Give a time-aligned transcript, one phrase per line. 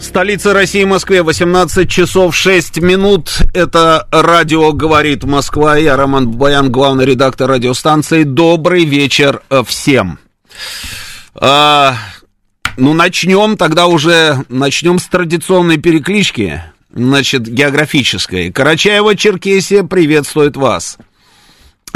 [0.00, 3.38] Столица России, Москве, 18 часов 6 минут.
[3.52, 5.76] Это радио «Говорит Москва».
[5.76, 8.22] Я Роман Бабаян, главный редактор радиостанции.
[8.22, 10.18] Добрый вечер всем.
[11.34, 11.96] А,
[12.76, 16.62] ну, начнем тогда уже, начнем с традиционной переклички,
[16.94, 18.50] значит, географической.
[18.50, 20.96] Карачаево-Черкесия приветствует вас.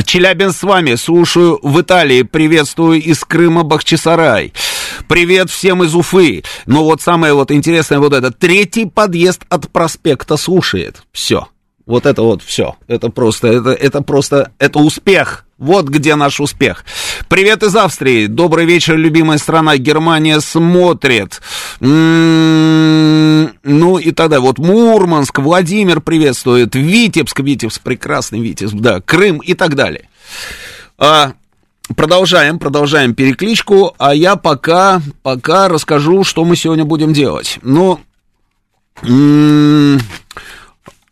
[0.05, 4.53] Челябинск с вами, слушаю в Италии, приветствую из Крыма Бахчисарай.
[5.09, 6.45] Привет всем из Уфы.
[6.67, 11.03] Но вот самое вот интересное вот это, третий подъезд от проспекта слушает.
[11.13, 11.49] Все.
[11.85, 12.77] Вот это вот все.
[12.87, 15.45] Это просто, это, это просто, это успех.
[15.59, 16.85] Вот где наш успех.
[17.29, 18.27] Привет из Австрии.
[18.27, 19.77] Добрый вечер, любимая страна.
[19.77, 21.41] Германия смотрит.
[21.81, 26.75] М-м-м, ну и тогда вот Мурманск, Владимир приветствует.
[26.75, 30.09] Витебск, Витебск, прекрасный Витебск, да, Крым и так далее.
[30.99, 31.33] А,
[31.95, 37.59] продолжаем, продолжаем перекличку, а я пока, пока расскажу, что мы сегодня будем делать.
[37.63, 38.01] Ну,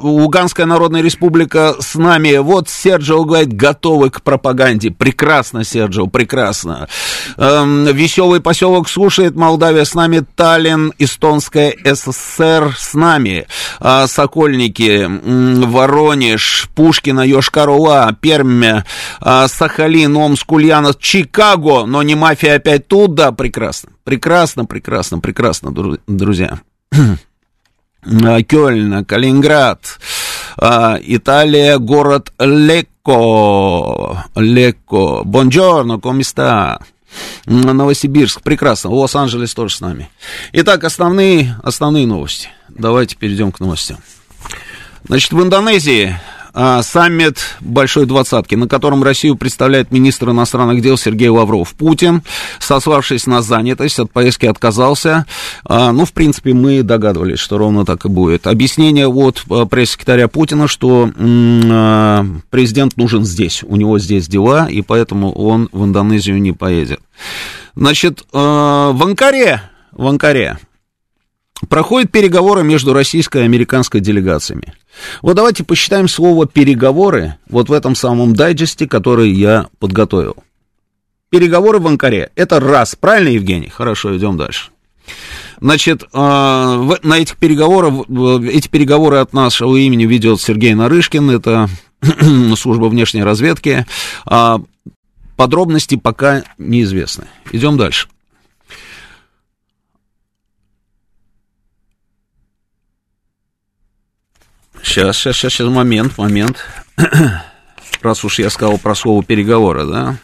[0.02, 2.38] Луганская Народная Республика с нами.
[2.38, 4.92] Вот Серджио говорит, готовы к пропаганде.
[4.92, 6.88] Прекрасно, Серджио, прекрасно.
[7.38, 13.48] Эм, веселый поселок слушает, Молдавия с нами, Таллин, Эстонская СССР с нами.
[13.80, 15.08] Э, Сокольники,
[15.66, 23.32] Воронеж, Пушкина, Йошкар-Ола, Пермь, э, Сахалин, Омск, Ульянов, Чикаго, но не мафия опять тут, да,
[23.32, 23.90] прекрасно.
[24.08, 25.74] Прекрасно, прекрасно, прекрасно,
[26.08, 26.47] друзья.
[28.10, 30.00] А, Кёльн, Калининград,
[30.58, 36.80] а, Италия, город Лекко, Лекко, Бонджорно, Комиста,
[37.46, 40.10] Новосибирск, прекрасно, Лос-Анджелес тоже с нами.
[40.54, 42.50] Итак, основные, основные новости.
[42.70, 43.98] Давайте перейдем к новостям.
[45.08, 46.18] Значит, в Индонезии
[46.60, 51.76] а, саммит Большой Двадцатки, на котором Россию представляет министр иностранных дел Сергей Лавров.
[51.76, 52.24] Путин,
[52.58, 55.28] сославшись на занятость, от поездки отказался.
[55.66, 58.48] А, ну, в принципе, мы догадывались, что ровно так и будет.
[58.48, 61.12] Объяснение от а, пресс-секретаря Путина, что
[62.50, 67.02] президент нужен здесь, у него здесь дела, и поэтому он в Индонезию не поедет.
[67.76, 70.58] Значит, в Анкаре, в Анкаре
[71.70, 74.74] проходят переговоры между российской и американской делегациями.
[75.22, 80.38] Вот давайте посчитаем слово «переговоры» вот в этом самом дайджесте, который я подготовил.
[81.30, 82.32] Переговоры в Анкаре.
[82.36, 82.96] Это раз.
[82.96, 83.70] Правильно, Евгений?
[83.70, 84.72] Хорошо, идем дальше.
[85.60, 88.06] Значит, на этих переговорах,
[88.44, 91.70] эти переговоры от нашего имени ведет Сергей Нарышкин, это
[92.56, 93.86] служба внешней разведки.
[94.26, 94.62] А
[95.36, 97.26] подробности пока неизвестны.
[97.52, 98.08] Идем дальше.
[104.88, 106.66] Сейчас, сейчас, сейчас, сейчас, момент, момент.
[108.02, 110.18] Раз уж я сказал про слово переговоры, да?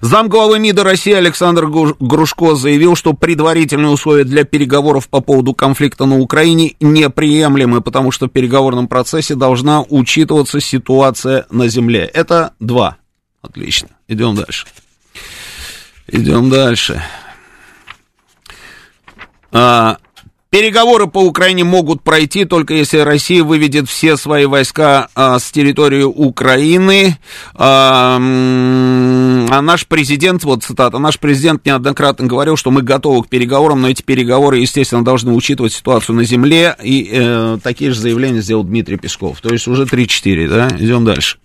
[0.00, 6.18] Замглавы МИДа России Александр Грушко заявил, что предварительные условия для переговоров по поводу конфликта на
[6.18, 12.10] Украине неприемлемы, потому что в переговорном процессе должна учитываться ситуация на земле.
[12.12, 12.96] Это два.
[13.40, 13.90] Отлично.
[14.08, 14.66] Идем дальше.
[16.08, 17.00] Идем дальше.
[19.52, 19.98] А,
[20.50, 26.04] Переговоры по Украине могут пройти только если Россия выведет все свои войска а, с территории
[26.04, 27.18] Украины.
[27.54, 28.18] А,
[29.50, 33.88] А наш президент, вот цитата, наш президент неоднократно говорил, что мы готовы к переговорам, но
[33.88, 38.96] эти переговоры, естественно, должны учитывать ситуацию на земле, и э, такие же заявления сделал Дмитрий
[38.96, 39.40] Песков.
[39.40, 40.68] То есть уже 3-4, да?
[40.78, 41.38] Идем дальше.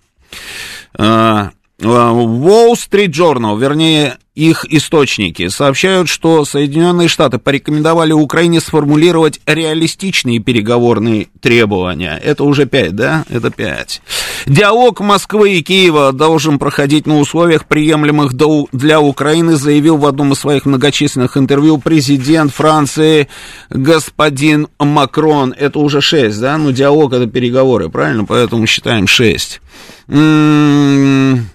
[0.96, 1.50] А,
[1.80, 11.28] Wall Street Journal, вернее, их источники, сообщают, что Соединенные Штаты порекомендовали Украине сформулировать реалистичные переговорные
[11.40, 12.20] требования.
[12.22, 13.24] Это уже пять, да?
[13.28, 14.02] Это пять.
[14.46, 18.32] Диалог Москвы и Киева должен проходить на условиях, приемлемых
[18.72, 23.28] для Украины, заявил в одном из своих многочисленных интервью президент Франции
[23.70, 25.54] господин Макрон.
[25.56, 26.58] Это уже шесть, да?
[26.58, 28.24] Ну, диалог это переговоры, правильно?
[28.24, 29.60] Поэтому считаем шесть.
[30.08, 31.48] М-м-м.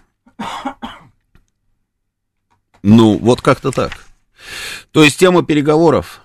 [2.83, 3.91] Ну, вот как-то так.
[4.91, 6.21] То есть тема переговоров,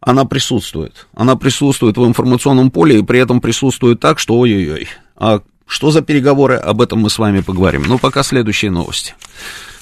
[0.00, 1.06] она присутствует.
[1.14, 4.88] Она присутствует в информационном поле и при этом присутствует так, что ой-ой-ой.
[5.16, 7.84] А что за переговоры, об этом мы с вами поговорим.
[7.86, 9.14] Ну, пока следующие новости.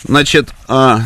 [0.04, 1.00] Значит, а,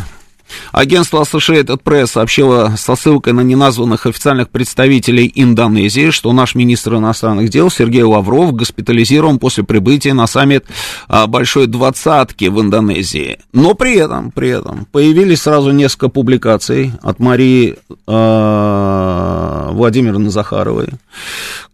[0.73, 7.49] Агентство Associated Press сообщило со ссылкой на неназванных официальных представителей Индонезии, что наш министр иностранных
[7.49, 10.67] дел Сергей Лавров госпитализирован после прибытия на саммит
[11.09, 13.39] а, Большой Двадцатки в Индонезии.
[13.53, 17.77] Но при этом, при этом появились сразу несколько публикаций от Марии
[18.07, 20.89] э, Владимировны Захаровой,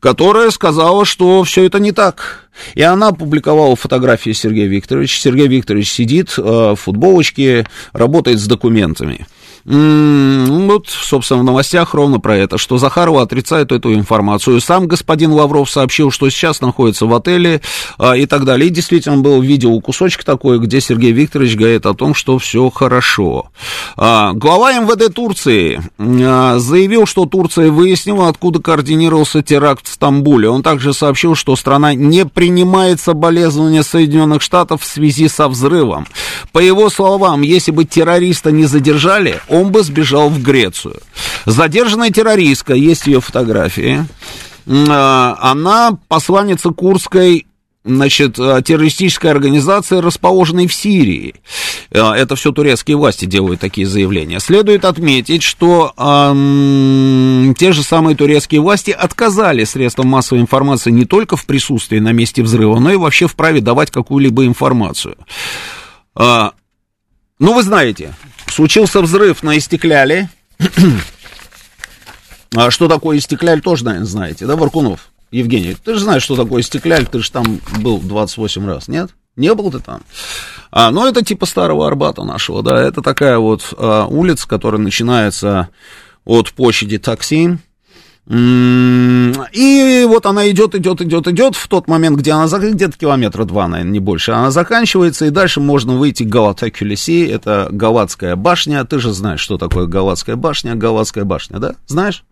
[0.01, 2.49] которая сказала, что все это не так.
[2.75, 5.21] И она опубликовала фотографии Сергея Викторовича.
[5.21, 9.27] Сергей Викторович сидит э, в футболочке, работает с документами.
[9.65, 14.61] Вот, собственно, в новостях ровно про это, что Захарова отрицает эту информацию.
[14.61, 17.61] Сам господин Лавров сообщил, что сейчас находится в отеле
[17.99, 18.69] а, и так далее.
[18.69, 23.51] И действительно был видео кусочек такой, где Сергей Викторович говорит о том, что все хорошо.
[23.97, 30.49] А, глава МВД Турции а, заявил, что Турция выяснила, откуда координировался теракт в Стамбуле.
[30.49, 36.07] Он также сообщил, что страна не принимает соболезнования Соединенных Штатов в связи со взрывом.
[36.53, 40.97] По его словам, если бы террориста не задержали, он бы сбежал в Грецию.
[41.47, 44.05] Задержанная террористка, есть ее фотографии,
[44.67, 47.47] а, она посланница Курской
[47.85, 51.35] значит, а, террористической организации, расположенной в Сирии.
[51.91, 54.41] А, это все турецкие власти делают такие заявления.
[54.41, 61.37] Следует отметить, что эм, те же самые турецкие власти отказали средствам массовой информации не только
[61.37, 65.17] в присутствии на месте взрыва, но и вообще в праве давать какую-либо информацию.
[67.47, 68.15] Ну, вы знаете,
[68.53, 70.29] Случился взрыв на Истекляле.
[72.55, 75.11] а что такое Истекляль, тоже, наверное, знаете, да, Варкунов?
[75.31, 79.13] Евгений, ты же знаешь, что такое Истекляль, ты же там был 28 раз, нет?
[79.37, 80.03] Не был ты там?
[80.71, 85.71] А, ну, это типа старого Арбата нашего, да, это такая вот а, улица, которая начинается
[86.27, 87.61] от площади Таксин,
[88.29, 93.67] и вот она идет, идет, идет, идет в тот момент, где она где-то километра два,
[93.67, 94.33] наверное, не больше.
[94.33, 98.85] Она заканчивается, и дальше можно выйти к Галатекюлиси, это Галатская башня.
[98.85, 100.77] Ты же знаешь, что такое Галатская башня.
[100.77, 101.75] Галатская башня, да?
[101.87, 102.25] Знаешь?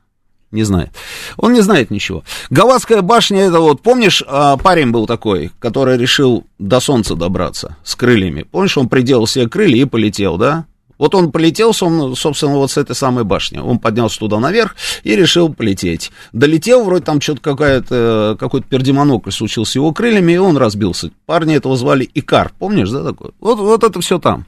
[0.52, 0.90] Не знает.
[1.36, 2.24] Он не знает ничего.
[2.50, 7.94] Галатская башня, это вот, помнишь, а, парень был такой, который решил до солнца добраться с
[7.94, 8.42] крыльями.
[8.42, 10.66] Помнишь, он приделал себе крылья и полетел, да?
[11.00, 13.56] Вот он полетел, собственно, вот с этой самой башни.
[13.56, 16.12] Он поднялся туда наверх и решил полететь.
[16.34, 21.10] Долетел, вроде там что-то какая-то, какой-то пердемонокль случился его крыльями, и он разбился.
[21.24, 23.30] Парни этого звали Икар, помнишь, да, такое?
[23.40, 24.44] Вот, вот это все там.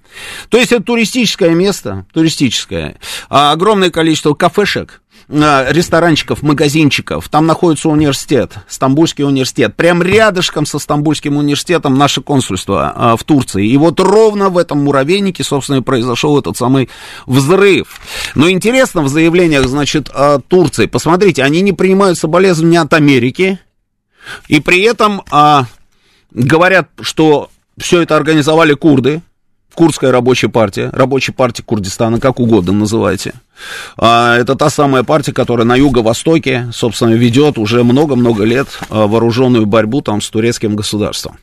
[0.51, 2.99] То есть это туристическое место, туристическое.
[3.31, 5.01] А огромное количество кафешек,
[5.33, 7.29] ресторанчиков, магазинчиков.
[7.29, 9.75] Там находится университет, Стамбульский университет.
[9.77, 13.67] Прям рядышком со Стамбульским университетом наше консульство а, в Турции.
[13.67, 16.89] И вот ровно в этом муравейнике, собственно, и произошел этот самый
[17.27, 18.01] взрыв.
[18.35, 20.11] Но интересно в заявлениях, значит,
[20.49, 20.87] Турции.
[20.87, 23.59] Посмотрите, они не принимают соболезнования от Америки.
[24.49, 25.67] И при этом а,
[26.31, 29.23] говорят, что все это организовали курды.
[29.75, 33.33] Курдская рабочая партия, рабочая партия Курдистана, как угодно называйте.
[33.97, 39.67] А, это та самая партия, которая на юго-востоке, собственно, ведет уже много-много лет а, вооруженную
[39.67, 41.39] борьбу там с турецким государством.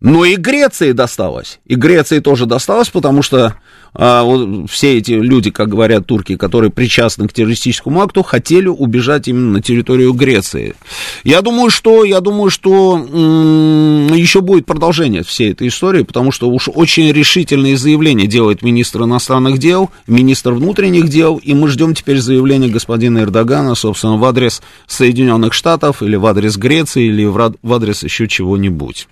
[0.00, 1.58] Но и Греции досталось.
[1.66, 3.56] И Греции тоже досталось, потому что
[3.94, 9.26] а, вот все эти люди, как говорят турки, которые причастны к террористическому акту, хотели убежать
[9.26, 10.76] именно на территорию Греции.
[11.24, 16.48] Я думаю, что, я думаю, что м- еще будет продолжение всей этой истории, потому что
[16.48, 22.18] уж очень решительные заявления делает министр иностранных дел, министр внутренних дел, и мы ждем теперь
[22.18, 28.04] заявления господина Эрдогана, собственно, в адрес Соединенных Штатов, или в адрес Греции, или в адрес
[28.04, 29.08] еще чего-нибудь.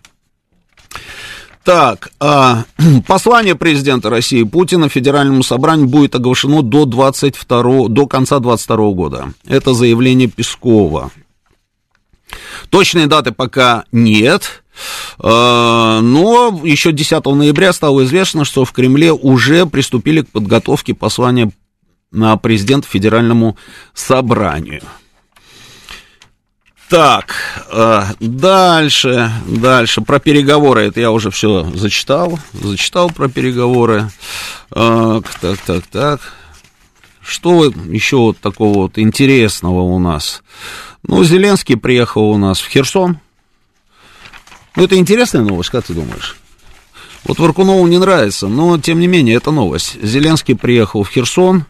[1.67, 2.63] Так, а,
[3.09, 9.33] послание президента России Путина Федеральному собранию будет оглашено до, 22, до конца 22 года.
[9.49, 11.11] Это заявление Пескова.
[12.71, 14.63] Точной даты пока нет.
[15.19, 21.51] А, но еще 10 ноября стало известно, что в Кремле уже приступили к подготовке послания
[22.13, 23.57] на президента Федеральному
[23.93, 24.83] собранию.
[26.89, 27.35] Так,
[27.69, 34.09] э, дальше, дальше, про переговоры, это я уже все зачитал, зачитал про переговоры.
[34.71, 36.21] Так, так, так, так.
[37.23, 40.45] Что еще вот такого вот интересного у нас?
[41.03, 43.19] Ну, Зеленский приехал у нас в Херсон.
[44.77, 46.37] Ну, это интересная новость, как ты думаешь?
[47.25, 50.01] Вот Варкунову не нравится, но, тем не менее, это новость.
[50.01, 51.65] Зеленский приехал в Херсон.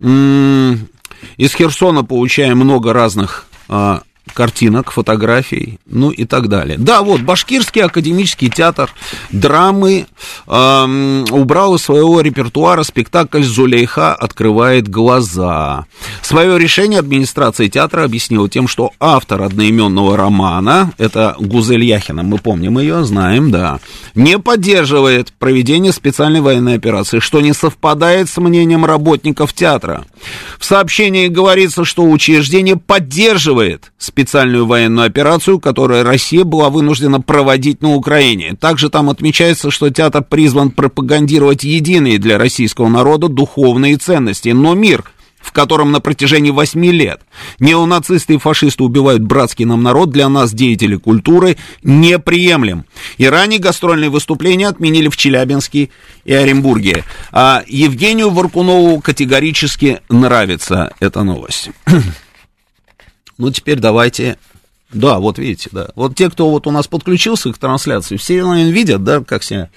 [0.00, 4.02] Из Херсона получаем много разных а,
[4.32, 6.76] картинок, фотографий, ну и так далее.
[6.78, 8.90] Да, вот, Башкирский академический театр
[9.30, 10.06] драмы
[10.46, 15.86] эм, убрал из своего репертуара спектакль «Зулейха открывает глаза».
[16.22, 22.78] Свое решение администрация театра объяснила тем, что автор одноименного романа, это Гузель Яхина, мы помним
[22.78, 23.80] ее, знаем, да,
[24.14, 30.04] не поддерживает проведение специальной военной операции, что не совпадает с мнением работников театра.
[30.58, 37.96] В сообщении говорится, что учреждение поддерживает специальную военную операцию, которую Россия была вынуждена проводить на
[37.96, 38.54] Украине.
[38.58, 45.04] Также там отмечается, что театр призван пропагандировать единые для российского народа духовные ценности, но мир
[45.40, 47.20] в котором на протяжении восьми лет
[47.58, 52.86] неонацисты и фашисты убивают братский нам народ, для нас, деятели культуры, неприемлем.
[53.18, 55.90] И ранее гастрольные выступления отменили в Челябинске
[56.24, 57.04] и Оренбурге.
[57.30, 61.68] А Евгению Варкунову категорически нравится эта новость.
[63.38, 64.38] Ну, теперь давайте...
[64.92, 65.88] Да, вот видите, да.
[65.96, 69.68] Вот те, кто вот у нас подключился к трансляции, все, наверное, видят, да, как себя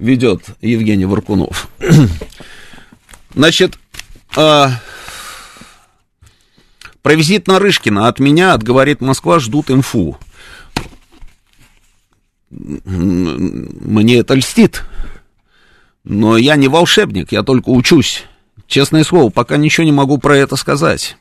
[0.00, 1.68] ведет Евгений Варкунов.
[3.34, 3.78] Значит,
[4.36, 4.66] э,
[7.02, 10.18] про визит Нарышкина от меня, от «Говорит Москва», ждут инфу.
[12.50, 14.82] Мне это льстит.
[16.04, 18.24] Но я не волшебник, я только учусь.
[18.66, 21.16] Честное слово, пока ничего не могу про это сказать.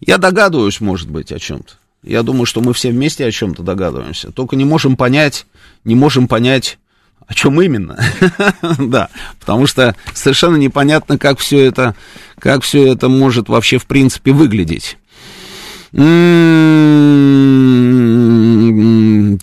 [0.00, 1.74] Я догадываюсь, может быть, о чем-то.
[2.02, 4.32] Я думаю, что мы все вместе о чем-то догадываемся.
[4.32, 5.46] Только не можем понять,
[5.84, 6.78] не можем понять,
[7.26, 7.98] о чем именно.
[8.78, 11.94] да, потому что совершенно непонятно, как все это,
[12.38, 14.96] как все это может вообще в принципе выглядеть.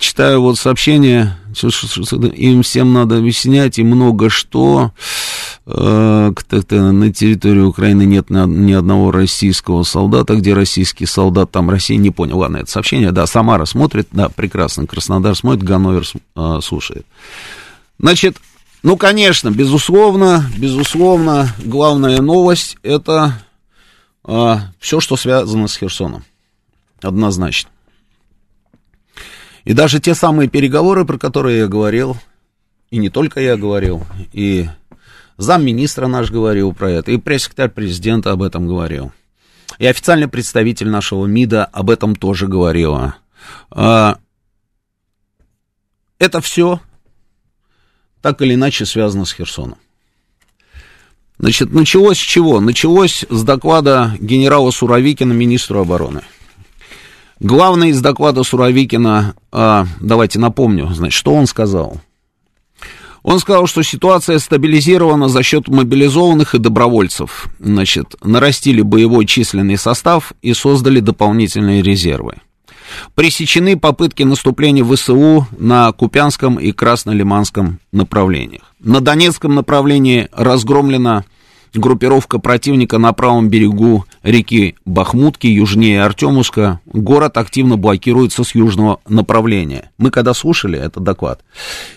[0.00, 1.36] Читаю вот сообщение,
[2.34, 4.92] им всем надо объяснять и много что.
[5.70, 6.32] Э,
[6.70, 10.34] на территории Украины нет ни одного российского солдата.
[10.34, 12.38] Где российский солдат, там Россия не понял.
[12.38, 13.12] Ладно, это сообщение.
[13.12, 14.86] Да, Самара смотрит, да, прекрасно.
[14.86, 16.04] Краснодар смотрит, Ганновер
[16.36, 17.06] э, слушает.
[17.98, 18.38] Значит,
[18.82, 23.34] ну, конечно, безусловно, безусловно, главная новость это
[24.24, 26.24] э, все, что связано с Херсоном.
[27.02, 27.68] Однозначно.
[29.64, 32.16] И даже те самые переговоры, про которые я говорил,
[32.90, 34.66] и не только я говорил, и
[35.38, 39.12] Замминистра наш говорил про это, и пресс-секретарь президента об этом говорил.
[39.78, 43.14] И официальный представитель нашего МИДа об этом тоже говорила.
[43.70, 44.18] Это
[46.42, 46.80] все
[48.20, 49.78] так или иначе связано с Херсоном.
[51.38, 52.60] Значит, началось с чего?
[52.60, 56.22] Началось с доклада генерала Суровикина, министру обороны.
[57.38, 62.00] Главное из доклада Суровикина, а, давайте напомню, значит, что он сказал.
[63.28, 67.48] Он сказал, что ситуация стабилизирована за счет мобилизованных и добровольцев.
[67.58, 72.36] Значит, нарастили боевой численный состав и создали дополнительные резервы.
[73.14, 78.62] Пресечены попытки наступления ВСУ на Купянском и Краснолиманском направлениях.
[78.80, 81.24] На Донецком направлении разгромлена
[81.74, 86.80] группировка противника на правом берегу реки Бахмутки, южнее Артемуска.
[86.86, 89.90] Город активно блокируется с южного направления.
[89.98, 91.40] Мы когда слушали этот доклад,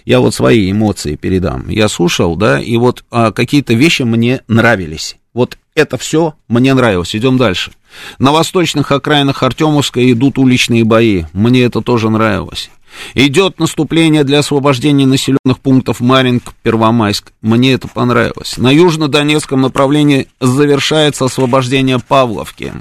[0.06, 1.70] я вот свои эмоции передам.
[1.70, 5.18] Я слушал, да, и вот а, какие-то вещи мне нравились.
[5.34, 7.16] Вот это все мне нравилось.
[7.16, 7.72] Идем дальше.
[8.20, 11.24] На восточных окраинах Артемовска идут уличные бои.
[11.34, 12.70] Мне это тоже нравилось.
[13.16, 17.34] Идет наступление для освобождения населенных пунктов Маринг, Первомайск.
[17.42, 18.58] Мне это понравилось.
[18.58, 22.74] На южно-донецком направлении завершается освобождение Павловки.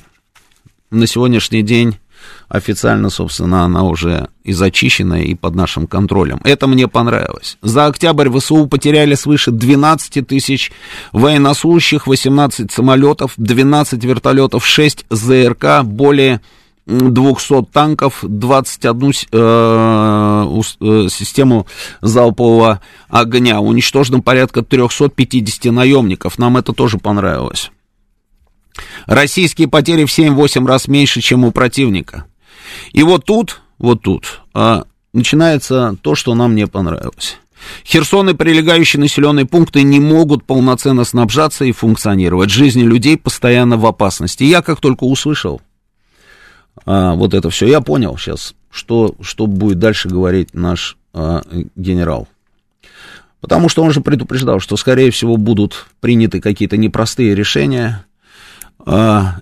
[0.90, 1.97] На сегодняшний день
[2.49, 6.40] официально, собственно, она уже и зачищена, и под нашим контролем.
[6.45, 7.59] Это мне понравилось.
[7.62, 10.73] За октябрь ВСУ потеряли свыше 12 тысяч
[11.12, 16.40] военнослужащих, 18 самолетов, 12 вертолетов, 6 ЗРК, более
[16.90, 21.66] 200 танков, 21 э, э, систему
[22.00, 23.61] залпового огня.
[23.61, 26.38] Уничтожено порядка 350 наемников.
[26.38, 27.70] Нам это тоже понравилось.
[29.06, 32.26] Российские потери в 7-8 раз меньше, чем у противника.
[32.92, 34.82] И вот тут, вот тут, э,
[35.12, 37.38] начинается то, что нам не понравилось.
[37.85, 42.50] Херсон и прилегающие населенные пункты не могут полноценно снабжаться и функционировать.
[42.50, 44.44] Жизни людей постоянно в опасности.
[44.44, 45.61] Я как только услышал
[46.87, 51.42] а, вот это все, я понял сейчас, что, что будет дальше говорить наш а,
[51.76, 52.28] генерал.
[53.40, 58.04] Потому что он же предупреждал, что, скорее всего, будут приняты какие-то непростые решения.
[58.78, 59.40] А,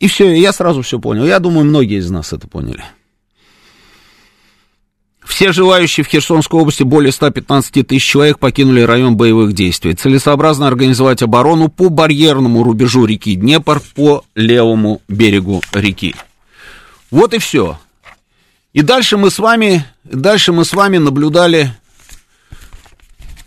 [0.00, 1.24] и все, я сразу все понял.
[1.24, 2.84] Я думаю, многие из нас это поняли.
[5.24, 9.94] Все желающие в Херсонской области, более 115 тысяч человек, покинули район боевых действий.
[9.94, 16.14] Целесообразно организовать оборону по барьерному рубежу реки Днепр, по левому берегу реки.
[17.10, 17.78] Вот и все.
[18.72, 21.72] И дальше мы с вами, дальше мы с вами наблюдали,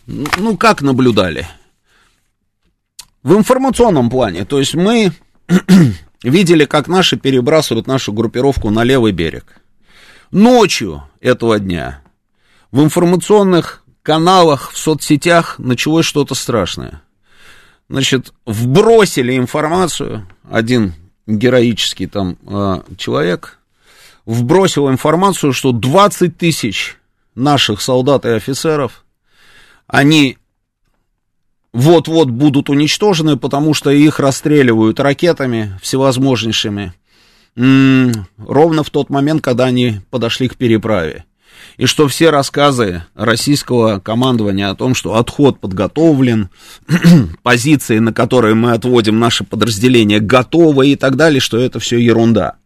[0.07, 1.47] ну как наблюдали?
[3.23, 4.45] В информационном плане.
[4.45, 5.13] То есть мы
[6.23, 9.61] видели, как наши перебрасывают нашу группировку на левый берег.
[10.31, 12.01] Ночью этого дня
[12.71, 17.03] в информационных каналах, в соцсетях началось что-то страшное.
[17.89, 20.93] Значит, вбросили информацию, один
[21.27, 23.59] героический там э, человек
[24.25, 26.97] вбросил информацию, что 20 тысяч
[27.35, 29.03] наших солдат и офицеров,
[29.87, 30.37] они
[31.73, 36.93] вот-вот будут уничтожены, потому что их расстреливают ракетами всевозможнейшими
[37.55, 41.25] ровно в тот момент, когда они подошли к переправе.
[41.81, 46.51] И что все рассказы российского командования о том, что отход подготовлен,
[47.41, 52.57] позиции, на которые мы отводим наши подразделения, готовы и так далее, что это все ерунда.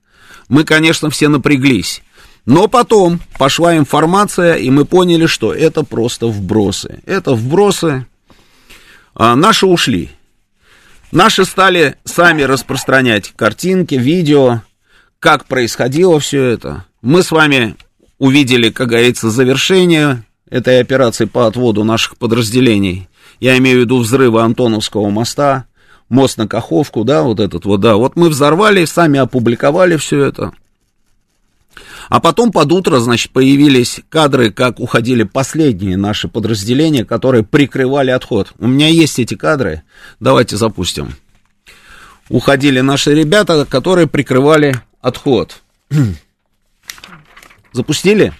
[0.50, 2.04] Мы, конечно, все напряглись.
[2.46, 7.02] Но потом пошла информация, и мы поняли, что это просто вбросы.
[7.06, 8.06] Это вбросы.
[9.14, 10.12] А наши ушли.
[11.14, 14.64] Наши стали сами распространять картинки, видео,
[15.20, 16.84] как происходило все это.
[17.02, 17.78] Мы с вами
[18.18, 23.10] увидели, как говорится, завершение этой операции по отводу наших подразделений.
[23.40, 25.66] Я имею в виду взрывы Антоновского моста,
[26.10, 27.96] мост на Каховку, да, вот этот вот, да.
[27.96, 30.54] Вот мы взорвали, сами опубликовали все это.
[32.08, 38.54] А потом под утро, значит, появились кадры, как уходили последние наши подразделения, которые прикрывали отход.
[38.60, 39.82] У меня есть эти кадры,
[40.20, 41.16] давайте запустим.
[42.30, 45.62] Уходили наши ребята, которые прикрывали отход.
[47.76, 48.32] Запустили?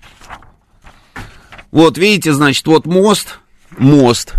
[1.72, 3.40] Вот, видите, значит, вот мост,
[3.78, 4.34] мост.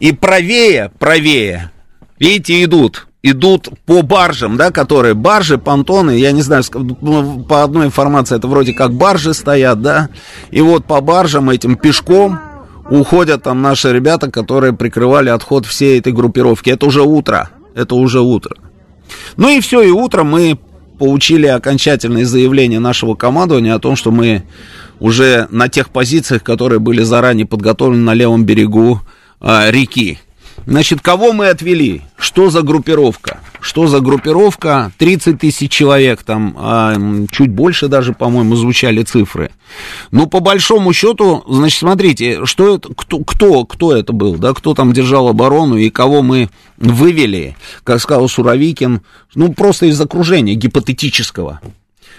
[0.00, 1.70] И правее, правее,
[2.18, 7.86] видите, идут, идут по баржам, да, которые, баржи, понтоны, я не знаю, ну, по одной
[7.86, 10.08] информации это вроде как баржи стоят, да,
[10.50, 12.40] и вот по баржам этим пешком
[12.90, 16.70] уходят там наши ребята, которые прикрывали отход всей этой группировки.
[16.70, 18.56] Это уже утро, это уже утро.
[19.36, 20.58] Ну и все, и утром мы
[20.98, 24.42] получили окончательное заявление нашего командования о том, что мы
[25.00, 29.00] уже на тех позициях, которые были заранее подготовлены на левом берегу
[29.40, 30.18] э, реки.
[30.68, 32.02] Значит, кого мы отвели?
[32.18, 33.40] Что за группировка?
[33.58, 34.92] Что за группировка?
[34.98, 36.94] 30 тысяч человек, там а,
[37.30, 39.50] чуть больше даже, по-моему, звучали цифры.
[40.10, 44.74] Но по большому счету, значит, смотрите, что это, кто, кто, кто это был, да, кто
[44.74, 49.00] там держал оборону и кого мы вывели, как сказал Суровикин,
[49.34, 51.62] ну, просто из окружения гипотетического.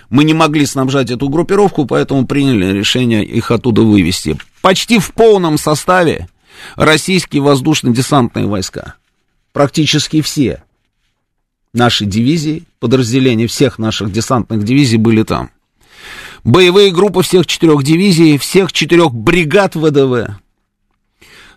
[0.09, 4.39] Мы не могли снабжать эту группировку, поэтому приняли решение их оттуда вывести.
[4.63, 6.27] Почти в полном составе
[6.75, 8.95] российские воздушно-десантные войска.
[9.51, 10.63] Практически все
[11.73, 15.51] наши дивизии, подразделения всех наших десантных дивизий были там.
[16.43, 20.39] Боевые группы всех четырех дивизий, всех четырех бригад ВДВ,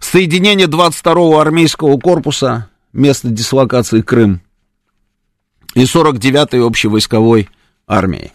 [0.01, 4.43] соединение 22-го армейского корпуса, место дислокации Крым,
[5.75, 7.49] и 49-й общевойсковой
[7.87, 8.33] армии.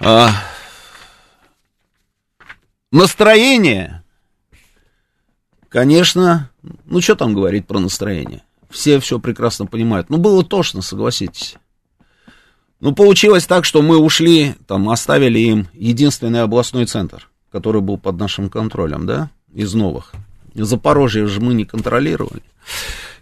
[0.00, 0.30] А,
[2.92, 4.03] настроение
[5.74, 6.50] Конечно,
[6.86, 8.44] ну что там говорить про настроение?
[8.70, 10.08] Все все прекрасно понимают.
[10.08, 11.56] Ну, было тошно, согласитесь.
[12.78, 18.16] Ну, получилось так, что мы ушли, там, оставили им единственный областной центр, который был под
[18.20, 20.12] нашим контролем, да, из новых.
[20.54, 22.44] Запорожье же мы не контролировали.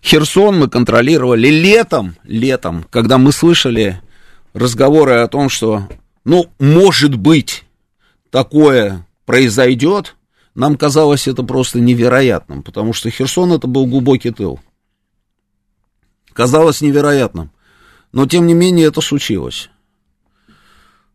[0.03, 4.03] Херсон мы контролировали летом, летом, когда мы слышали
[4.53, 5.88] разговоры о том, что,
[6.27, 7.65] ну, может быть,
[8.29, 10.17] такое произойдет,
[10.55, 14.61] нам казалось это просто невероятным, потому что Херсон это был глубокий тыл.
[16.33, 17.51] Казалось невероятным.
[18.12, 19.71] Но тем не менее это случилось.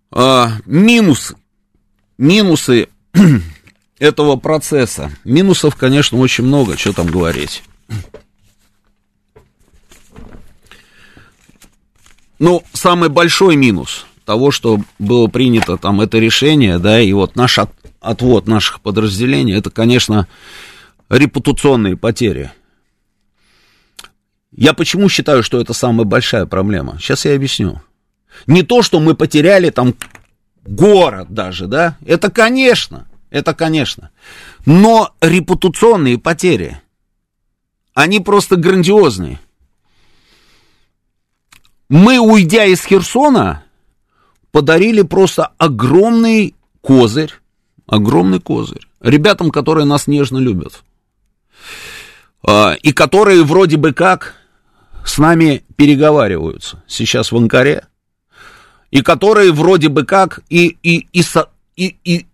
[0.10, 1.36] А, минус,
[2.18, 2.90] минусы
[4.00, 5.12] этого процесса.
[5.24, 7.64] Минусов, конечно, очень много, что там говорить.
[12.40, 17.58] Но самый большой минус, того, что было принято там это решение, да, и вот наш
[18.08, 20.28] отвод наших подразделений, это, конечно,
[21.10, 22.52] репутационные потери.
[24.52, 26.98] Я почему считаю, что это самая большая проблема?
[27.00, 27.82] Сейчас я объясню.
[28.48, 29.94] Не то, что мы потеряли там
[30.66, 34.10] город даже, да, это, конечно, это, конечно.
[34.66, 36.82] Но репутационные потери,
[37.94, 39.40] они просто грандиозные.
[41.90, 43.64] Мы, уйдя из Херсона,
[44.52, 47.34] подарили просто огромный козырь,
[47.88, 50.84] огромный козырь ребятам, которые нас нежно любят.
[52.44, 54.36] А, и которые вроде бы как
[55.06, 57.86] с нами переговариваются сейчас в Анкаре,
[58.92, 61.24] и которые вроде бы как и, и, и,
[61.76, 62.26] и, и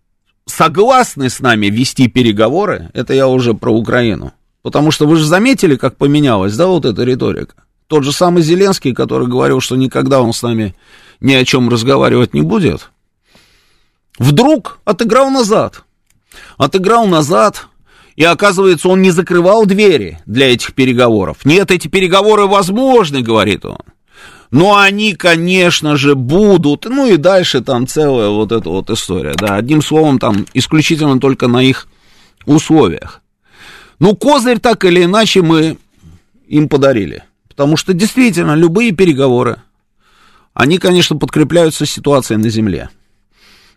[0.45, 4.33] согласны с нами вести переговоры, это я уже про Украину.
[4.61, 7.55] Потому что вы же заметили, как поменялась, да, вот эта риторика.
[7.87, 10.73] Тот же самый Зеленский, который говорил, что никогда он с нами
[11.19, 12.89] ни о чем разговаривать не будет,
[14.19, 15.83] вдруг отыграл назад.
[16.57, 17.67] Отыграл назад,
[18.15, 21.45] и оказывается, он не закрывал двери для этих переговоров.
[21.45, 23.79] Нет, эти переговоры возможны, говорит он.
[24.51, 26.85] Но они, конечно же, будут.
[26.85, 29.33] Ну и дальше там целая вот эта вот история.
[29.35, 31.87] Да, одним словом, там исключительно только на их
[32.45, 33.21] условиях.
[33.97, 35.77] Ну, козырь так или иначе мы
[36.47, 37.23] им подарили.
[37.49, 39.57] Потому что действительно любые переговоры,
[40.53, 42.89] они, конечно, подкрепляются ситуацией на земле.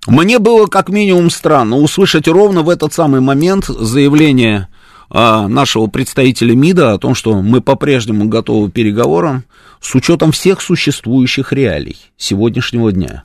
[0.07, 4.69] Мне было как минимум странно услышать ровно в этот самый момент заявление
[5.11, 9.45] а, нашего представителя МИДа о том, что мы по-прежнему готовы к переговорам
[9.81, 13.25] с учетом всех существующих реалий сегодняшнего дня.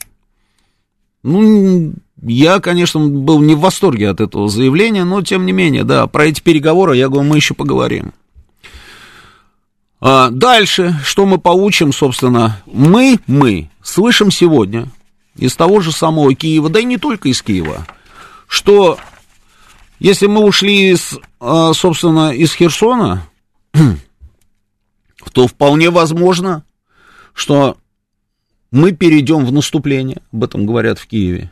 [1.23, 6.07] Ну, я, конечно, был не в восторге от этого заявления, но тем не менее, да,
[6.07, 8.13] про эти переговоры, я говорю, мы еще поговорим.
[9.99, 14.87] А дальше, что мы получим, собственно, мы, мы слышим сегодня
[15.35, 17.85] из того же самого Киева, да и не только из Киева,
[18.47, 18.97] что
[19.99, 23.27] если мы ушли, из, а, собственно, из Херсона,
[25.33, 26.63] то вполне возможно,
[27.33, 27.77] что
[28.71, 31.51] мы перейдем в наступление, об этом говорят в Киеве,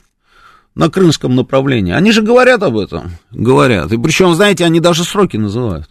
[0.75, 1.93] на крымском направлении.
[1.93, 3.91] Они же говорят об этом, говорят.
[3.91, 5.89] И причем, знаете, они даже сроки называют.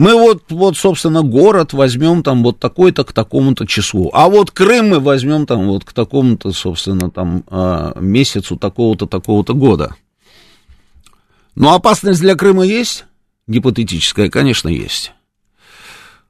[0.00, 4.10] Мы вот, вот, собственно, город возьмем там вот такой-то к такому-то числу.
[4.14, 9.52] А вот Крым мы возьмем там вот к такому-то, собственно, там а, месяцу такого-то, такого-то
[9.52, 9.94] года.
[11.54, 13.04] Но опасность для Крыма есть?
[13.46, 15.12] Гипотетическая, конечно, есть.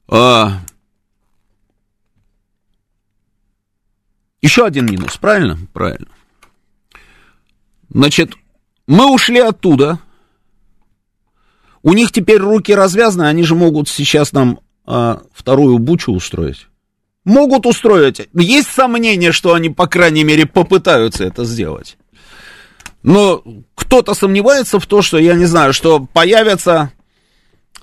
[0.09, 0.59] А...
[4.43, 5.57] Еще один минус, правильно?
[5.73, 6.09] Правильно.
[7.89, 8.33] Значит,
[8.89, 10.01] мы ушли оттуда,
[11.83, 16.67] у них теперь руки развязаны, они же могут сейчас нам а, вторую бучу устроить.
[17.25, 18.29] Могут устроить.
[18.35, 21.97] Есть сомнение, что они, по крайней мере, попытаются это сделать.
[23.03, 23.43] Но
[23.75, 26.93] кто-то сомневается в том, что, я не знаю, что появится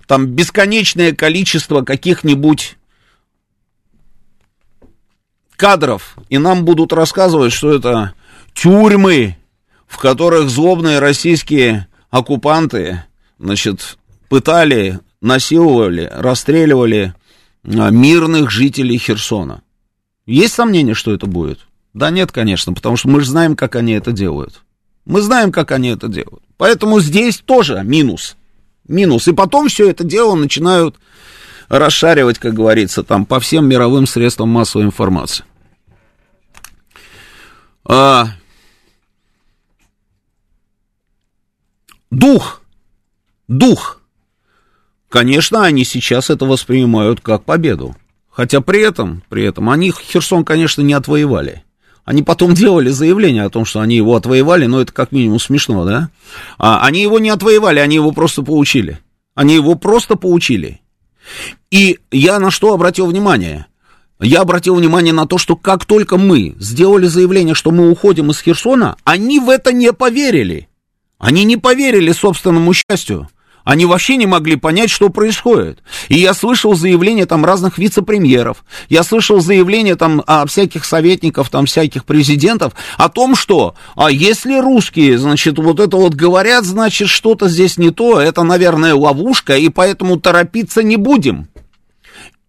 [0.06, 2.78] там бесконечное количество каких-нибудь
[5.56, 8.14] кадров, и нам будут рассказывать, что это
[8.54, 9.38] тюрьмы,
[9.88, 13.04] в которых злобные российские оккупанты
[13.40, 13.98] значит,
[14.30, 17.14] пытали, насиловали, расстреливали
[17.64, 19.62] а, мирных жителей Херсона.
[20.26, 21.68] Есть сомнения, что это будет?
[21.94, 24.62] Да нет, конечно, потому что мы же знаем, как они это делают.
[25.06, 26.44] Мы знаем, как они это делают.
[26.58, 28.36] Поэтому здесь тоже минус.
[28.88, 29.28] Минус.
[29.28, 30.98] И потом все это дело начинают
[31.70, 35.46] расшаривать, как говорится, там по всем мировым средствам массовой информации.
[37.86, 38.28] А...
[42.10, 42.62] Дух
[43.48, 44.02] дух.
[45.10, 47.96] Конечно, они сейчас это воспринимают как победу.
[48.30, 51.64] Хотя при этом, при этом, они Херсон, конечно, не отвоевали.
[52.06, 55.84] Они потом делали заявление о том, что они его отвоевали, но это как минимум смешно,
[55.86, 56.10] да?
[56.58, 59.00] А они его не отвоевали, они его просто получили.
[59.36, 60.82] Они его просто получили.
[61.72, 63.66] И я на что обратил внимание?
[64.20, 68.40] Я обратил внимание на то, что как только мы сделали заявление, что мы уходим из
[68.40, 70.70] Херсона, они в это не поверили.
[71.20, 73.30] Они не поверили собственному счастью.
[73.68, 75.84] Они вообще не могли понять, что происходит.
[76.08, 81.66] И я слышал заявления там разных вице-премьеров, я слышал заявления там о всяких советников, там
[81.66, 87.50] всяких президентов о том, что а если русские, значит, вот это вот говорят, значит, что-то
[87.50, 91.50] здесь не то, это, наверное, ловушка, и поэтому торопиться не будем.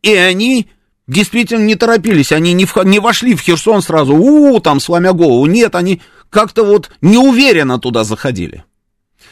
[0.02, 0.68] И они
[1.08, 5.12] действительно не торопились, они не, в, не вошли в Херсон сразу, у, -у там, сломя
[5.12, 5.46] голову.
[5.46, 6.00] Нет, они
[6.30, 8.62] как-то вот неуверенно туда заходили.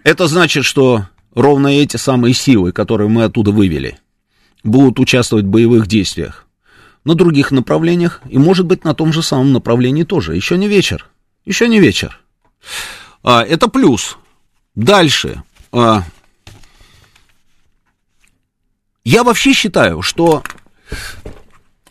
[0.03, 3.97] Это значит, что ровно эти самые силы, которые мы оттуда вывели,
[4.63, 6.45] будут участвовать в боевых действиях
[7.03, 10.35] на других направлениях, и, может быть, на том же самом направлении тоже.
[10.35, 11.07] Еще не вечер.
[11.45, 12.19] Еще не вечер.
[13.23, 14.17] А, это плюс.
[14.73, 15.43] Дальше.
[15.71, 16.03] А,
[19.05, 20.43] я вообще считаю, что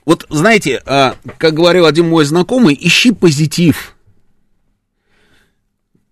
[0.05, 3.96] вот знаете, а, как говорил один мой знакомый, ищи позитив.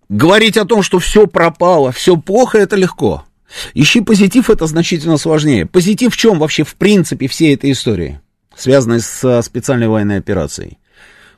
[0.09, 3.25] Говорить о том, что все пропало, все плохо, это легко.
[3.73, 5.65] Ищи позитив, это значительно сложнее.
[5.65, 8.19] Позитив в чем вообще в принципе всей этой истории,
[8.55, 10.79] связанной с специальной военной операцией?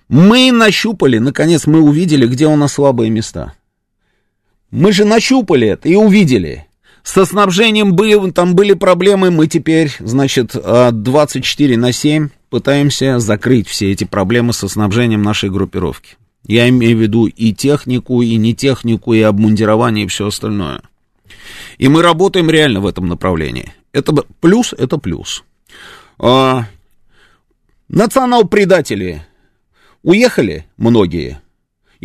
[0.07, 3.53] Мы нащупали, наконец мы увидели, где у нас слабые места.
[4.71, 6.64] Мы же нащупали это и увидели.
[7.05, 13.91] Со снабжением были, там были проблемы, мы теперь, значит, 24 на 7 пытаемся закрыть все
[13.91, 16.17] эти проблемы со снабжением нашей группировки.
[16.47, 20.81] Я имею в виду и технику, и не технику, и обмундирование, и все остальное.
[21.77, 23.71] И мы работаем реально в этом направлении.
[23.93, 25.43] Это плюс, это плюс.
[26.17, 26.65] А,
[27.87, 29.21] национал-предатели
[30.01, 31.39] уехали многие,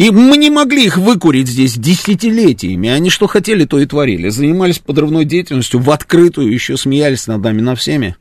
[0.00, 2.88] и мы не могли их выкурить здесь десятилетиями.
[2.88, 4.30] Они что хотели, то и творили.
[4.30, 8.16] Занимались подрывной деятельностью в открытую, еще смеялись над нами, на всеми.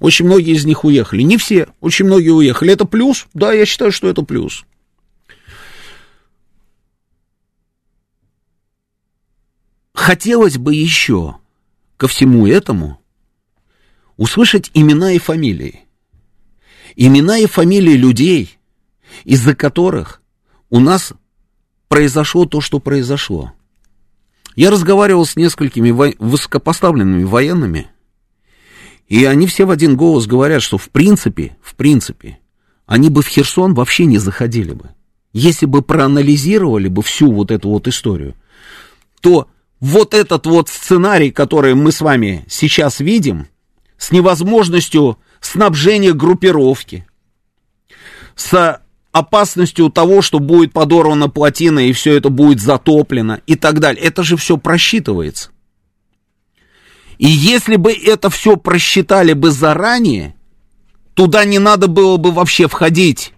[0.00, 1.22] Очень многие из них уехали.
[1.22, 2.74] Не все, очень многие уехали.
[2.74, 3.26] Это плюс?
[3.32, 4.66] Да, я считаю, что это плюс.
[9.94, 11.36] Хотелось бы еще
[11.96, 13.00] ко всему этому
[14.18, 15.86] услышать имена и фамилии.
[16.96, 18.58] Имена и фамилии людей,
[19.24, 20.20] из-за которых
[20.74, 21.12] у нас
[21.86, 23.52] произошло то, что произошло.
[24.56, 27.92] Я разговаривал с несколькими во- высокопоставленными военными,
[29.06, 32.40] и они все в один голос говорят, что в принципе, в принципе,
[32.86, 34.90] они бы в Херсон вообще не заходили бы.
[35.32, 38.34] Если бы проанализировали бы всю вот эту вот историю,
[39.20, 39.46] то
[39.78, 43.46] вот этот вот сценарий, который мы с вами сейчас видим,
[43.96, 47.06] с невозможностью снабжения группировки,
[48.34, 48.80] с
[49.14, 54.02] опасностью того, что будет подорвана плотина и все это будет затоплено и так далее.
[54.02, 55.50] Это же все просчитывается.
[57.18, 60.34] И если бы это все просчитали бы заранее,
[61.14, 63.32] туда не надо было бы вообще входить.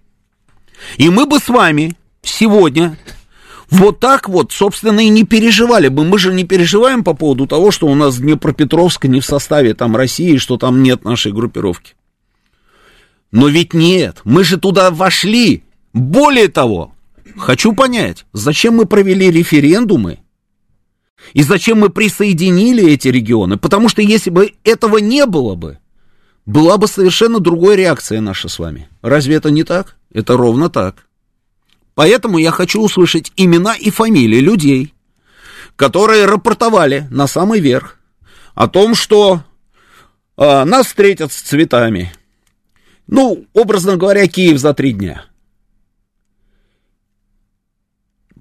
[0.97, 2.97] И мы бы с вами сегодня
[3.69, 6.03] вот так вот, собственно, и не переживали бы.
[6.05, 9.95] Мы же не переживаем по поводу того, что у нас Днепропетровск не в составе там
[9.95, 11.93] России, что там нет нашей группировки.
[13.31, 15.63] Но ведь нет, мы же туда вошли
[15.97, 16.93] более того,
[17.37, 20.19] хочу понять, зачем мы провели референдумы
[21.33, 25.79] и зачем мы присоединили эти регионы, потому что если бы этого не было бы,
[26.45, 28.87] была бы совершенно другая реакция наша с вами.
[29.01, 29.97] Разве это не так?
[30.13, 31.07] Это ровно так.
[31.95, 34.93] Поэтому я хочу услышать имена и фамилии людей,
[35.75, 37.97] которые рапортовали на самый верх
[38.53, 39.41] о том, что
[40.37, 42.13] э, нас встретят с цветами.
[43.07, 45.25] Ну, образно говоря, Киев за три дня–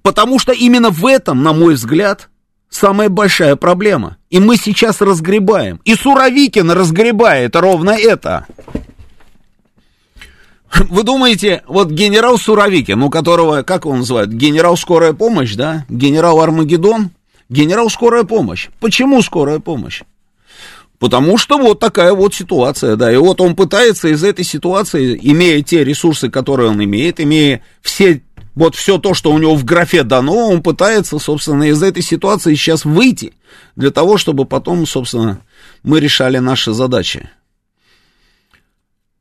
[0.07, 2.29] Потому что именно в этом, на мой взгляд,
[2.71, 4.19] самая большая проблема.
[4.31, 5.81] И мы сейчас разгребаем.
[5.85, 8.47] И Суровикин разгребает ровно это.
[10.73, 15.85] Вы думаете, вот генерал Суровикин, у которого, как его называют, генерал скорая помощь, да?
[15.89, 17.11] Генерал Армагеддон?
[17.49, 18.69] Генерал скорая помощь.
[18.79, 20.03] Почему скорая помощь?
[21.01, 23.13] Потому что вот такая вот ситуация, да.
[23.13, 28.23] И вот он пытается из этой ситуации, имея те ресурсы, которые он имеет, имея все,
[28.57, 32.55] вот все то, что у него в графе дано, он пытается, собственно, из этой ситуации
[32.55, 33.35] сейчас выйти,
[33.77, 35.43] для того, чтобы потом, собственно,
[35.83, 37.29] мы решали наши задачи.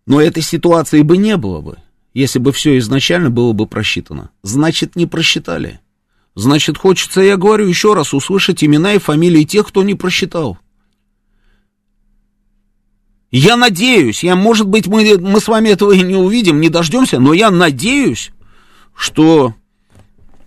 [0.07, 1.77] Но этой ситуации бы не было бы,
[2.13, 4.31] если бы все изначально было бы просчитано.
[4.41, 5.81] Значит, не просчитали.
[6.35, 10.57] Значит, хочется, я говорю еще раз, услышать имена и фамилии тех, кто не просчитал.
[13.31, 17.19] Я надеюсь, я, может быть, мы, мы с вами этого и не увидим, не дождемся,
[17.19, 18.31] но я надеюсь,
[18.95, 19.53] что,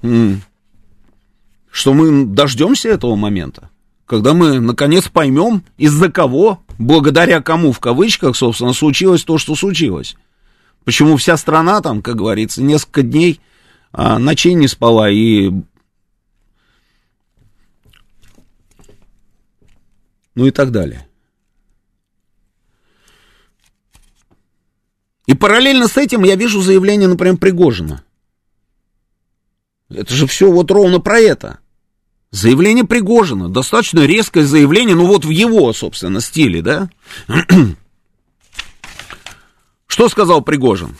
[0.01, 3.71] что мы дождемся этого момента,
[4.07, 10.17] когда мы, наконец, поймем, из-за кого, благодаря кому, в кавычках, собственно, случилось то, что случилось.
[10.85, 13.41] Почему вся страна там, как говорится, несколько дней
[13.93, 15.51] а, ночей не спала и
[20.35, 21.07] ну и так далее.
[25.27, 28.05] И параллельно с этим я вижу заявление, например, Пригожина.
[29.91, 31.59] Это же все вот ровно про это.
[32.31, 36.91] Заявление Пригожина, достаточно резкое заявление, ну вот в его, собственно, стиле, да?
[39.87, 40.95] Что сказал Пригожин?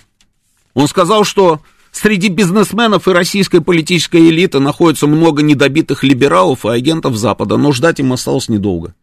[0.73, 1.61] Он сказал, что
[1.93, 8.01] среди бизнесменов и российской политической элиты находится много недобитых либералов и агентов Запада, но ждать
[8.01, 8.95] им осталось недолго.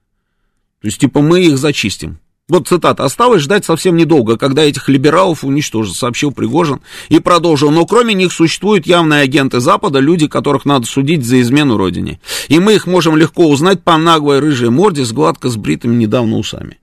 [0.81, 2.19] То есть, типа, мы их зачистим.
[2.47, 3.03] Вот цитата.
[3.03, 7.71] «Осталось ждать совсем недолго, когда этих либералов уничтожат», сообщил Пригожин и продолжил.
[7.71, 12.19] «Но кроме них существуют явные агенты Запада, люди, которых надо судить за измену Родине.
[12.47, 16.77] И мы их можем легко узнать по наглой рыжей морде с гладко сбритыми недавно усами».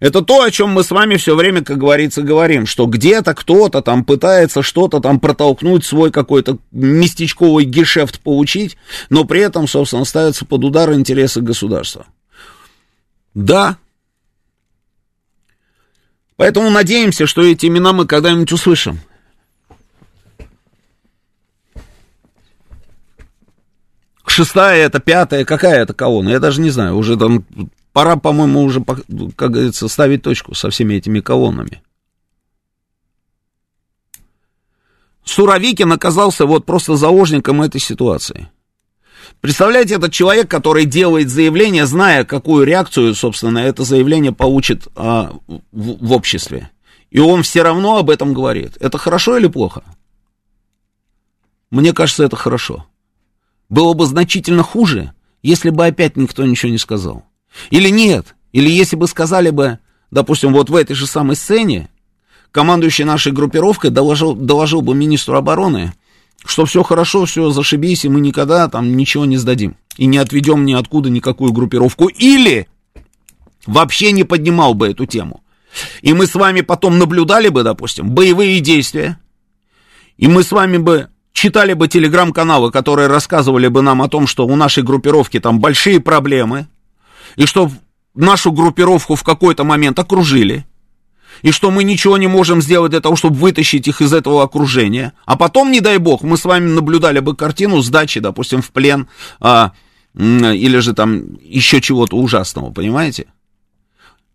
[0.00, 3.82] Это то, о чем мы с вами все время, как говорится, говорим, что где-то кто-то
[3.82, 8.76] там пытается что-то там протолкнуть, свой какой-то местечковый гешефт получить,
[9.10, 12.06] но при этом, собственно, ставятся под удар интересы государства.
[13.34, 13.76] Да,
[16.38, 19.00] Поэтому надеемся, что эти имена мы когда-нибудь услышим.
[24.24, 26.28] Шестая это, пятая, какая это колонна?
[26.28, 26.96] Я даже не знаю.
[26.96, 27.44] Уже там
[27.92, 31.82] пора, по-моему, уже, как говорится, ставить точку со всеми этими колоннами.
[35.24, 38.48] Суровикин оказался вот просто заложником этой ситуации.
[39.40, 45.58] Представляете, этот человек, который делает заявление, зная, какую реакцию, собственно, это заявление получит а, в,
[45.72, 46.70] в обществе.
[47.10, 48.76] И он все равно об этом говорит.
[48.80, 49.82] Это хорошо или плохо?
[51.70, 52.86] Мне кажется, это хорошо.
[53.68, 55.12] Было бы значительно хуже,
[55.42, 57.24] если бы опять никто ничего не сказал.
[57.70, 59.78] Или нет, или если бы сказали бы,
[60.10, 61.88] допустим, вот в этой же самой сцене,
[62.50, 65.92] командующий нашей группировкой доложил, доложил бы министру обороны,
[66.44, 69.76] что все хорошо, все зашибись, и мы никогда там ничего не сдадим.
[69.96, 72.06] И не отведем ниоткуда никакую группировку.
[72.06, 72.68] Или
[73.66, 75.42] вообще не поднимал бы эту тему.
[76.02, 79.18] И мы с вами потом наблюдали бы, допустим, боевые действия.
[80.16, 84.46] И мы с вами бы читали бы телеграм-каналы, которые рассказывали бы нам о том, что
[84.46, 86.68] у нашей группировки там большие проблемы.
[87.36, 87.70] И что
[88.14, 90.66] нашу группировку в какой-то момент окружили
[91.42, 95.12] и что мы ничего не можем сделать для того, чтобы вытащить их из этого окружения.
[95.24, 99.08] А потом, не дай бог, мы с вами наблюдали бы картину сдачи, допустим, в плен,
[99.40, 99.72] а,
[100.14, 103.26] или же там еще чего-то ужасного, понимаете?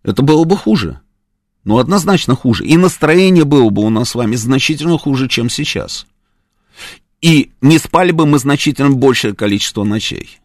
[0.03, 0.99] Это было бы хуже.
[1.63, 2.65] Ну, однозначно хуже.
[2.65, 6.05] И настроение было бы у нас с вами значительно хуже, чем сейчас.
[7.21, 10.39] И не спали бы мы значительно большее количество ночей.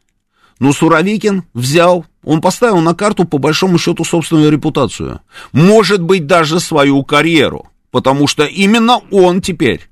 [0.59, 5.21] Но Суровикин взял, он поставил на карту по большому счету собственную репутацию.
[5.53, 7.68] Может быть, даже свою карьеру.
[7.90, 9.88] Потому что именно он теперь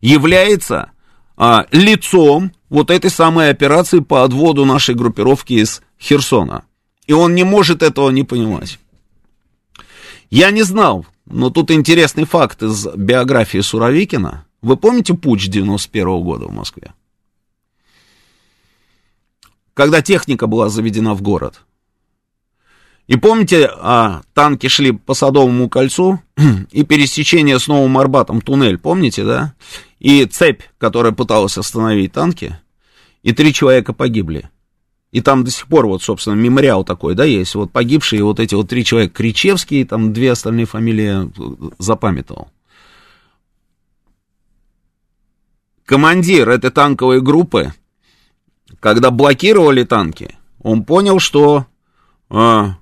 [0.00, 0.92] является
[1.36, 6.64] а, лицом вот этой самой операции по отводу нашей группировки из Херсона.
[7.06, 8.78] И он не может этого не понимать.
[10.30, 14.44] Я не знал, но тут интересный факт из биографии Суровикина.
[14.62, 16.92] Вы помните путь 91 -го года в Москве?
[19.76, 21.60] Когда техника была заведена в город.
[23.08, 26.18] И помните, а, танки шли по Садовому кольцу,
[26.72, 29.54] и пересечение с Новым Арбатом, туннель, помните, да?
[29.98, 32.58] И цепь, которая пыталась остановить танки,
[33.22, 34.48] и три человека погибли.
[35.12, 37.54] И там до сих пор вот, собственно, мемориал такой, да, есть.
[37.54, 41.30] Вот погибшие вот эти вот три человека, Кричевский, там две остальные фамилии
[41.78, 42.48] запамятовал.
[45.84, 47.72] Командир этой танковой группы,
[48.80, 51.66] когда блокировали танки, он понял, что
[52.28, 52.76] а,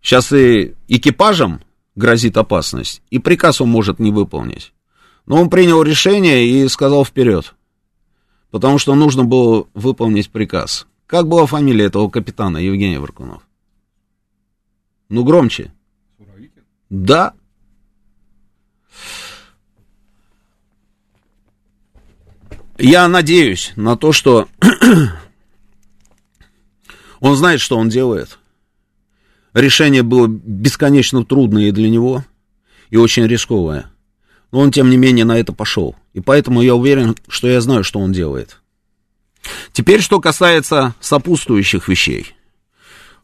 [0.00, 1.60] сейчас и экипажам
[1.94, 4.72] грозит опасность, и приказ он может не выполнить.
[5.26, 7.54] Но он принял решение и сказал вперед,
[8.50, 10.86] потому что нужно было выполнить приказ.
[11.06, 13.42] Как была фамилия этого капитана Евгения Варкунов?
[15.08, 15.72] Ну, громче.
[16.90, 17.34] Да.
[22.78, 24.48] Я надеюсь на то, что
[27.20, 28.38] он знает, что он делает.
[29.52, 32.24] Решение было бесконечно трудное для него,
[32.90, 33.90] и очень рисковое.
[34.50, 35.94] Но он, тем не менее, на это пошел.
[36.12, 38.60] И поэтому я уверен, что я знаю, что он делает.
[39.72, 42.34] Теперь, что касается сопутствующих вещей.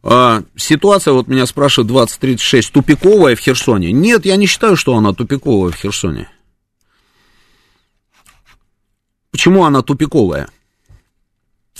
[0.02, 3.92] А, ситуация, вот меня спрашивают 2036, тупиковая в Херсоне.
[3.92, 6.28] Нет, я не считаю, что она тупиковая в Херсоне.
[9.30, 10.48] Почему она тупиковая?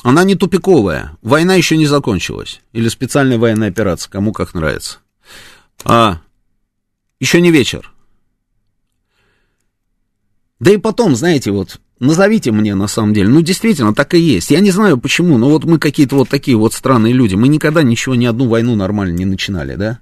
[0.03, 1.17] Она не тупиковая.
[1.23, 2.61] Война еще не закончилась.
[2.73, 4.99] Или специальная военная операция, кому как нравится.
[5.85, 6.21] А,
[7.19, 7.93] еще не вечер.
[10.59, 13.29] Да и потом, знаете, вот, назовите мне на самом деле.
[13.29, 14.51] Ну, действительно, так и есть.
[14.51, 17.35] Я не знаю почему, но вот мы какие-то вот такие вот странные люди.
[17.35, 20.01] Мы никогда ничего, ни одну войну нормально не начинали, да?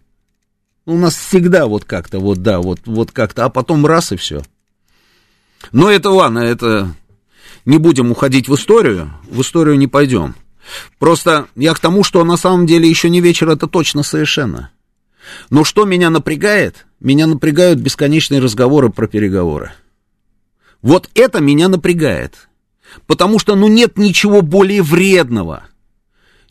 [0.85, 4.43] У нас всегда вот как-то, вот да, вот, вот как-то, а потом раз и все.
[5.71, 6.95] Но это ладно, это
[7.69, 10.35] не будем уходить в историю, в историю не пойдем.
[10.99, 14.71] Просто я к тому, что на самом деле еще не вечер, это точно совершенно.
[15.51, 16.87] Но что меня напрягает?
[16.99, 19.73] Меня напрягают бесконечные разговоры про переговоры.
[20.81, 22.49] Вот это меня напрягает.
[23.07, 25.65] Потому что, ну, нет ничего более вредного–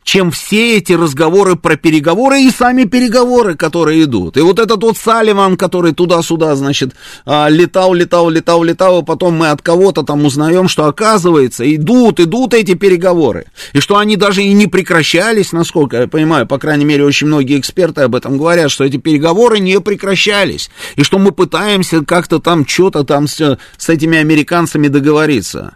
[0.07, 4.37] чем все эти разговоры про переговоры и сами переговоры, которые идут.
[4.37, 6.93] И вот этот вот Салливан, который туда-сюда, значит,
[7.25, 12.21] а, летал, летал, летал, летал, а потом мы от кого-то там узнаем, что оказывается, идут,
[12.21, 13.47] идут эти переговоры.
[13.73, 17.59] И что они даже и не прекращались, насколько я понимаю, по крайней мере, очень многие
[17.59, 20.69] эксперты об этом говорят, что эти переговоры не прекращались.
[20.95, 25.75] И что мы пытаемся как-то там что-то там с, с этими американцами договориться.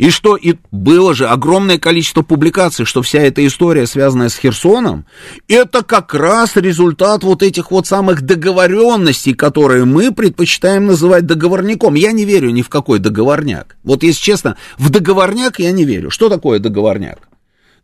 [0.00, 5.04] И что и было же огромное количество публикаций, что вся эта история, связанная с Херсоном,
[5.46, 11.96] это как раз результат вот этих вот самых договоренностей, которые мы предпочитаем называть договорником.
[11.96, 13.76] Я не верю ни в какой договорняк.
[13.84, 16.10] Вот если честно, в договорняк я не верю.
[16.10, 17.18] Что такое договорняк?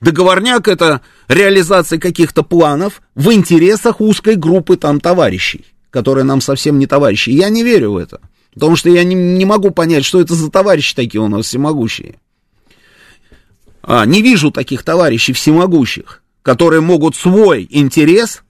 [0.00, 6.86] Договорняк это реализация каких-то планов в интересах узкой группы там товарищей, которые нам совсем не
[6.86, 7.28] товарищи.
[7.28, 8.20] Я не верю в это.
[8.56, 12.14] Потому что я не, не могу понять, что это за товарищи такие у нас всемогущие.
[13.82, 18.42] А, не вижу таких товарищей всемогущих, которые могут свой интерес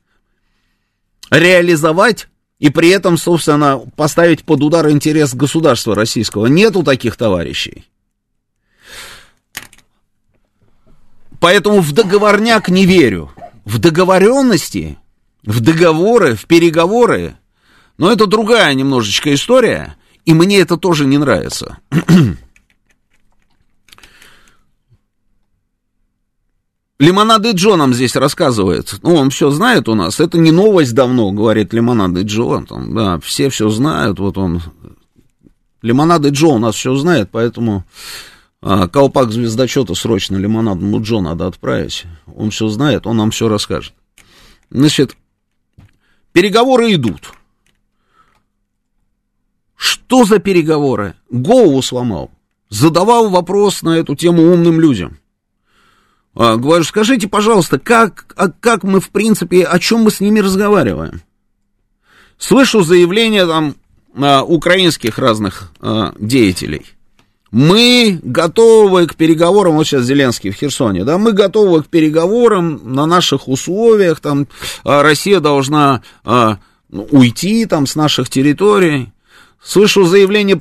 [1.29, 2.29] реализовать
[2.61, 6.47] и при этом, собственно, поставить под удар интерес государства российского.
[6.47, 7.85] Нету таких товарищей.
[11.41, 13.33] Поэтому в договорняк не верю.
[13.65, 14.99] В договоренности,
[15.43, 17.37] в договоры, в переговоры
[17.99, 21.79] но это другая немножечко история, и мне это тоже не нравится.
[26.99, 28.99] Лимонады Джо нам здесь рассказывает.
[29.03, 30.19] Ну, он все знает у нас.
[30.19, 32.65] Это не новость давно, говорит Лимонады Джо.
[32.67, 34.19] Там, да, все все знают.
[34.19, 34.63] Вот он.
[35.83, 37.85] Лимонады Джо у нас все знает, поэтому
[38.63, 42.05] а, колпак звездочета срочно лимонадному Джо надо отправить.
[42.35, 43.95] Он все знает, он нам все расскажет.
[44.71, 45.17] Значит,
[46.33, 47.33] переговоры идут.
[49.77, 51.15] Что за переговоры?
[51.31, 52.31] Голову сломал.
[52.69, 55.19] Задавал вопрос на эту тему умным людям.
[56.35, 60.41] А, говорю, скажите, пожалуйста, как, а как мы, в принципе, о чем мы с ними
[60.41, 61.23] разговариваем?
[62.39, 63.77] Слышу заявления там
[64.15, 66.85] а, украинских разных а, деятелей.
[67.51, 73.07] Мы готовы к переговорам, вот сейчас Зеленский в Херсоне, да, мы готовы к переговорам на
[73.07, 74.49] наших условиях, там,
[74.85, 76.59] а, Россия должна а,
[76.91, 79.13] уйти там с наших территорий.
[79.67, 80.61] Слышу заявление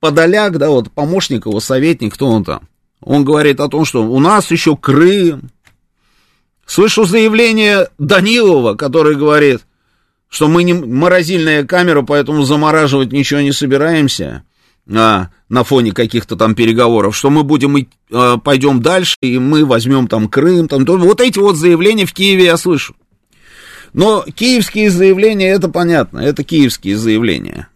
[0.00, 2.68] Подоляк, да, вот помощник его, советник, кто он там.
[3.00, 5.50] Он говорит о том, что у нас еще Крым.
[6.64, 9.60] Слышу заявление Данилова, который говорит,
[10.30, 14.44] что мы не морозильная камера, поэтому замораживать ничего не собираемся
[14.90, 19.66] а, на фоне каких-то там переговоров, что мы будем и а, пойдем дальше, и мы
[19.66, 22.96] возьмем там Крым, там, то, вот эти вот заявления в Киеве я слышу.
[23.92, 27.68] Но киевские заявления, это понятно, это киевские заявления.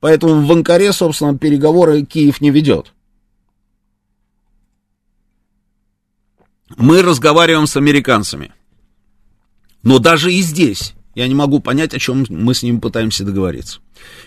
[0.00, 2.92] Поэтому в Анкаре, собственно, переговоры Киев не ведет.
[6.76, 8.52] Мы разговариваем с американцами.
[9.82, 13.80] Но даже и здесь я не могу понять, о чем мы с ними пытаемся договориться.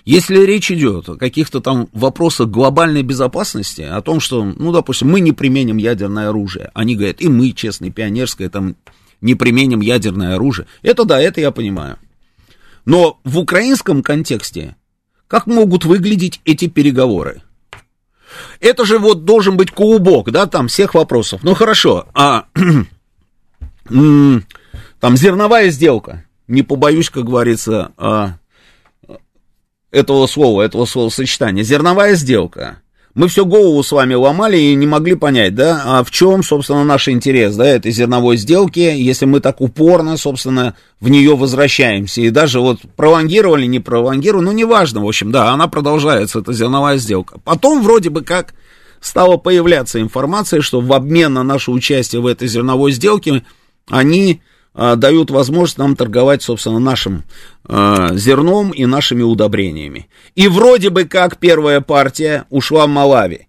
[0.04, 5.22] Если речь идет о каких-то там вопросах глобальной безопасности, о том, что, ну, допустим, мы
[5.22, 8.76] не применим ядерное оружие, они говорят, и мы, честное пионерское, там,
[9.22, 10.68] не применим ядерное оружие.
[10.82, 11.98] Это да, это я понимаю.
[12.84, 14.76] Но в украинском контексте
[15.32, 17.42] как могут выглядеть эти переговоры?
[18.60, 21.40] Это же вот должен быть клубок, да, там всех вопросов.
[21.44, 22.48] Ну хорошо, а
[23.86, 24.44] Там
[25.00, 26.26] зерновая сделка.
[26.50, 28.34] Не побоюсь, как говорится, а,
[29.90, 31.64] этого слова, этого словосочетания.
[31.64, 32.82] Зерновая сделка.
[33.14, 36.86] Мы все голову с вами ломали и не могли понять, да, а в чем, собственно,
[36.86, 42.22] наш интерес, да, этой зерновой сделки, если мы так упорно, собственно, в нее возвращаемся.
[42.22, 46.98] И даже вот пролонгировали, не пролонгировали, ну, неважно, в общем, да, она продолжается, эта зерновая
[46.98, 47.40] сделка.
[47.44, 48.54] Потом вроде бы как
[49.02, 53.44] стала появляться информация, что в обмен на наше участие в этой зерновой сделке
[53.90, 54.42] они
[54.74, 57.24] дают возможность нам торговать, собственно, нашим
[57.66, 60.10] а, зерном и нашими удобрениями.
[60.36, 63.48] И вроде бы как первая партия ушла в Малави.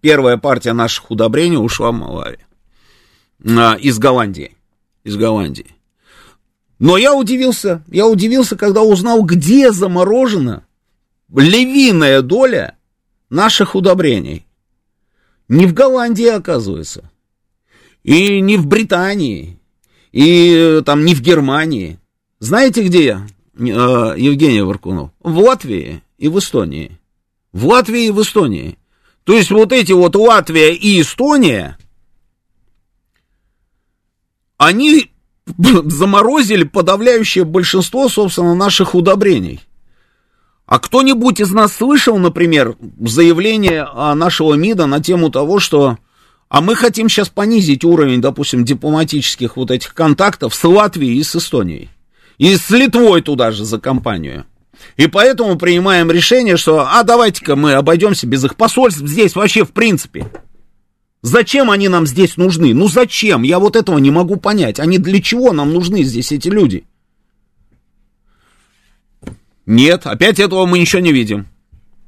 [0.00, 2.38] Первая партия наших удобрений ушла в Малави.
[3.44, 4.56] А, из Голландии.
[5.04, 5.76] Из Голландии.
[6.78, 10.66] Но я удивился, я удивился, когда узнал, где заморожена
[11.34, 12.76] львиная доля
[13.30, 14.46] наших удобрений.
[15.48, 17.10] Не в Голландии, оказывается.
[18.02, 19.58] И не в Британии,
[20.16, 21.98] и э, там не в Германии.
[22.38, 23.20] Знаете, где
[23.58, 25.10] э, Евгений Варкунов?
[25.20, 26.98] В Латвии и в Эстонии.
[27.52, 28.78] В Латвии и в Эстонии.
[29.24, 31.76] То есть вот эти вот Латвия и Эстония,
[34.56, 35.10] они
[35.84, 39.60] заморозили подавляющее большинство, собственно, наших удобрений.
[40.64, 45.98] А кто-нибудь из нас слышал, например, заявление нашего МИДа на тему того, что
[46.48, 51.34] а мы хотим сейчас понизить уровень, допустим, дипломатических вот этих контактов с Латвией и с
[51.34, 51.90] Эстонией.
[52.38, 54.44] И с Литвой туда же за компанию.
[54.96, 59.72] И поэтому принимаем решение, что, а давайте-ка мы обойдемся без их посольств здесь вообще в
[59.72, 60.30] принципе.
[61.22, 62.72] Зачем они нам здесь нужны?
[62.74, 63.42] Ну зачем?
[63.42, 64.78] Я вот этого не могу понять.
[64.78, 66.84] Они для чего нам нужны здесь эти люди?
[69.64, 71.48] Нет, опять этого мы ничего не видим.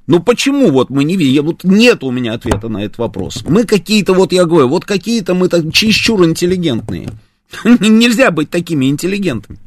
[0.09, 1.45] Ну почему вот мы не видим?
[1.45, 3.45] Вот нет у меня ответа на этот вопрос.
[3.47, 7.11] Мы какие-то, вот я говорю, вот какие-то мы так чересчур интеллигентные.
[7.65, 9.61] Нельзя быть такими интеллигентными.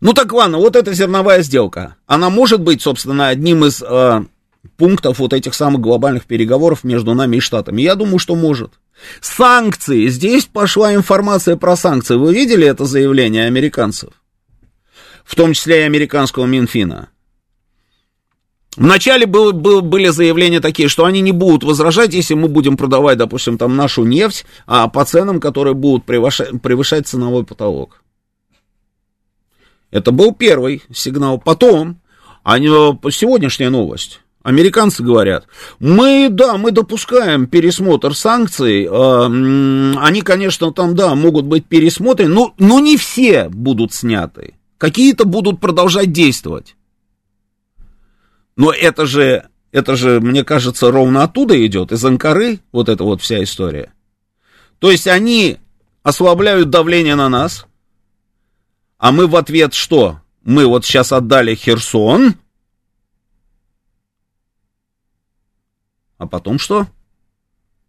[0.00, 1.96] Ну так ладно, вот эта зерновая сделка.
[2.06, 4.24] Она может быть, собственно, одним из э,
[4.76, 7.80] пунктов вот этих самых глобальных переговоров между нами и Штатами.
[7.80, 8.72] Я думаю, что может.
[9.22, 10.08] Санкции.
[10.08, 12.16] Здесь пошла информация про санкции.
[12.16, 14.10] Вы видели это заявление американцев?
[15.24, 17.08] В том числе и американского Минфина.
[18.76, 23.18] Вначале был, был, были заявления такие, что они не будут возражать, если мы будем продавать,
[23.18, 28.02] допустим, там нашу нефть а по ценам, которые будут превышать, превышать ценовой потолок.
[29.90, 31.38] Это был первый сигнал.
[31.38, 32.00] Потом,
[32.44, 34.20] они, сегодняшняя новость.
[34.42, 35.46] Американцы говорят,
[35.80, 42.54] мы, да, мы допускаем пересмотр санкций, э, они, конечно, там, да, могут быть пересмотрены, но,
[42.58, 44.54] но не все будут сняты.
[44.78, 46.74] Какие-то будут продолжать действовать.
[48.60, 53.22] Но это же, это же, мне кажется, ровно оттуда идет, из Анкары, вот эта вот
[53.22, 53.94] вся история.
[54.80, 55.56] То есть они
[56.02, 57.64] ослабляют давление на нас,
[58.98, 60.20] а мы в ответ что?
[60.42, 62.34] Мы вот сейчас отдали Херсон,
[66.18, 66.86] а потом что?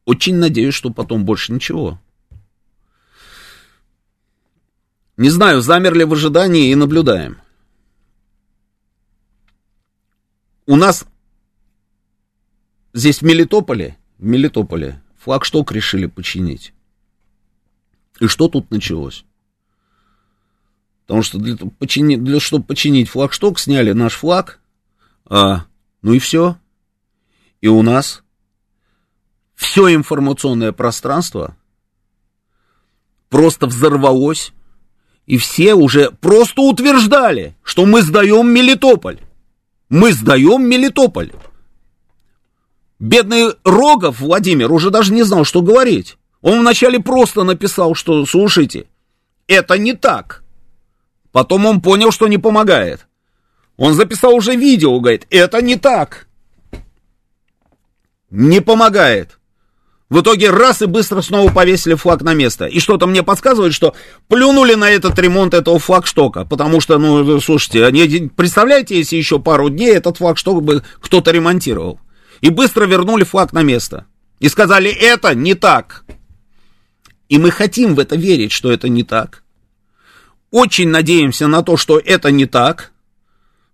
[0.05, 1.99] Очень надеюсь, что потом больше ничего.
[5.17, 7.41] Не знаю, замерли в ожидании и наблюдаем.
[10.65, 11.05] У нас
[12.93, 16.73] здесь в Мелитополе, в Мелитополе флагшток решили починить.
[18.19, 19.25] И что тут началось?
[21.05, 24.59] Потому что для, почини, для чтобы починить флагшток, сняли наш флаг,
[25.25, 25.65] а,
[26.01, 26.57] ну и все.
[27.59, 28.23] И у нас
[29.55, 31.55] все информационное пространство
[33.29, 34.53] просто взорвалось,
[35.25, 39.19] и все уже просто утверждали, что мы сдаем Мелитополь.
[39.91, 41.33] Мы сдаем Мелитополь.
[42.97, 46.17] Бедный Рогов Владимир уже даже не знал, что говорить.
[46.41, 48.87] Он вначале просто написал, что, слушайте,
[49.47, 50.43] это не так.
[51.33, 53.05] Потом он понял, что не помогает.
[53.75, 56.29] Он записал уже видео, говорит, это не так.
[58.29, 59.39] Не помогает.
[60.11, 62.65] В итоге раз и быстро снова повесили флаг на место.
[62.65, 63.95] И что-то мне подсказывает, что
[64.27, 66.43] плюнули на этот ремонт этого флагштока.
[66.43, 72.01] Потому что, ну, слушайте, они, представляете, если еще пару дней этот флагшток бы кто-то ремонтировал.
[72.41, 74.05] И быстро вернули флаг на место.
[74.41, 76.03] И сказали, это не так.
[77.29, 79.43] И мы хотим в это верить, что это не так.
[80.51, 82.91] Очень надеемся на то, что это не так.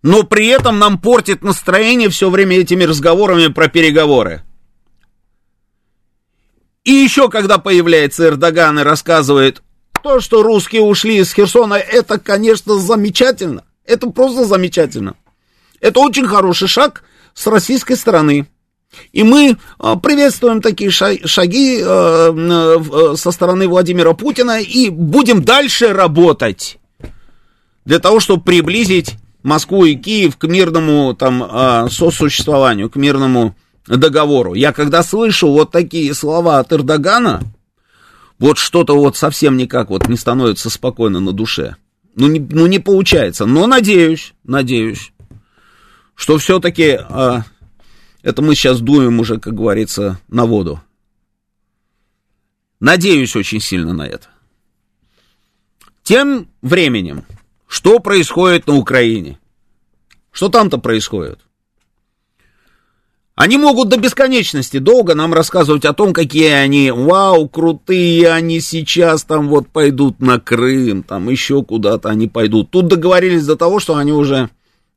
[0.04, 4.44] Но при этом нам портит настроение все время этими разговорами про переговоры.
[6.88, 9.62] И еще, когда появляется Эрдоган и рассказывает,
[10.02, 13.66] то, что русские ушли из Херсона, это, конечно, замечательно.
[13.84, 15.16] Это просто замечательно.
[15.82, 18.48] Это очень хороший шаг с российской стороны.
[19.12, 19.58] И мы
[20.02, 26.78] приветствуем такие шаги со стороны Владимира Путина и будем дальше работать
[27.84, 33.58] для того, чтобы приблизить Москву и Киев к мирному там сосуществованию, к мирному
[33.88, 34.54] договору.
[34.54, 37.44] Я когда слышу вот такие слова от Эрдогана,
[38.40, 41.76] вот что-то вот совсем никак вот не становится спокойно на душе.
[42.16, 43.46] Ну не, ну, не получается.
[43.46, 45.12] Но надеюсь, надеюсь,
[46.16, 47.44] что все-таки а,
[48.22, 50.82] это мы сейчас дуем уже, как говорится, на воду.
[52.80, 54.28] Надеюсь очень сильно на это.
[56.04, 57.26] Тем временем,
[57.68, 59.40] что происходит на Украине?
[60.32, 61.40] Что там-то происходит?
[63.38, 69.26] Они могут до бесконечности долго нам рассказывать о том, какие они, вау, крутые, они сейчас
[69.26, 72.72] там вот пойдут на Крым, там еще куда-то они пойдут.
[72.72, 74.50] Тут договорились до того, что они уже,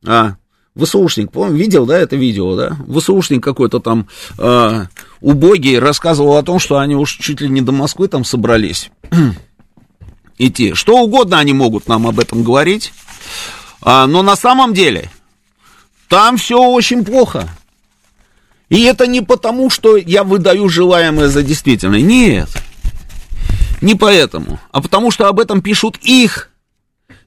[0.07, 0.37] а,
[0.75, 2.79] ВСУшник, помню, видел, да, это видео, да?
[2.89, 4.87] ВСУшник какой-то там а,
[5.21, 8.91] убогий рассказывал о том, что они уж чуть ли не до Москвы там собрались
[10.39, 10.73] идти.
[10.73, 12.95] Что угодно они могут нам об этом говорить,
[13.83, 15.11] а, но на самом деле
[16.09, 17.47] там все очень плохо.
[18.71, 22.01] И это не потому, что я выдаю желаемое за действительное.
[22.01, 22.49] Нет.
[23.81, 24.61] Не поэтому.
[24.71, 26.51] А потому, что об этом пишут их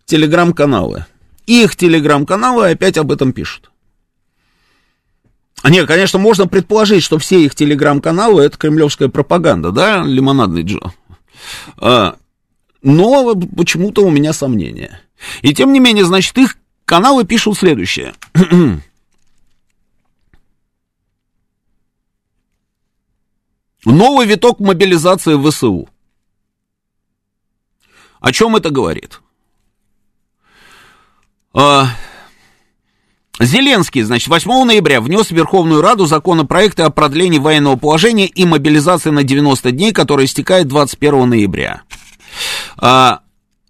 [0.06, 1.06] телеграм-каналы.
[1.46, 3.72] Их телеграм-каналы опять об этом пишут.
[5.66, 10.94] Нет, конечно, можно предположить, что все их телеграм-каналы это кремлевская пропаганда, да, лимонадный Джо.
[11.78, 12.16] А,
[12.82, 15.02] но почему-то у меня сомнения.
[15.42, 18.14] И тем не менее, значит, их каналы пишут следующее.
[23.86, 25.90] Новый виток мобилизации ВСУ.
[28.20, 29.22] О чем это говорит?
[31.54, 31.88] А,
[33.40, 39.10] Зеленский, значит, 8 ноября внес в Верховную Раду законопроекты о продлении военного положения и мобилизации
[39.10, 41.82] на 90 дней, который истекает 21 ноября.
[42.78, 43.23] А,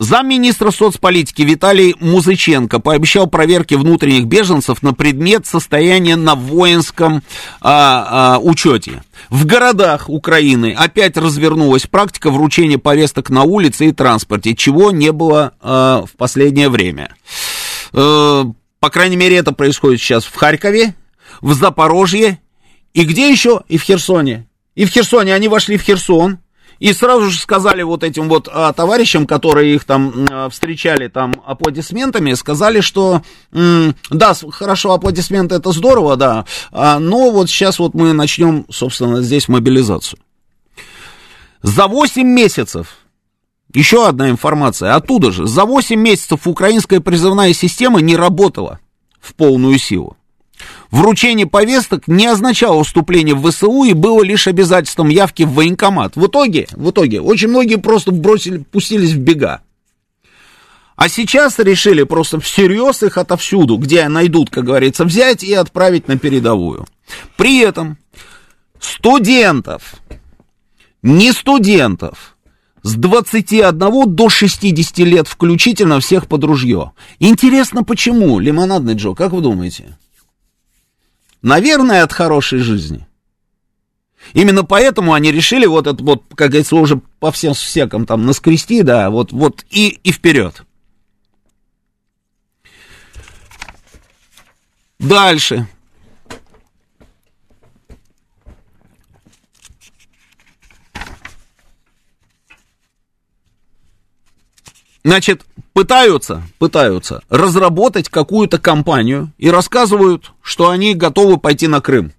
[0.03, 7.23] Замминистра соцполитики Виталий Музыченко пообещал проверки внутренних беженцев на предмет состояния на воинском
[7.61, 9.01] а, а, учете.
[9.29, 15.53] В городах Украины опять развернулась практика вручения повесток на улице и транспорте, чего не было
[15.61, 17.15] а, в последнее время.
[17.93, 18.43] А,
[18.81, 20.95] по крайней мере, это происходит сейчас в Харькове,
[21.39, 22.41] в Запорожье
[22.93, 23.61] и где еще?
[23.69, 24.47] И в Херсоне.
[24.75, 26.39] И в Херсоне они вошли в Херсон,
[26.83, 31.33] и сразу же сказали вот этим вот а, товарищам, которые их там а, встречали там
[31.45, 33.21] аплодисментами, сказали, что
[33.53, 39.21] м, да, хорошо, аплодисменты это здорово, да, а, но вот сейчас вот мы начнем, собственно,
[39.21, 40.19] здесь мобилизацию.
[41.61, 42.97] За 8 месяцев
[43.73, 44.93] еще одна информация.
[44.95, 45.47] Оттуда же.
[45.47, 48.79] За 8 месяцев украинская призывная система не работала
[49.21, 50.17] в полную силу.
[50.91, 56.15] Вручение повесток не означало вступление в ВСУ и было лишь обязательством явки в военкомат.
[56.15, 59.61] В итоге, в итоге, очень многие просто бросили, пустились в бега.
[60.95, 66.19] А сейчас решили просто всерьез их отовсюду, где найдут, как говорится, взять и отправить на
[66.19, 66.85] передовую.
[67.35, 67.97] При этом
[68.79, 69.95] студентов,
[71.01, 72.35] не студентов,
[72.83, 76.91] с 21 до 60 лет включительно всех под ружье.
[77.19, 79.97] Интересно, почему, Лимонадный Джо, как вы думаете?
[81.43, 83.05] Наверное, от хорошей жизни.
[84.31, 88.81] Именно поэтому они решили вот это вот, как говорится, уже по всем всекам там наскрести,
[88.81, 90.63] да, вот, вот и, и вперед.
[94.99, 95.67] Дальше.
[105.03, 112.13] Значит, пытаются, пытаются разработать какую-то компанию и рассказывают, что они готовы пойти на Крым.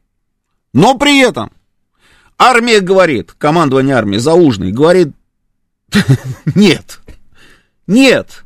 [0.73, 1.53] Но при этом
[2.37, 5.15] армия говорит, командование армии, Заужный, говорит,
[6.55, 7.01] нет,
[7.87, 8.45] нет.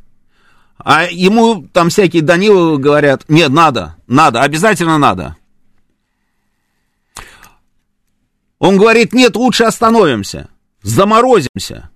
[0.77, 5.35] А ему там всякие Даниловы говорят, нет, надо, надо, обязательно надо.
[8.59, 10.49] Он говорит, нет, лучше остановимся,
[10.83, 11.89] заморозимся.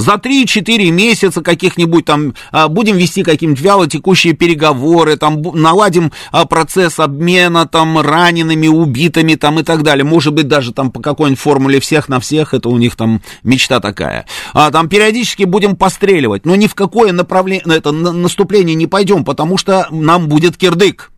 [0.00, 6.98] За 3-4 месяца каких-нибудь там а, будем вести какие-нибудь вялотекущие переговоры, там наладим а, процесс
[6.98, 10.04] обмена там ранеными, убитыми там и так далее.
[10.04, 13.78] Может быть, даже там по какой-нибудь формуле всех на всех, это у них там мечта
[13.78, 14.24] такая.
[14.54, 19.58] А там периодически будем постреливать, но ни в какое направление, это наступление не пойдем, потому
[19.58, 21.10] что нам будет кирдык.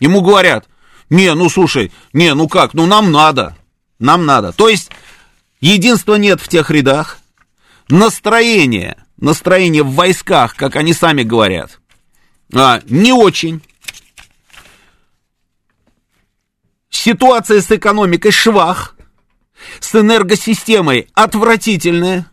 [0.00, 0.64] Ему говорят,
[1.10, 3.54] не, ну слушай, не, ну как, ну нам надо,
[3.98, 4.52] нам надо.
[4.52, 4.90] То есть
[5.60, 7.19] единства нет в тех рядах,
[7.90, 11.80] настроение, настроение в войсках, как они сами говорят,
[12.54, 13.62] а, не очень.
[16.88, 18.96] Ситуация с экономикой швах,
[19.78, 22.30] с энергосистемой отвратительная.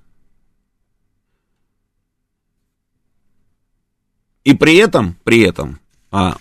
[4.43, 5.79] И при этом, при этом,
[6.09, 6.37] а,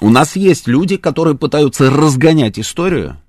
[0.00, 3.20] у нас есть люди, которые пытаются разгонять историю,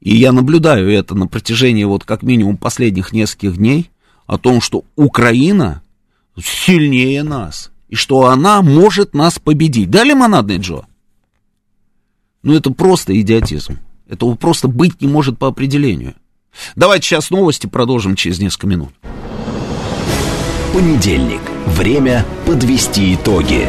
[0.00, 3.90] и я наблюдаю это на протяжении вот как минимум последних нескольких дней,
[4.26, 5.82] о том, что Украина
[6.40, 9.90] сильнее нас, и что она может нас победить.
[9.90, 10.86] Да, лимонадный Джо?
[12.42, 13.78] Ну, это просто идиотизм.
[14.08, 16.14] Этого просто быть не может по определению.
[16.76, 18.92] Давайте сейчас новости продолжим через несколько минут.
[20.72, 21.40] Понедельник.
[21.66, 23.68] Время подвести итоги.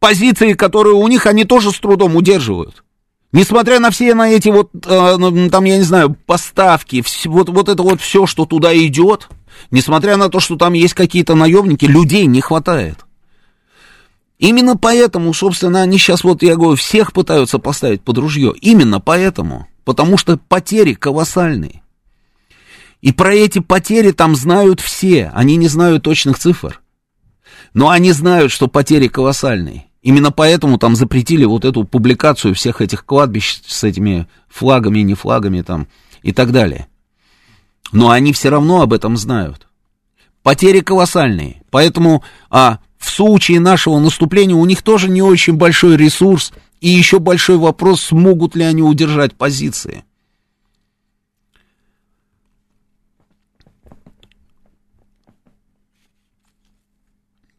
[0.02, 2.82] Позиции, которые у них, они тоже с трудом удерживают.
[3.30, 7.68] Несмотря на все на эти вот, э, ну, там, я не знаю, поставки, вот, вот
[7.68, 9.28] это вот все, что туда идет,
[9.70, 13.06] несмотря на то, что там есть какие-то наемники, людей не хватает.
[14.38, 18.54] Именно поэтому, собственно, они сейчас, вот я говорю, всех пытаются поставить под ружье.
[18.60, 19.68] Именно поэтому.
[19.84, 21.82] Потому что потери колоссальные.
[23.02, 25.30] И про эти потери там знают все.
[25.32, 26.80] Они не знают точных цифр.
[27.72, 29.86] Но они знают, что потери колоссальные.
[30.02, 35.62] Именно поэтому там запретили вот эту публикацию всех этих кладбищ с этими флагами, не флагами
[35.62, 35.86] там
[36.22, 36.88] и так далее.
[37.92, 39.68] Но они все равно об этом знают.
[40.42, 41.62] Потери колоссальные.
[41.70, 46.52] Поэтому а, в случае нашего наступления у них тоже не очень большой ресурс.
[46.80, 50.04] И еще большой вопрос, смогут ли они удержать позиции.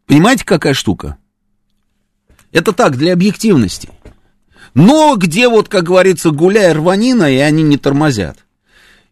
[0.06, 1.18] Понимаете, какая штука?
[2.54, 3.90] Это так, для объективности.
[4.76, 8.38] Но где вот, как говорится, гуляй рванина, и они не тормозят.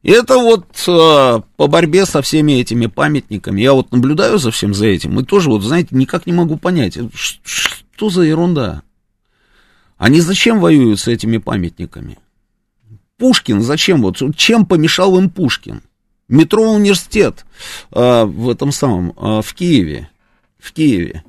[0.04, 3.62] Это вот э, по борьбе со всеми этими памятниками.
[3.62, 6.98] Я вот наблюдаю за всем за этим, и тоже вот, знаете, никак не могу понять,
[7.14, 8.84] что за ерунда.
[9.98, 12.18] Они зачем воюют с этими памятниками?
[13.18, 14.02] Пушкин зачем?
[14.02, 15.82] Вот чем помешал им Пушкин?
[16.28, 17.46] Метро университет
[17.92, 20.10] э, в этом самом, э, в Киеве.
[20.58, 21.24] В Киеве.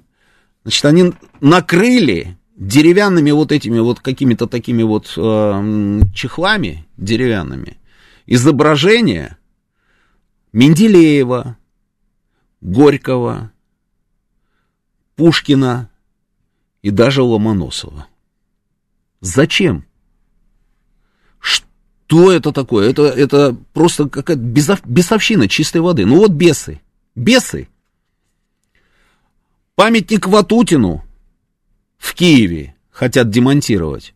[0.65, 7.79] Значит, они накрыли деревянными вот этими вот какими-то такими вот э, чехлами деревянными
[8.27, 9.39] изображения
[10.53, 11.57] Менделеева,
[12.61, 13.51] Горького,
[15.17, 15.91] Пушкина
[16.83, 18.07] и даже Ломоносова.
[19.21, 19.85] Зачем?
[21.41, 22.91] Что это такое?
[22.91, 24.43] Это, это просто какая-то
[24.85, 26.07] бесовщина чистой воды.
[26.07, 26.81] Ну вот бесы.
[27.15, 27.69] Бесы
[29.75, 31.03] Памятник Ватутину
[31.97, 34.15] в Киеве хотят демонтировать.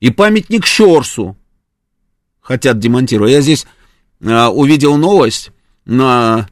[0.00, 1.36] И памятник Щорсу
[2.40, 3.32] хотят демонтировать.
[3.32, 3.66] Я здесь
[4.22, 5.50] а, увидел новость
[5.86, 6.48] на,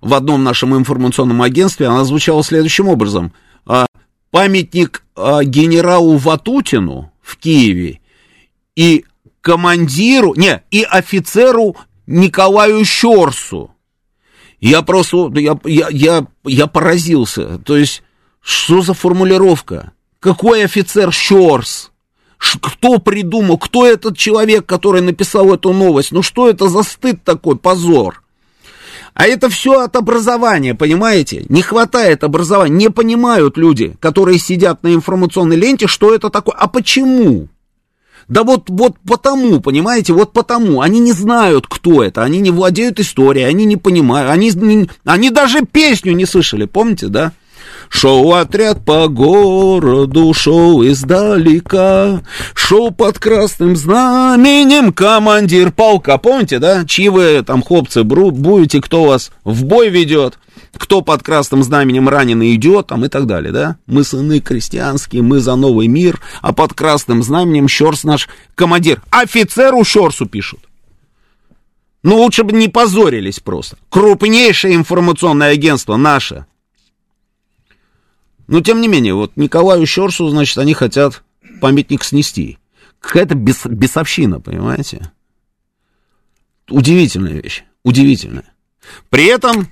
[0.00, 1.88] в одном нашем информационном агентстве.
[1.88, 3.34] Она звучала следующим образом.
[3.66, 3.84] А,
[4.30, 8.00] памятник а, генералу Ватутину в Киеве
[8.76, 9.04] и
[9.42, 13.74] командиру, не, и офицеру Николаю Щорсу
[14.60, 17.58] я просто, я, я, я, я поразился.
[17.58, 18.02] То есть,
[18.40, 19.92] что за формулировка?
[20.20, 21.90] Какой офицер Щорс?
[22.60, 27.56] кто придумал, кто этот человек, который написал эту новость, ну что это за стыд такой,
[27.56, 28.22] позор.
[29.14, 31.44] А это все от образования, понимаете?
[31.48, 36.54] Не хватает образования, не понимают люди, которые сидят на информационной ленте, что это такое.
[36.54, 37.48] А почему?
[38.28, 40.82] Да вот, вот потому, понимаете, вот потому.
[40.82, 44.52] Они не знают, кто это, они не владеют историей, они не понимают, они,
[45.04, 47.32] они даже песню не слышали, помните, да?
[47.88, 52.22] Шел отряд по городу, шел издалека,
[52.54, 56.18] шел под красным знаменем командир полка.
[56.18, 56.84] Помните, да?
[56.84, 60.38] Чьи вы там, хлопцы, будете, кто вас в бой ведет?
[60.76, 63.76] кто под красным знаменем раненый идет, там и так далее, да?
[63.86, 69.02] Мы сыны крестьянские, мы за новый мир, а под красным знаменем Щорс наш командир.
[69.10, 70.60] Офицеру Щорсу пишут.
[72.02, 73.76] Ну, лучше бы не позорились просто.
[73.90, 76.46] Крупнейшее информационное агентство наше.
[78.48, 81.22] Но, тем не менее, вот Николаю Щорсу, значит, они хотят
[81.60, 82.58] памятник снести.
[82.98, 85.12] Какая-то бес, бесовщина, понимаете?
[86.68, 88.52] Удивительная вещь, удивительная.
[89.10, 89.68] При этом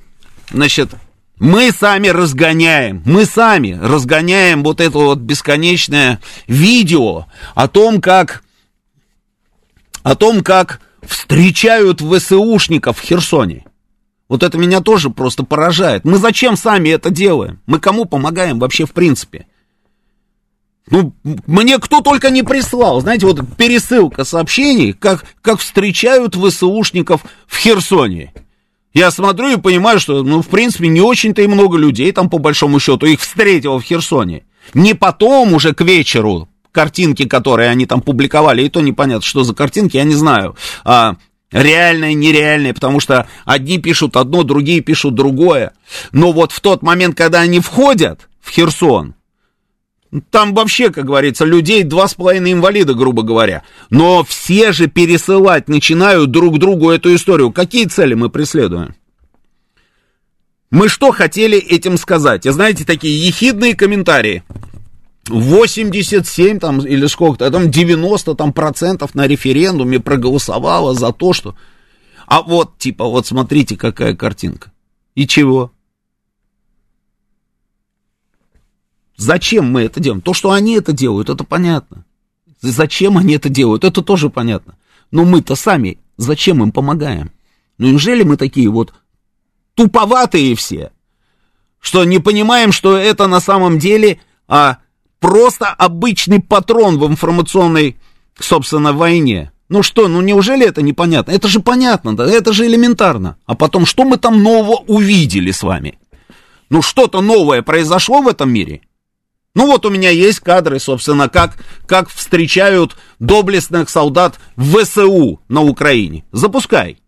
[0.50, 0.90] значит,
[1.38, 8.42] мы сами разгоняем, мы сами разгоняем вот это вот бесконечное видео о том, как,
[10.02, 13.64] о том, как встречают ВСУшников в Херсоне.
[14.28, 16.04] Вот это меня тоже просто поражает.
[16.04, 17.60] Мы зачем сами это делаем?
[17.66, 19.46] Мы кому помогаем вообще в принципе?
[20.88, 21.12] Ну,
[21.46, 28.32] мне кто только не прислал, знаете, вот пересылка сообщений, как, как встречают ВСУшников в Херсоне.
[28.94, 32.38] Я смотрю и понимаю, что, ну, в принципе, не очень-то и много людей там, по
[32.38, 34.44] большому счету, их встретил в Херсоне.
[34.74, 39.54] Не потом уже к вечеру картинки, которые они там публиковали, и то непонятно, что за
[39.54, 40.56] картинки, я не знаю.
[40.84, 41.16] А,
[41.52, 45.72] реальные, нереальные, потому что одни пишут одно, другие пишут другое.
[46.12, 49.14] Но вот в тот момент, когда они входят в Херсон,
[50.30, 53.62] там вообще, как говорится, людей два с половиной инвалида, грубо говоря.
[53.90, 57.52] Но все же пересылать начинают друг другу эту историю.
[57.52, 58.94] Какие цели мы преследуем?
[60.70, 62.46] Мы что хотели этим сказать?
[62.46, 64.42] И знаете, такие ехидные комментарии.
[65.28, 71.54] 87 там или сколько-то, там 90 там процентов на референдуме проголосовало за то, что...
[72.26, 74.72] А вот, типа, вот смотрите, какая картинка.
[75.14, 75.72] И чего?
[79.16, 80.20] Зачем мы это делаем?
[80.20, 82.04] То, что они это делают, это понятно.
[82.60, 84.76] Зачем они это делают, это тоже понятно.
[85.10, 87.30] Но мы-то сами зачем им помогаем?
[87.78, 88.94] Ну неужели мы такие вот
[89.74, 90.90] туповатые все,
[91.80, 94.78] что не понимаем, что это на самом деле а,
[95.20, 97.96] просто обычный патрон в информационной,
[98.38, 99.52] собственно, войне?
[99.68, 101.32] Ну что, ну неужели это непонятно?
[101.32, 103.36] Это же понятно, да, это же элементарно.
[103.46, 105.98] А потом, что мы там нового увидели с вами?
[106.70, 108.82] Ну что-то новое произошло в этом мире?
[109.54, 111.56] Ну вот у меня есть кадры, собственно, как,
[111.86, 116.24] как встречают доблестных солдат ВСУ на Украине.
[116.30, 116.98] Запускай.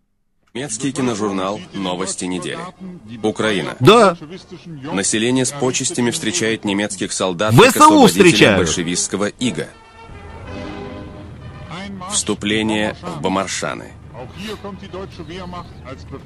[0.55, 2.59] Немецкий киножурнал «Новости недели».
[3.21, 3.75] Украина.
[3.79, 4.17] Да.
[4.91, 8.57] Население с почестями встречает немецких солдат ВСУ встречают.
[8.57, 9.67] большевистского ИГА.
[12.11, 13.93] Вступление в Бомаршаны.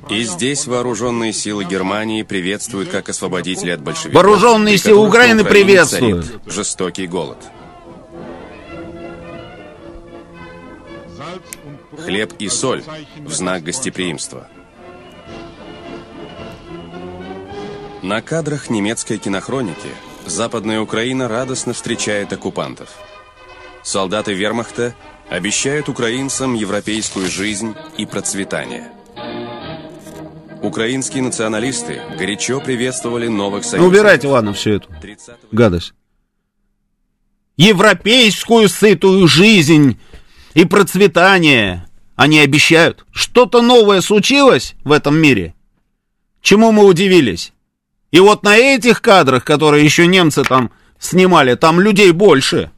[0.10, 4.16] И здесь вооруженные силы Германии приветствуют как освободители от большевиков.
[4.16, 6.42] Вооруженные силы Украины приветствуют.
[6.46, 7.38] Жестокий голод.
[11.98, 12.84] Хлеб и соль
[13.18, 14.48] в знак гостеприимства.
[18.02, 19.90] На кадрах немецкой кинохроники
[20.26, 22.90] Западная Украина радостно встречает оккупантов.
[23.84, 24.96] Солдаты вермахта
[25.30, 28.90] обещают украинцам европейскую жизнь и процветание.
[30.62, 33.82] Украинские националисты горячо приветствовали новых союзников.
[33.82, 34.90] Ну, убирайте, ладно, всю эту
[35.52, 35.94] гадость.
[37.58, 40.00] Европейскую сытую жизнь
[40.54, 41.86] и процветание
[42.16, 43.06] они обещают.
[43.12, 45.56] Что-то новое случилось в этом мире?
[46.42, 47.54] Чему мы удивились?
[48.12, 52.72] И вот на этих кадрах, которые еще немцы там снимали, там людей больше.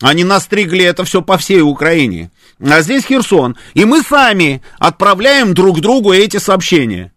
[0.00, 2.30] Они настригли это все по всей Украине.
[2.60, 3.56] А здесь Херсон.
[3.74, 7.12] И мы сами отправляем друг другу эти сообщения.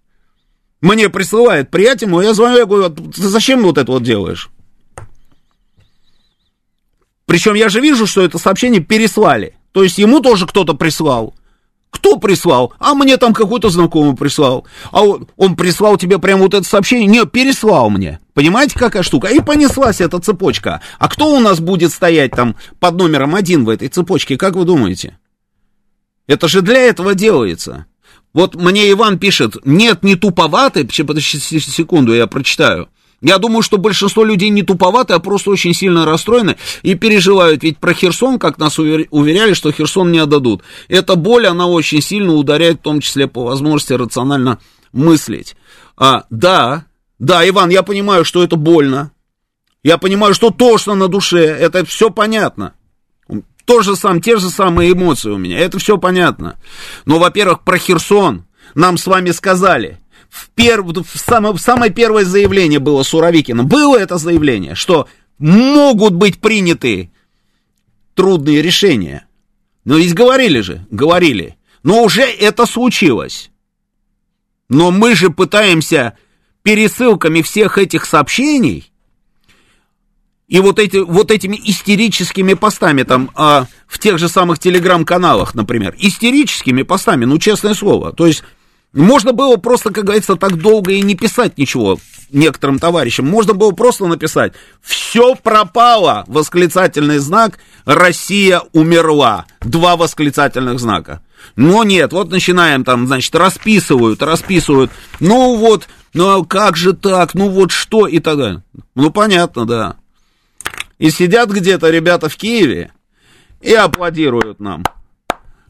[0.81, 4.49] Мне присылает приятель мой, я звоню, я говорю, ты зачем вот это вот делаешь?
[7.25, 9.54] Причем я же вижу, что это сообщение переслали.
[9.75, 11.35] То есть ему тоже кто-то прислал.
[11.89, 12.71] Кто прислал?
[12.79, 14.65] А мне там какой-то знакомый прислал.
[14.91, 17.07] А он, он прислал тебе прямо вот это сообщение?
[17.07, 18.21] Нет, переслал мне.
[18.33, 19.27] Понимаете, какая штука?
[19.27, 20.79] И понеслась эта цепочка.
[20.97, 24.63] А кто у нас будет стоять там под номером один в этой цепочке, как вы
[24.63, 25.17] думаете?
[26.25, 27.85] Это же для этого делается.
[28.31, 32.87] Вот мне Иван пишет, нет, не туповатый, подожди секунду, я прочитаю.
[33.25, 37.63] Я думаю, что большинство людей не туповаты, а просто очень сильно расстроены и переживают.
[37.63, 40.61] Ведь про Херсон, как нас уверяли, что Херсон не отдадут.
[40.89, 44.59] Эта боль, она очень сильно ударяет, в том числе по возможности рационально
[44.93, 45.55] мыслить.
[45.97, 46.85] А, да,
[47.17, 49.11] да, Иван, я понимаю, что это больно.
[49.81, 51.45] Я понимаю, что тошно на душе.
[51.45, 52.75] Это все понятно.
[53.65, 55.57] То же самое, те же самые эмоции у меня.
[55.57, 56.59] Это все понятно.
[57.05, 58.45] Но, во-первых, про Херсон
[58.75, 59.99] нам с вами сказали.
[60.35, 60.85] В, перв...
[60.85, 61.53] в, само...
[61.53, 63.63] в самое первое заявление было Суровикина.
[63.63, 65.07] Было это заявление, что
[65.37, 67.09] могут быть приняты
[68.15, 69.27] трудные решения.
[69.85, 71.55] Но ведь говорили же, говорили.
[71.83, 73.49] Но уже это случилось.
[74.67, 76.17] Но мы же пытаемся
[76.63, 78.91] пересылками всех этих сообщений
[80.49, 85.95] и вот, эти, вот этими истерическими постами там а, в тех же самых телеграм-каналах, например,
[85.97, 88.43] истерическими постами, ну, честное слово, то есть
[89.01, 91.99] можно было просто, как говорится, так долго и не писать ничего
[92.31, 93.27] некоторым товарищам.
[93.27, 101.21] Можно было просто написать «Все пропало!» Восклицательный знак «Россия умерла!» Два восклицательных знака.
[101.55, 104.91] Но нет, вот начинаем там, значит, расписывают, расписывают.
[105.19, 108.63] Ну вот, ну а как же так, ну вот что и так далее.
[108.95, 109.95] Ну понятно, да.
[110.97, 112.91] И сидят где-то ребята в Киеве
[113.61, 114.83] и аплодируют нам,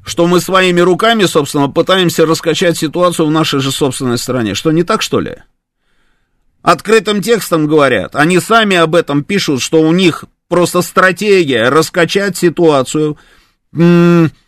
[0.06, 4.54] что мы своими руками, собственно, пытаемся раскачать ситуацию в нашей же собственной стране.
[4.54, 5.38] Что, не так, что ли?
[6.62, 13.18] Открытым текстом говорят, они сами об этом пишут, что у них просто стратегия раскачать ситуацию,
[13.72, 14.40] внушить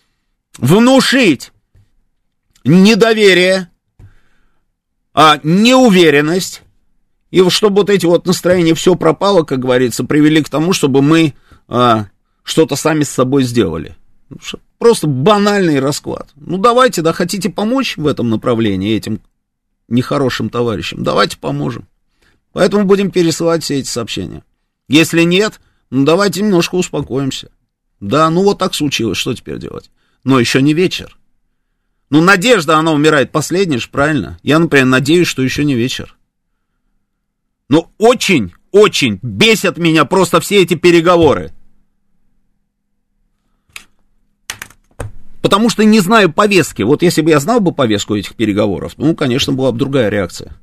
[2.63, 3.69] недоверие,
[5.13, 6.61] а неуверенность,
[7.31, 11.33] и чтобы вот эти вот настроения все пропало, как говорится, привели к тому, чтобы мы
[11.67, 12.05] а,
[12.43, 13.95] что-то сами с собой сделали.
[14.77, 16.29] Просто банальный расклад.
[16.35, 19.21] Ну давайте, да, хотите помочь в этом направлении этим
[19.87, 21.03] нехорошим товарищам?
[21.03, 21.87] Давайте поможем.
[22.53, 24.43] Поэтому будем пересылать все эти сообщения.
[24.87, 25.59] Если нет,
[25.89, 27.49] ну давайте немножко успокоимся.
[27.99, 29.89] Да, ну вот так случилось, что теперь делать?
[30.23, 31.17] Но еще не вечер.
[32.09, 34.39] Ну, надежда, она умирает последней же, правильно?
[34.41, 36.15] Я, например, надеюсь, что еще не вечер.
[37.69, 41.51] Но очень, очень бесят меня просто все эти переговоры.
[45.47, 46.81] Потому что не знаю повестки.
[46.81, 50.57] Вот если бы я знал бы повестку этих переговоров, ну, конечно, была бы другая реакция.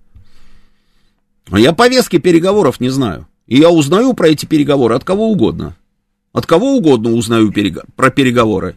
[1.50, 3.26] А я повестки переговоров не знаю.
[3.46, 5.74] И я узнаю про эти переговоры от кого угодно.
[6.34, 7.50] От кого угодно узнаю
[7.96, 8.76] про переговоры.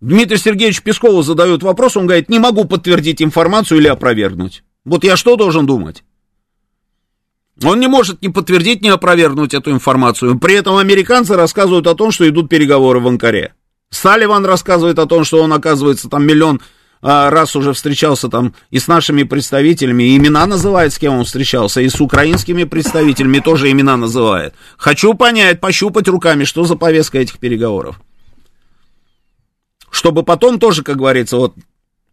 [0.00, 4.62] Дмитрий Сергеевич Пескову задают вопрос, он говорит, не могу подтвердить информацию или опровергнуть.
[4.84, 6.04] Вот я что должен думать?
[7.64, 10.38] Он не может ни подтвердить, ни опровергнуть эту информацию.
[10.38, 13.54] При этом американцы рассказывают о том, что идут переговоры в Анкаре.
[13.90, 16.60] Салливан рассказывает о том, что он, оказывается, там миллион
[17.00, 21.24] а, раз уже встречался там и с нашими представителями, и имена называет, с кем он
[21.24, 24.54] встречался, и с украинскими представителями тоже имена называет.
[24.76, 28.00] Хочу понять, пощупать руками, что за повестка этих переговоров.
[29.90, 31.54] Чтобы потом тоже, как говорится, вот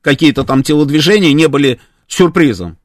[0.02, 2.78] какие-то там телодвижения не были сюрпризом.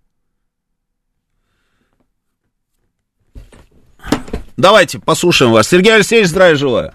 [4.56, 5.68] Давайте послушаем вас.
[5.68, 6.92] Сергей Алексеевич, здравия желаю.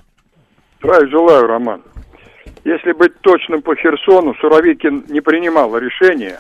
[0.80, 1.82] Здравия желаю, Роман.
[2.64, 6.40] Если быть точным по Херсону, Суровикин не принимал решения,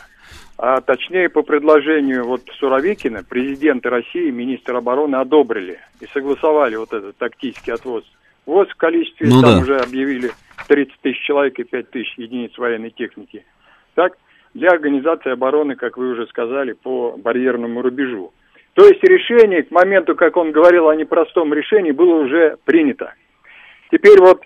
[0.57, 7.17] а точнее по предложению вот Суровикина, президента России, министр обороны одобрили и согласовали вот этот
[7.17, 8.03] тактический отвоз.
[8.45, 9.61] Вот в количестве, ну, там да.
[9.61, 10.31] уже объявили
[10.67, 13.45] 30 тысяч человек и 5 тысяч единиц военной техники.
[13.95, 14.17] Так,
[14.53, 18.33] для организации обороны, как вы уже сказали, по барьерному рубежу.
[18.73, 23.13] То есть решение к моменту, как он говорил о непростом решении, было уже принято.
[23.91, 24.41] Теперь вот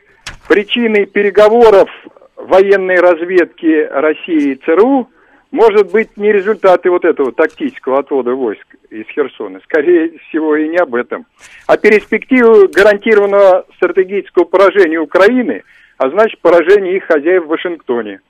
[0.47, 1.89] причиной переговоров
[2.35, 5.09] военной разведки России и ЦРУ
[5.51, 9.59] может быть не результаты вот этого тактического отвода войск из Херсона.
[9.63, 11.25] Скорее всего и не об этом.
[11.67, 15.63] А перспективу гарантированного стратегического поражения Украины,
[15.97, 18.21] а значит поражения их хозяев в Вашингтоне.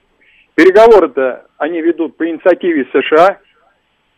[0.55, 3.37] Переговоры-то они ведут по инициативе США,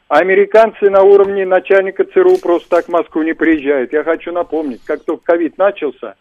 [0.07, 3.93] а американцы на уровне начальника ЦРУ просто так в Москву не приезжают.
[3.93, 6.15] Я хочу напомнить, как только ковид начался,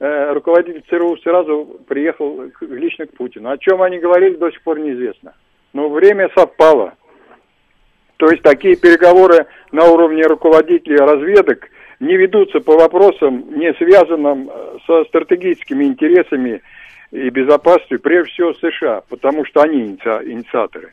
[0.00, 3.50] руководитель ЦРУ сразу приехал лично к Путину.
[3.50, 5.34] О чем они говорили, до сих пор неизвестно.
[5.72, 6.94] Но время совпало.
[8.18, 11.68] То есть такие переговоры на уровне руководителей разведок
[12.00, 16.62] не ведутся по вопросам, не связанным э, со стратегическими интересами
[17.10, 20.92] и безопасностью, прежде всего США, потому что они инициаторы.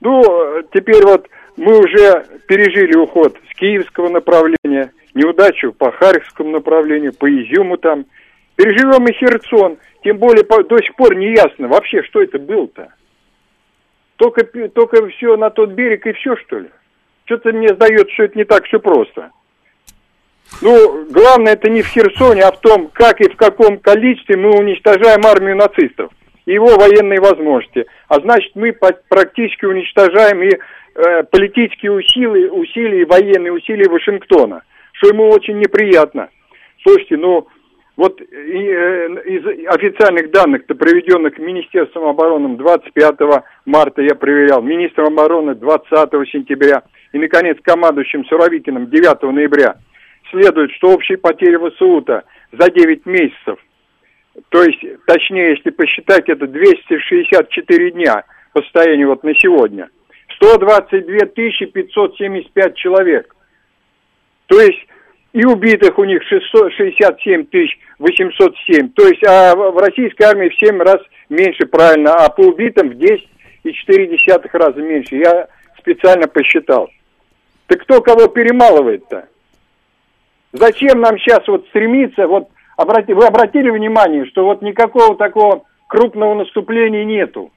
[0.00, 0.22] Ну,
[0.72, 7.76] теперь вот мы уже пережили уход с киевского направления, неудачу по Харьковскому направлению, по Изюму
[7.76, 8.06] там.
[8.56, 12.92] Переживем и Херсон, тем более по, до сих пор не ясно вообще, что это было-то.
[14.16, 16.68] Только, только все на тот берег и все, что ли?
[17.30, 19.30] что-то мне сдается, что это не так все просто.
[20.62, 24.50] Ну, главное это не в Херсоне, а в том, как и в каком количестве мы
[24.58, 26.10] уничтожаем армию нацистов
[26.44, 27.86] и его военные возможности.
[28.08, 34.62] А значит, мы практически уничтожаем и э, политические усилия, усилия, военные усилия Вашингтона,
[35.00, 36.28] что ему очень неприятно.
[36.82, 37.48] Слушайте, ну,
[37.96, 43.16] вот э, из официальных данных, то проведенных Министерством обороны 25
[43.66, 45.88] марта я проверял, министром обороны 20
[46.30, 46.82] сентября
[47.12, 49.76] и, наконец, командующим Суровикиным 9 ноября–
[50.30, 53.58] следует, что общие потери ВСУ-то за 9 месяцев,
[54.48, 59.88] то есть, точнее, если посчитать, это 264 дня по состоянию вот на сегодня,
[60.36, 63.34] 122 575 человек.
[64.50, 64.80] То есть,
[65.32, 67.46] и убитых у них 667
[68.00, 68.88] 807.
[68.90, 70.98] То есть, а в российской армии в 7 раз
[71.28, 75.16] меньше, правильно, а по убитым в 10,4 раза меньше.
[75.16, 75.46] Я
[75.78, 76.90] специально посчитал.
[77.68, 79.28] Так кто кого перемалывает-то?
[80.52, 86.34] Зачем нам сейчас вот стремиться, вот обрати, вы обратили внимание, что вот никакого такого крупного
[86.34, 87.52] наступления нету.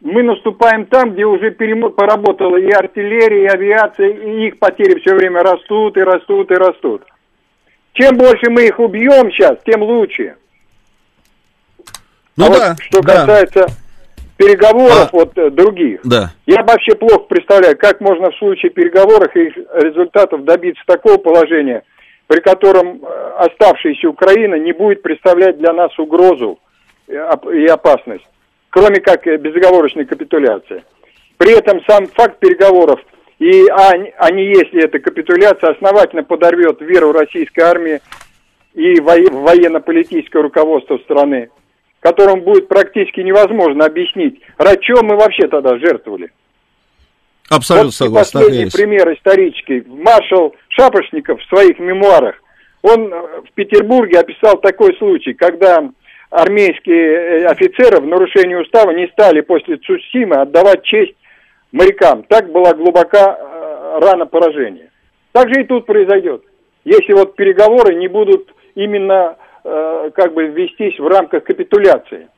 [0.00, 5.42] Мы наступаем там, где уже поработала и артиллерия, и авиация, и их потери все время
[5.42, 7.02] растут, и растут, и растут.
[7.94, 10.36] Чем больше мы их убьем сейчас, тем лучше.
[12.36, 13.14] Ну а да, вот, что да.
[13.14, 13.66] касается
[14.36, 16.30] переговоров а, вот э, других, да.
[16.46, 21.82] я вообще плохо представляю, как можно в случае переговоров и результатов добиться такого положения–
[22.28, 26.60] при котором э, оставшаяся Украина не будет представлять для нас угрозу
[27.08, 28.28] и опасность,
[28.78, 30.84] кроме как э, безоговорочной капитуляции.
[31.36, 33.00] При этом сам факт переговоров,
[33.38, 38.00] и они, а не если эта капитуляция основательно подорвет веру российской армии
[38.74, 41.50] и военно-политическое руководство страны,
[42.00, 46.30] которым будет практически невозможно объяснить, ради чего мы вообще тогда жертвовали.
[47.50, 48.32] Абсолютно вот согласен.
[48.32, 48.76] Последний есть.
[48.76, 49.82] пример исторический.
[49.86, 52.36] Маршал Шапошников в своих мемуарах,
[52.82, 55.90] он э, в Петербурге описал такой случай, когда
[56.30, 61.14] армейские э, офицеры в нарушении устава не стали после Цусимы отдавать честь
[61.72, 62.22] морякам.
[62.24, 64.90] Так была глубока э, рана поражения.
[65.32, 66.42] Так же и тут произойдет.
[66.84, 72.28] Если вот переговоры не будут именно э, как бы вестись в рамках капитуляции.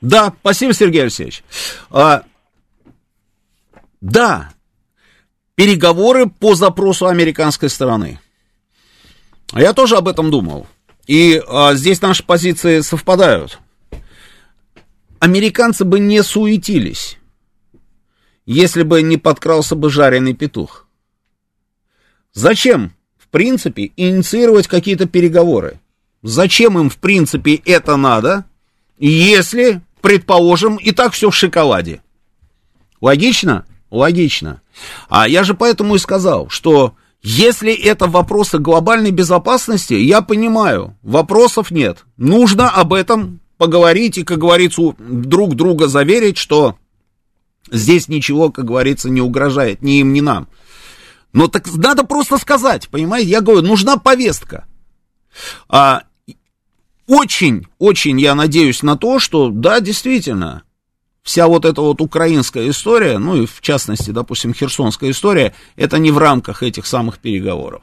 [0.00, 1.42] Да, спасибо, Сергей Алексеевич.
[1.90, 2.24] А,
[4.02, 4.50] да,
[5.54, 8.18] переговоры по запросу американской стороны.
[9.54, 10.66] Я тоже об этом думал.
[11.06, 13.58] И а, здесь наши позиции совпадают.
[15.18, 17.18] Американцы бы не суетились,
[18.46, 20.86] если бы не подкрался бы жареный петух.
[22.32, 25.80] Зачем, в принципе, инициировать какие-то переговоры?
[26.22, 28.44] Зачем им, в принципе, это надо,
[28.98, 32.02] если, предположим, и так все в шоколаде?
[33.00, 33.66] Логично?
[33.90, 34.62] Логично.
[35.08, 36.96] А я же поэтому и сказал, что
[37.26, 42.04] если это вопросы глобальной безопасности, я понимаю, вопросов нет.
[42.18, 46.76] Нужно об этом поговорить и, как говорится, друг друга заверить, что
[47.72, 50.48] здесь ничего, как говорится, не угрожает ни им, ни нам.
[51.32, 53.30] Но так надо просто сказать, понимаете?
[53.30, 54.66] Я говорю, нужна повестка.
[55.66, 56.02] А,
[57.06, 60.63] очень, очень я надеюсь на то, что, да, действительно,
[61.24, 66.10] вся вот эта вот украинская история, ну и в частности, допустим, херсонская история, это не
[66.10, 67.82] в рамках этих самых переговоров.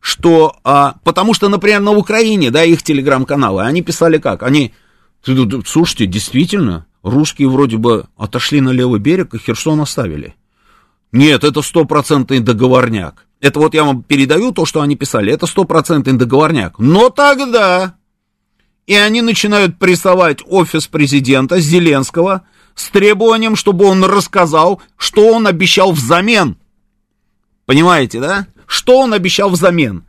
[0.00, 4.44] Что, а, потому что, например, на Украине, да, их телеграм-каналы, они писали как?
[4.44, 4.72] Они,
[5.66, 10.36] слушайте, действительно, русские вроде бы отошли на левый берег и Херсон оставили.
[11.10, 13.26] Нет, это стопроцентный договорняк.
[13.40, 16.78] Это вот я вам передаю то, что они писали, это стопроцентный договорняк.
[16.78, 17.96] Но тогда
[18.86, 22.42] и они начинают прессовать офис президента Зеленского
[22.74, 26.56] с требованием, чтобы он рассказал, что он обещал взамен.
[27.64, 28.46] Понимаете, да?
[28.66, 30.04] Что он обещал взамен?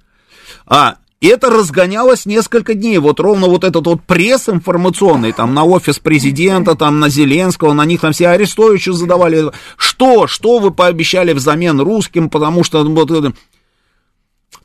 [0.67, 2.99] А это разгонялось несколько дней.
[2.99, 7.85] Вот ровно вот этот вот пресс информационный, там на офис президента, там на Зеленского, на
[7.85, 9.51] них там все арестующие задавали.
[9.75, 13.33] Что, что вы пообещали взамен русским, потому что вот,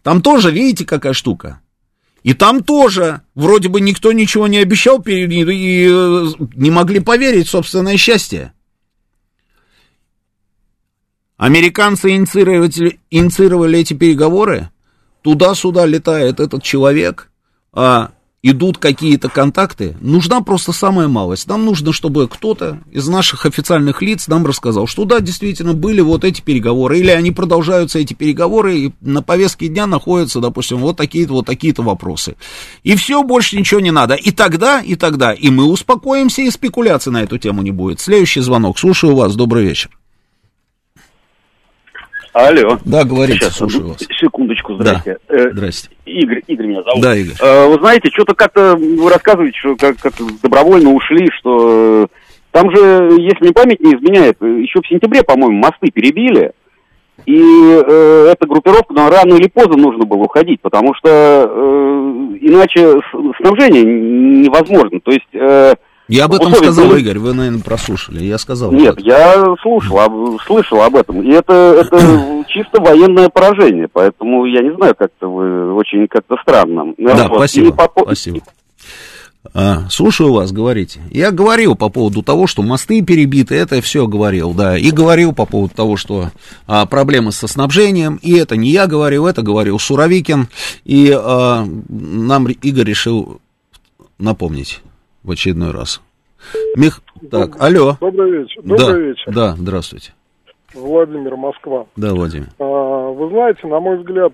[0.02, 1.61] там тоже, видите, какая штука?
[2.22, 7.50] И там тоже вроде бы никто ничего не обещал и э, не могли поверить в
[7.50, 8.52] собственное счастье.
[11.36, 14.70] Американцы инициировали, инициировали эти переговоры,
[15.22, 17.32] туда-сюда летает этот человек,
[17.72, 18.12] а
[18.42, 21.46] идут какие-то контакты, нужна просто самая малость.
[21.46, 26.24] Нам нужно, чтобы кто-то из наших официальных лиц нам рассказал, что да, действительно были вот
[26.24, 31.34] эти переговоры, или они продолжаются эти переговоры, и на повестке дня находятся, допустим, вот такие-то,
[31.34, 32.34] вот такие-то вопросы.
[32.82, 34.14] И все, больше ничего не надо.
[34.14, 38.00] И тогда, и тогда, и мы успокоимся, и спекуляций на эту тему не будет.
[38.00, 38.78] Следующий звонок.
[38.78, 39.36] Слушаю вас.
[39.36, 39.90] Добрый вечер.
[42.32, 42.78] Алло.
[42.84, 43.98] Да, говорите, Сейчас, слушаю вас.
[43.98, 45.18] Секундочку, здрасте.
[45.28, 45.90] Да, Э, здрасте.
[46.06, 47.02] Игорь, Игорь меня зовут.
[47.02, 47.34] Да, Игорь.
[47.40, 52.06] Э, Вы знаете, что-то как-то вы рассказываете, что как, как добровольно ушли, что э,
[52.50, 56.52] там же, если мне память не изменяет, еще в сентябре, по-моему, мосты перебили,
[57.26, 62.98] и э, эта группировка, ну, рано или поздно нужно было уходить, потому что э, иначе
[63.40, 65.00] снабжение невозможно.
[65.00, 65.28] То есть...
[65.34, 65.74] э,
[66.12, 68.24] Я об этом сказал, были- Игорь, вы, наверное, прослушали.
[68.24, 68.72] Я сказал.
[68.72, 71.22] Нет, я слушал, об- слышал об этом.
[71.22, 73.88] И это, это чисто военное поражение.
[73.92, 76.94] Поэтому я не знаю, как-то вы очень как-то странно.
[76.98, 77.36] Да, Вот.
[77.38, 77.68] спасибо.
[77.68, 78.40] И по по- спасибо.
[79.54, 81.00] А, слушаю вас, говорите.
[81.10, 84.78] Я говорил по поводу того, что мосты перебиты, это все говорил, да.
[84.78, 86.30] И говорил по поводу того, что
[86.68, 90.48] а, проблемы со снабжением, и это не я говорил, это говорил Суровикин.
[90.84, 93.40] И а, нам Игорь решил
[94.18, 94.80] напомнить
[95.24, 96.00] в очередной раз.
[96.76, 97.00] Мих...
[97.30, 97.96] Так, алло.
[98.00, 98.60] Добрый вечер.
[98.64, 99.32] Да, Добрый вечер.
[99.32, 100.12] да, здравствуйте.
[100.74, 101.86] Владимир, Москва.
[101.96, 102.48] Да, Владимир.
[102.58, 102.64] А,
[103.10, 104.32] Вы знаете, на мой взгляд,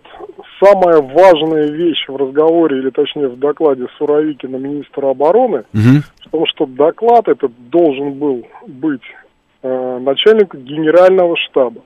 [0.62, 6.02] самая важная вещь в разговоре, или точнее в докладе Суровикина, министра обороны, Мгм.
[6.26, 9.02] в том, что доклад этот должен был быть
[9.62, 11.82] э, начальнику генерального штаба.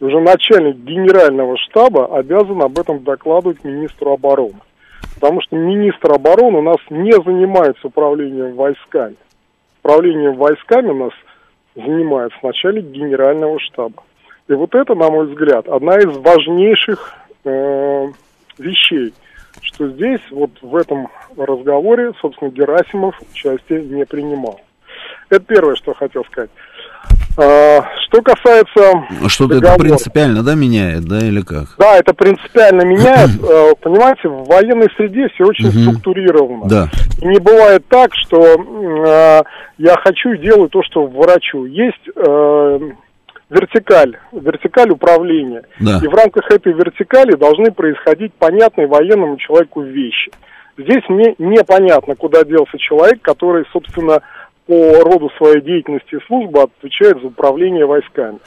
[0.00, 4.60] И уже начальник генерального штаба обязан об этом докладывать министру обороны.
[5.14, 9.16] Потому что министр обороны у нас не занимается управлением войсками.
[9.80, 11.12] Управлением войсками у нас
[11.74, 14.02] занимается начальник генерального штаба.
[14.48, 17.14] И вот это, на мой взгляд, одна из важнейших
[17.44, 18.06] э,
[18.58, 19.12] вещей,
[19.62, 24.60] что здесь, вот в этом разговоре, собственно, Герасимов участие не принимал.
[25.28, 26.50] Это первое, что хотел сказать.
[27.40, 31.66] А, что касается Что-то это принципиально, да, меняет, да, или как?
[31.78, 33.30] Да, это принципиально меняет.
[33.48, 36.68] Э, Понимаете, в военной среде все очень структурировано.
[36.68, 36.88] Да.
[37.22, 39.42] И не бывает так, что э,
[39.78, 41.64] я хочу и делаю то, что врачу.
[41.64, 42.78] Есть э,
[43.48, 45.62] вертикаль, вертикаль управления.
[45.80, 46.00] Да.
[46.02, 50.30] И в рамках этой вертикали должны происходить понятные военному человеку вещи.
[50.76, 54.20] Здесь мне непонятно, куда делся человек, который, собственно,
[54.68, 58.38] по роду своей деятельности и службы отвечает за управление войсками.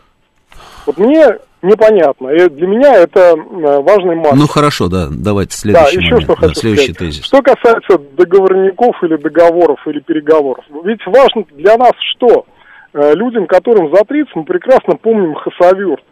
[0.85, 1.26] Вот мне
[1.64, 2.30] непонятно.
[2.30, 3.34] И для меня это э,
[3.81, 4.35] важный момент.
[4.35, 6.23] Ну хорошо, да, давайте Да, следующий еще момент.
[6.23, 6.98] что Да, хочу следующий сказать.
[7.11, 7.26] тезис.
[7.26, 10.64] Что касается договорников или договоров, или переговоров.
[10.85, 12.45] Ведь важно для нас что?
[12.93, 16.03] Э, Людям, которым за 30, мы прекрасно помним Хасавюрт.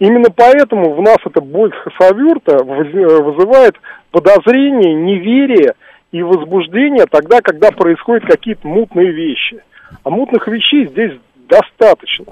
[0.00, 3.76] Именно поэтому в нас эта боль Хасавюрта э, вызывает
[4.10, 5.74] подозрение, неверие
[6.14, 9.58] и возбуждение тогда, когда происходят какие-то мутные вещи.
[10.04, 11.18] А мутных вещей здесь
[11.48, 12.26] достаточно.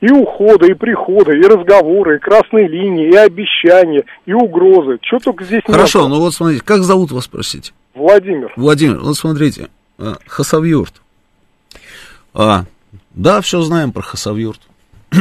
[0.00, 4.98] И ухода, и прихода, и разговоры, и красные линии, и обещания, и угрозы.
[5.02, 6.08] Что только здесь Хорошо, было.
[6.08, 7.72] ну вот смотрите, как зовут вас, спросите?
[7.94, 8.50] Владимир.
[8.56, 9.68] Владимир, вот смотрите,
[9.98, 10.94] а, Хасавюрт.
[12.32, 12.64] А,
[13.10, 14.60] да, все знаем про Хасавюрт.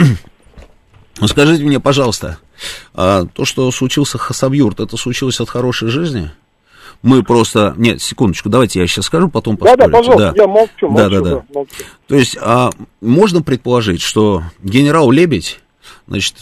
[1.26, 2.38] Скажите мне, пожалуйста,
[2.94, 6.32] а, то, что случился Хасавюрт, это случилось от хорошей жизни?
[7.02, 7.74] Мы просто...
[7.78, 10.12] Нет, секундочку, давайте я сейчас скажу, потом Да-да, поспорите.
[10.12, 11.30] пожалуйста, я молчу, молчу, Да, да, да.
[11.30, 11.74] да, молчу.
[12.08, 12.72] То есть а,
[13.02, 15.60] можно предположить, что генерал Лебедь,
[16.08, 16.36] значит,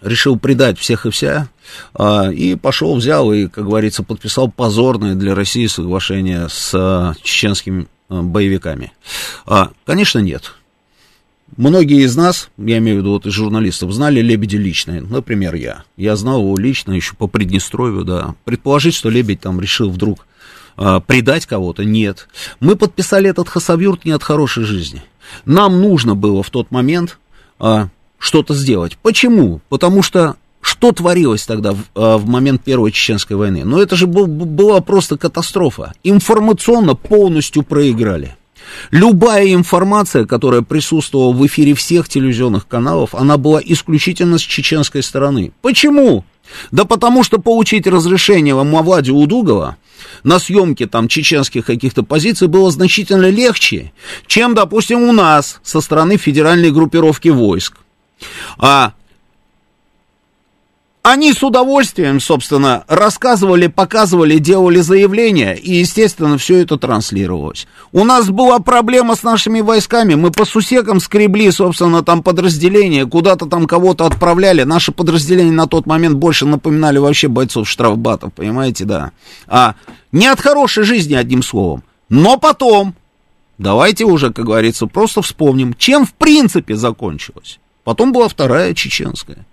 [0.00, 1.48] решил предать всех и вся,
[1.94, 7.86] а, и пошел, взял и, как говорится, подписал позорное для России соглашение с а, чеченскими
[8.08, 8.92] а, боевиками.
[9.84, 10.54] Конечно, нет.
[11.56, 15.84] Многие из нас, я имею в виду вот из журналистов, знали Лебедя лично, например, я.
[15.96, 18.34] Я знал его лично еще по Приднестровью, да.
[18.44, 20.26] Предположить, что Лебедь там решил вдруг
[20.76, 22.28] а, предать кого-то, нет.
[22.58, 25.02] Мы подписали этот хасавюрт не от хорошей жизни.
[25.44, 27.18] Нам нужно было в тот момент
[27.60, 28.98] а, что-то сделать.
[29.00, 29.60] Почему?
[29.68, 33.64] Потому что что творилось тогда в, а, в момент Первой Чеченской войны?
[33.64, 35.92] Ну, это же был- была просто катастрофа.
[36.02, 38.36] Информационно полностью проиграли.
[38.90, 45.52] Любая информация, которая присутствовала в эфире всех телевизионных каналов, она была исключительно с чеченской стороны.
[45.62, 46.24] Почему?
[46.70, 49.76] Да потому что получить разрешение Мавлади Удугова
[50.22, 53.92] на съемке там чеченских каких-то позиций было значительно легче,
[54.26, 57.78] чем, допустим, у нас со стороны федеральной группировки войск.
[58.58, 58.92] А
[61.04, 67.66] они с удовольствием, собственно, рассказывали, показывали, делали заявления, и, естественно, все это транслировалось.
[67.92, 73.44] У нас была проблема с нашими войсками, мы по сусекам скребли, собственно, там подразделения, куда-то
[73.44, 74.62] там кого-то отправляли.
[74.62, 79.12] Наши подразделения на тот момент больше напоминали вообще бойцов штрафбатов, понимаете, да.
[79.46, 79.74] А
[80.10, 81.82] не от хорошей жизни, одним словом.
[82.08, 82.94] Но потом,
[83.58, 87.60] давайте уже, как говорится, просто вспомним, чем в принципе закончилось.
[87.84, 89.44] Потом была вторая чеченская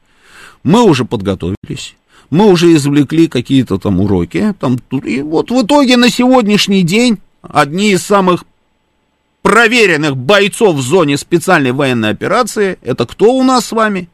[0.63, 1.95] мы уже подготовились,
[2.29, 7.91] мы уже извлекли какие-то там уроки, там, и вот в итоге на сегодняшний день одни
[7.91, 8.45] из самых
[9.41, 14.07] проверенных бойцов в зоне специальной военной операции, это кто у нас с вами?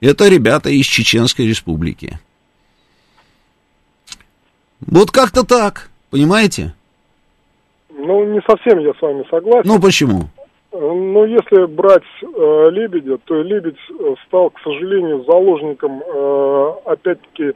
[0.00, 2.18] Это ребята из Чеченской республики.
[4.80, 6.74] Вот как-то так, понимаете?
[7.90, 9.68] Ну, не совсем я с вами согласен.
[9.68, 10.28] Ну, почему?
[10.70, 17.54] Ну, если брать э, Лебедя, то Лебедь э, стал, к сожалению, заложником, э, опять-таки,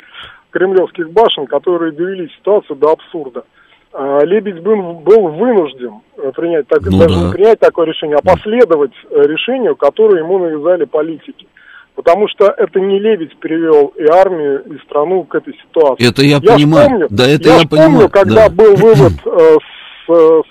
[0.51, 3.44] кремлевских башен, которые довели ситуацию до абсурда.
[3.93, 7.26] Э, Лебедь был, был вынужден э, принять, так, Ну даже да.
[7.26, 11.47] не принять такое решение, а последовать э, решению, которое ему навязали политики.
[11.94, 16.09] Потому что это не Лебедь привел и армию, и страну к этой ситуации.
[16.09, 16.89] Это я ж понимаю.
[16.89, 18.55] помню- Да, это я я ж понимаю, помню, когда да.
[18.55, 19.56] был вывод с э,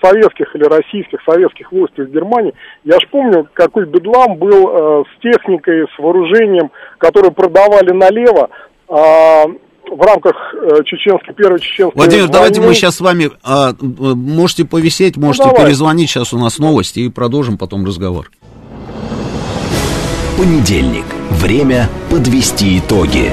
[0.02, 5.22] советских или российских советских войск из Германии, я ж помню, какой бедлам был э, с
[5.22, 8.50] техникой, с вооружением, которые продавали налево.
[8.88, 9.44] а,
[9.90, 12.74] в рамках э, чеченской, первой чеченской Владимир, давайте мы войны.
[12.74, 15.66] сейчас с вами, а, э, можете повисеть, можете давай.
[15.66, 18.30] перезвонить, сейчас у нас новости, и продолжим потом разговор.
[20.38, 21.04] Понедельник.
[21.30, 23.32] Время подвести итоги.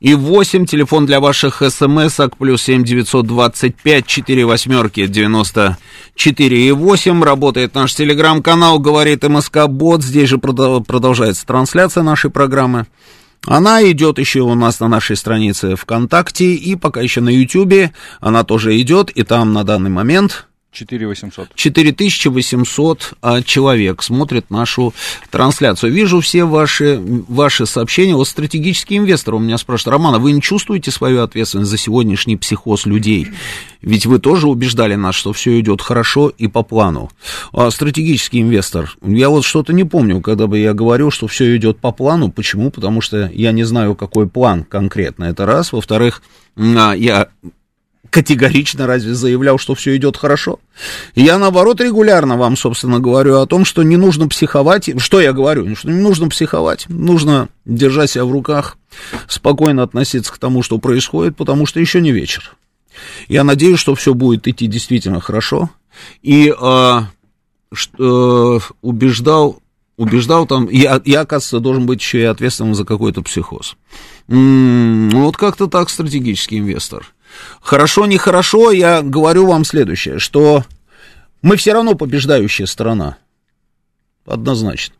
[0.00, 0.66] и 8.
[0.66, 7.22] Телефон для ваших смс-ок плюс 7 925 4 восьмерки 94 и 8.
[7.22, 10.02] Работает наш телеграм-канал «Говорит МСК Бот».
[10.02, 12.86] Здесь же продо- продолжается трансляция нашей программы.
[13.46, 17.92] Она идет еще у нас на нашей странице ВКонтакте и пока еще на Ютубе.
[18.20, 21.50] Она тоже идет, и там на данный момент 4800.
[21.54, 24.94] 4800 а, человек смотрит нашу
[25.30, 25.92] трансляцию.
[25.92, 28.16] Вижу все ваши, ваши сообщения.
[28.16, 32.36] Вот стратегический инвестор у меня спрашивает, Роман, а вы не чувствуете свою ответственность за сегодняшний
[32.36, 33.28] психоз людей?
[33.82, 37.10] Ведь вы тоже убеждали нас, что все идет хорошо и по плану.
[37.52, 41.78] А стратегический инвестор, я вот что-то не помню, когда бы я говорил, что все идет
[41.78, 42.30] по плану.
[42.30, 42.70] Почему?
[42.70, 45.24] Потому что я не знаю, какой план конкретно.
[45.24, 45.72] Это раз.
[45.72, 46.22] Во-вторых,
[46.56, 47.28] а, я
[48.12, 50.60] категорично разве заявлял, что все идет хорошо?
[51.14, 54.90] Я, наоборот, регулярно вам, собственно, говорю о том, что не нужно психовать.
[55.00, 55.74] Что я говорю?
[55.74, 56.84] Что не нужно психовать.
[56.90, 58.76] Нужно держать себя в руках,
[59.28, 62.54] спокойно относиться к тому, что происходит, потому что еще не вечер.
[63.28, 65.70] Я надеюсь, что все будет идти действительно хорошо.
[66.20, 67.06] И а,
[67.72, 69.62] что, э, убеждал,
[69.96, 73.76] убеждал там, я, я, оказывается, должен быть еще и ответственным за какой-то психоз.
[74.28, 77.06] М, ну, вот как-то так стратегический инвестор.
[77.60, 80.64] Хорошо, нехорошо, я говорю вам следующее, что
[81.42, 83.18] мы все равно побеждающая страна.
[84.26, 84.94] Однозначно.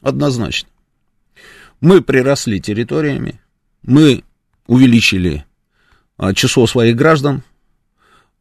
[0.00, 0.68] Однозначно.
[1.80, 3.40] Мы приросли территориями,
[3.82, 4.24] мы
[4.66, 5.44] увеличили
[6.16, 7.42] а, число своих граждан.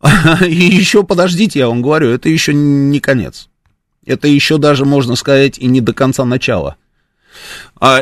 [0.41, 3.49] И еще, подождите, я вам говорю, это еще не конец.
[4.05, 6.75] Это еще даже, можно сказать, и не до конца начала.
[7.79, 8.01] А,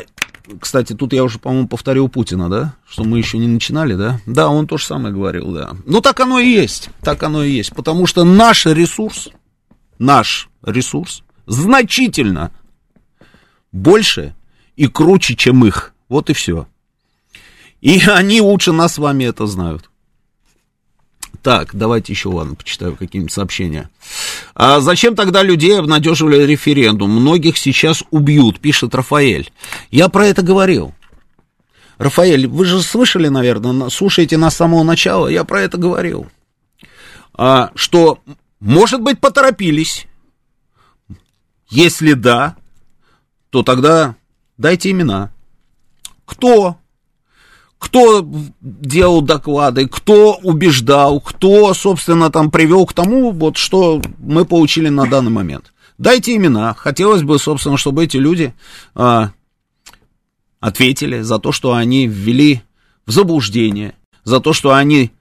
[0.59, 2.75] кстати, тут я уже, по-моему, повторил Путина, да?
[2.87, 4.19] Что мы еще не начинали, да?
[4.25, 5.75] Да, он то же самое говорил, да.
[5.85, 6.89] Ну, так оно и есть.
[7.01, 7.73] Так оно и есть.
[7.75, 9.29] Потому что наш ресурс,
[9.97, 12.51] наш ресурс значительно
[13.71, 14.35] больше
[14.75, 15.93] и круче, чем их.
[16.07, 16.67] Вот и все.
[17.81, 19.88] И они лучше нас с вами это знают.
[21.41, 23.89] Так, давайте еще, ладно, почитаю какие-нибудь сообщения.
[24.55, 27.11] А зачем тогда людей обнадеживали референдум?
[27.11, 29.51] Многих сейчас убьют, пишет Рафаэль.
[29.89, 30.93] Я про это говорил.
[31.97, 36.27] Рафаэль, вы же слышали, наверное, на- слушаете нас с самого начала, я про это говорил.
[37.33, 38.19] А, что,
[38.59, 40.07] может быть, поторопились.
[41.69, 42.55] Если да,
[43.49, 44.15] то тогда
[44.57, 45.31] дайте имена.
[46.25, 46.77] Кто?
[47.79, 48.27] Кто
[48.61, 55.07] делал доклады, кто убеждал, кто, собственно, там привел к тому, вот что мы получили на
[55.07, 55.73] данный момент.
[55.97, 56.73] Дайте имена.
[56.73, 58.53] Хотелось бы, собственно, чтобы эти люди
[58.95, 59.31] а,
[60.59, 62.61] ответили за то, что они ввели
[63.05, 65.11] в заблуждение, за то, что они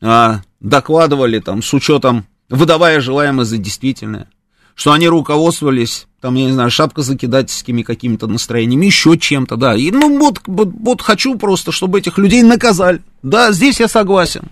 [0.00, 4.28] а, докладывали там с учетом, выдавая желаемое за действительное,
[4.74, 9.76] что они руководствовались, там, я не знаю, шапкозакидательскими какими-то настроениями, еще чем-то, да.
[9.76, 13.00] И, ну, вот, вот, вот хочу просто, чтобы этих людей наказали.
[13.22, 14.50] Да, здесь я согласен.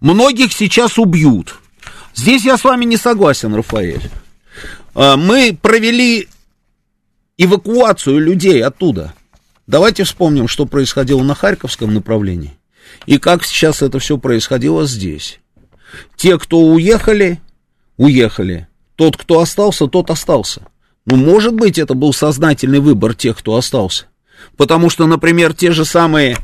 [0.00, 1.54] Многих сейчас убьют.
[2.12, 4.10] Здесь я с вами не согласен, Рафаэль.
[4.96, 6.26] А, Мы провели
[7.38, 9.14] эвакуацию людей оттуда.
[9.68, 12.58] Давайте вспомним, что происходило на Харьковском направлении
[13.06, 15.38] и как сейчас это все происходило здесь.
[16.16, 17.40] Те, кто уехали,
[17.96, 18.66] уехали.
[18.96, 20.62] Тот, кто остался, тот остался.
[21.06, 24.06] Ну, может быть, это был сознательный выбор тех, кто остался.
[24.56, 26.38] Потому что, например, те же самые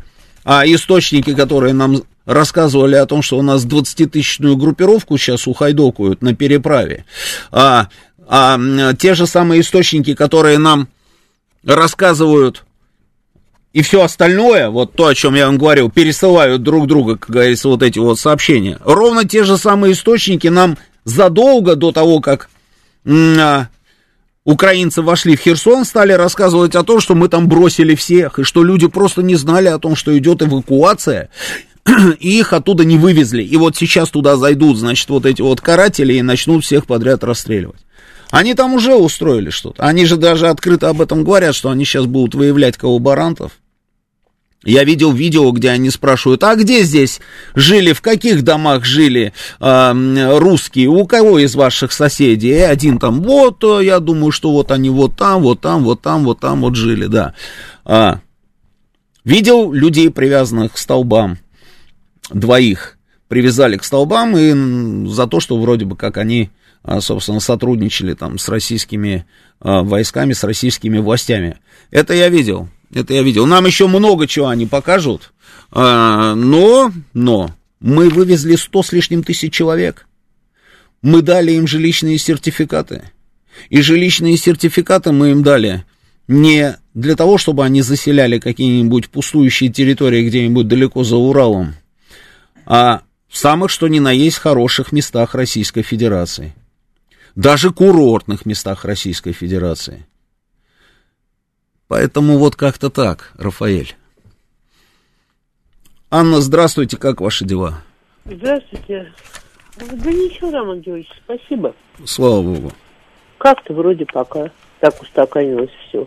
[0.44, 6.35] а, источники, которые нам рассказывали о том, что у нас 20-тысячную группировку сейчас ухайдокают на
[6.35, 7.05] переправе,
[7.51, 7.89] а,
[8.27, 8.59] а
[8.98, 10.89] те же самые источники, которые нам
[11.64, 12.64] рассказывают
[13.72, 17.68] и все остальное, вот то, о чем я вам говорил, пересылают друг друга, как говорится,
[17.68, 18.78] вот эти вот сообщения.
[18.85, 20.77] Ровно те же самые источники нам
[21.10, 22.48] задолго до того, как
[23.06, 23.68] а,
[24.44, 28.64] украинцы вошли в Херсон, стали рассказывать о том, что мы там бросили всех, и что
[28.64, 31.30] люди просто не знали о том, что идет эвакуация,
[32.18, 33.42] и их оттуда не вывезли.
[33.42, 37.80] И вот сейчас туда зайдут, значит, вот эти вот каратели и начнут всех подряд расстреливать.
[38.30, 39.82] Они там уже устроили что-то.
[39.82, 43.52] Они же даже открыто об этом говорят, что они сейчас будут выявлять коллаборантов.
[44.62, 47.20] Я видел видео, где они спрашивают, а где здесь
[47.54, 52.50] жили, в каких домах жили э, русские, у кого из ваших соседей?
[52.50, 56.02] И один там, вот, э, я думаю, что вот они вот там, вот там, вот
[56.02, 57.34] там, вот там вот жили, да.
[57.86, 58.20] А,
[59.24, 61.38] видел людей, привязанных к столбам,
[62.30, 66.50] двоих привязали к столбам и за то, что вроде бы как они,
[66.82, 69.24] а, собственно, сотрудничали там с российскими
[69.60, 71.56] а, войсками, с российскими властями.
[71.90, 72.68] Это я видел.
[72.92, 73.46] Это я видел.
[73.46, 75.32] Нам еще много чего они покажут.
[75.70, 80.06] А, но, но, мы вывезли сто с лишним тысяч человек.
[81.02, 83.10] Мы дали им жилищные сертификаты.
[83.68, 85.84] И жилищные сертификаты мы им дали
[86.28, 91.74] не для того, чтобы они заселяли какие-нибудь пустующие территории где-нибудь далеко за Уралом,
[92.66, 96.54] а в самых что ни на есть хороших местах Российской Федерации.
[97.34, 100.06] Даже курортных местах Российской Федерации.
[101.90, 103.96] Поэтому вот как-то так, Рафаэль.
[106.08, 107.82] Анна, здравствуйте, как ваши дела?
[108.24, 109.12] Здравствуйте.
[109.76, 111.74] Да ничего, Роман Георгиевич, спасибо.
[112.04, 112.72] Слава Богу.
[113.38, 116.06] Как-то вроде пока так устаканилось все.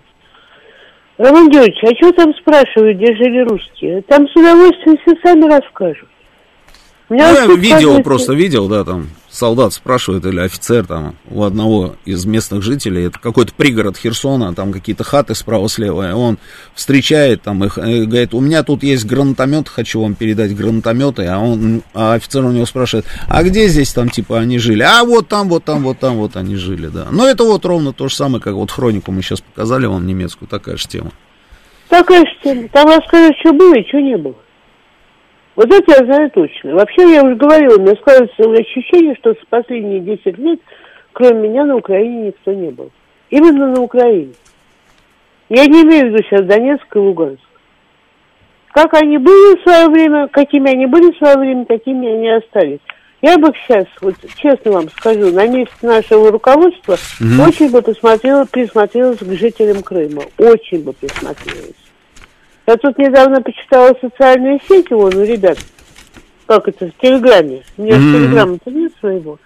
[1.18, 4.04] Роман Георгиевич, а что там спрашивают, где жили русские?
[4.04, 6.08] Там с удовольствием все сами расскажут.
[7.10, 12.26] Ну, я видео просто видел, да, там солдат спрашивает или офицер там у одного из
[12.26, 16.38] местных жителей, это какой-то пригород Херсона, там какие-то хаты справа-слева, и он
[16.76, 21.40] встречает там их, и говорит, у меня тут есть гранатомет, хочу вам передать гранатометы, а
[21.40, 24.84] он, а офицер у него спрашивает, а где здесь там, типа, они жили?
[24.84, 27.08] А вот там, вот там, вот там, вот они жили, да.
[27.12, 30.48] Но это вот ровно то же самое, как вот хронику мы сейчас показали вам немецкую,
[30.48, 31.12] такая же тема.
[31.90, 32.68] Такая же тема.
[32.70, 34.36] Там расскажут, что было и что не было.
[35.56, 36.74] Вот это я знаю точно.
[36.74, 40.60] Вообще, я уже говорила, мне складывается ощущение, что с последние 10 лет,
[41.12, 42.92] кроме меня, на Украине никто не был.
[43.30, 44.34] Именно на Украине.
[45.50, 47.42] Я не имею в виду сейчас Донецк и Луганск.
[48.72, 52.80] Как они были в свое время, какими они были в свое время, такими они остались.
[53.22, 57.44] Я бы сейчас, вот честно вам скажу, на месте нашего руководства угу.
[57.48, 60.24] очень бы посмотрела, присмотрелась к жителям Крыма.
[60.40, 61.83] Очень бы присмотрелась.
[62.66, 65.58] Я тут недавно почитала социальные сети, вон у ребят,
[66.46, 67.64] как это, в Телеграме.
[67.78, 68.14] У меня mm-hmm.
[68.14, 69.38] Телеграма-то нет своего.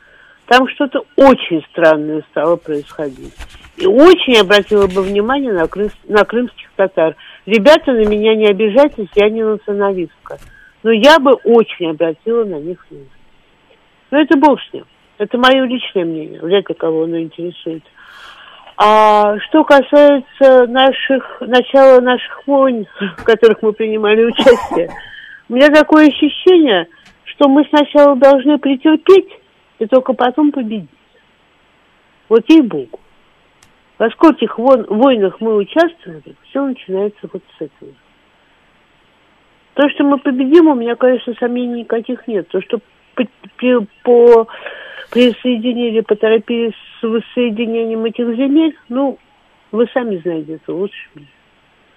[0.45, 3.33] Там что-то очень странное стало происходить.
[3.77, 7.15] И очень обратила бы внимание на, крым, на крымских татар.
[7.45, 10.37] Ребята, на меня не обижайтесь, я не националистка.
[10.83, 13.11] Но я бы очень обратила на них внимание.
[14.11, 14.85] Но это бог с ним.
[15.17, 16.39] Это мое личное мнение.
[16.39, 17.83] Вряд ли кого оно интересует.
[18.79, 22.85] А что касается наших, начала наших войн,
[23.17, 24.91] в которых мы принимали участие,
[25.49, 26.87] у меня такое ощущение,
[27.23, 29.29] что мы сначала должны претерпеть
[29.79, 30.89] и только потом победить.
[32.29, 32.99] Вот ей-богу.
[33.97, 37.91] Во скольких вон, войнах мы участвовали, все начинается вот с этого.
[39.73, 42.47] То, что мы победим, у меня, конечно, сомнений никаких нет.
[42.49, 42.79] То, что
[43.15, 43.25] по,
[44.03, 44.47] по
[45.09, 49.17] присоединили, поторопились с воссоединением этих земель, ну,
[49.71, 51.09] вы сами знаете это лучше.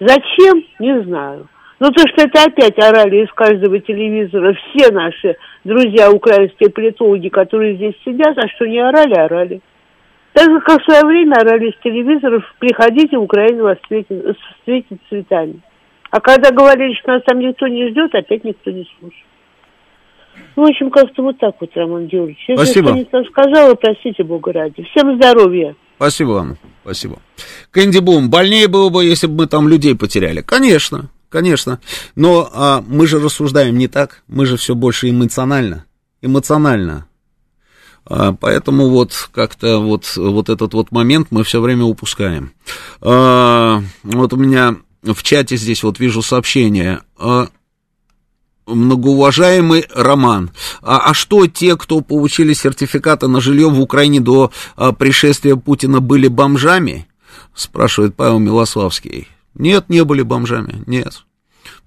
[0.01, 0.63] Зачем?
[0.79, 1.49] Не знаю.
[1.79, 7.77] Но то, что это опять орали из каждого телевизора все наши друзья украинские политологи, которые
[7.77, 9.61] здесь сидят, а что не орали, орали.
[10.33, 15.61] Так же, как в свое время орали из телевизоров, приходите, Украина вас встретит, встретит цветами.
[16.11, 19.25] А когда говорили, что нас там никто не ждет, опять никто не слушает.
[20.57, 22.39] В общем, как-то вот так вот, Роман Георгиевич.
[22.49, 22.97] Если Спасибо.
[22.97, 24.83] Я что сказала, простите, Бога ради.
[24.91, 25.75] Всем здоровья.
[25.97, 27.19] Спасибо вам, спасибо.
[27.71, 30.41] Кэнди Бум, больнее было бы, если бы мы там людей потеряли.
[30.41, 31.79] Конечно, конечно.
[32.17, 35.85] Но а, мы же рассуждаем не так, мы же все больше эмоционально.
[36.23, 37.07] Эмоционально.
[38.07, 42.53] А, поэтому вот как-то вот, вот этот вот момент мы все время упускаем.
[43.01, 47.01] А, вот у меня в чате здесь вот вижу сообщение.
[47.19, 47.49] А,
[48.67, 50.51] многоуважаемый Роман,
[50.83, 56.01] а, а что те, кто получили сертификаты на жилье в Украине до а, пришествия Путина,
[56.01, 57.07] были бомжами?
[57.55, 59.29] Спрашивает Павел Милославский.
[59.55, 61.25] Нет, не были бомжами, нет.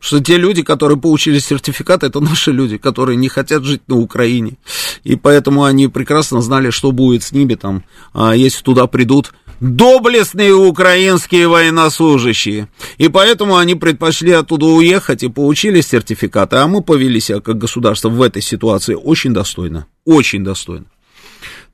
[0.03, 4.57] Что те люди, которые получили сертификат, это наши люди, которые не хотят жить на Украине.
[5.05, 10.53] И поэтому они прекрасно знали, что будет с ними там, а, если туда придут доблестные
[10.53, 12.67] украинские военнослужащие.
[12.97, 16.57] И поэтому они предпочли оттуда уехать и получили сертификаты.
[16.57, 19.87] А мы повели себя как государство в этой ситуации очень достойно.
[20.03, 20.87] Очень достойно.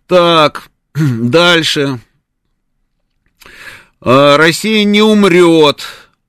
[0.06, 1.99] Так, дальше.
[4.01, 5.81] А, Россия не умрет.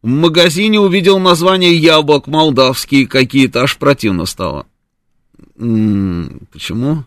[0.03, 4.67] В магазине увидел название яблок молдавские какие-то, аж противно стало.
[5.57, 7.05] Почему?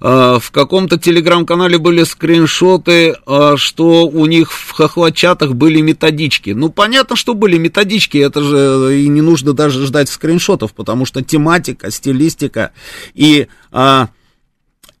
[0.00, 6.50] А, в каком-то телеграм-канале были скриншоты, а, что у них в хохлочатах были методички.
[6.50, 11.22] Ну, понятно, что были методички, это же и не нужно даже ждать скриншотов, потому что
[11.22, 12.72] тематика, стилистика
[13.14, 14.08] и а,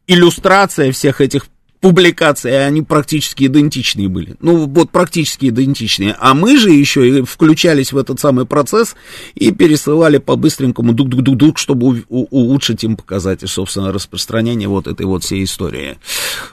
[0.06, 1.46] иллюстрация всех этих
[1.84, 4.36] публикации, они практически идентичные были.
[4.40, 6.16] Ну, вот практически идентичные.
[6.18, 8.96] А мы же еще и включались в этот самый процесс
[9.34, 15.44] и пересылали по-быстренькому дук-дук-дук-дук, чтобы у- улучшить им показатель, собственно, распространения вот этой вот всей
[15.44, 15.98] истории.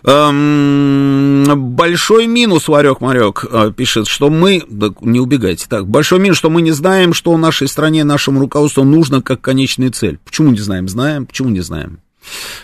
[0.03, 1.45] Эм,
[1.77, 4.61] большой минус, Варек-Марек э, пишет, что мы...
[4.99, 5.65] Не убегайте.
[5.69, 9.91] Так, большой минус, что мы не знаем, что нашей стране, нашему руководству нужно как конечная
[9.91, 10.19] цель.
[10.25, 10.89] Почему не знаем?
[10.89, 11.25] Знаем.
[11.25, 12.01] Почему не знаем?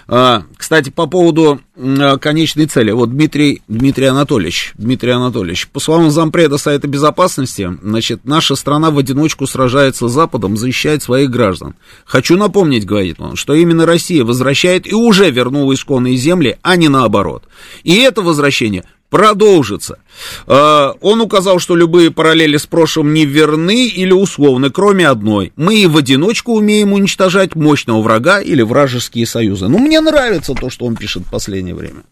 [0.08, 2.92] А, кстати, по поводу а, конечной цели.
[2.92, 8.98] Вот Дмитрий, Дмитрий Анатольевич, Дмитрий Анатольевич, по словам зампреда Совета Безопасности, значит, наша страна в
[8.98, 11.76] одиночку сражается с Западом, защищает своих граждан.
[12.06, 16.88] Хочу напомнить, говорит он, что именно Россия возвращает и уже вернула исконные земли, а не
[16.88, 17.44] наоборот.
[17.84, 20.00] И это возвращение продолжится.
[20.48, 25.54] Э, Он указал, что любые параллели с прошлым не верны или условны, кроме одной.
[25.56, 29.68] Мы и в одиночку умеем уничтожать мощного врага или вражеские союзы.
[29.68, 32.04] Ну, мне нравится то, что он пишет в последнее время.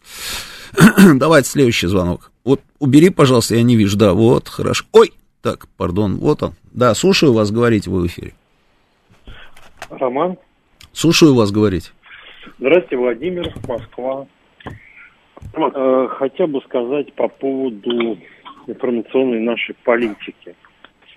[1.16, 2.32] Давайте следующий звонок.
[2.44, 3.98] Вот убери, пожалуйста, я не вижу.
[3.98, 4.86] Да, вот, хорошо.
[4.92, 6.54] Ой, так, пардон, вот он.
[6.74, 8.34] Да, слушаю вас, говорите вы в эфире.
[9.90, 10.38] Роман.
[10.94, 11.92] Слушаю вас, говорить.
[12.60, 14.28] Здравствуйте, Владимир, Москва.
[15.58, 18.18] Э, хотел бы сказать по поводу
[18.68, 20.56] информационной нашей политики.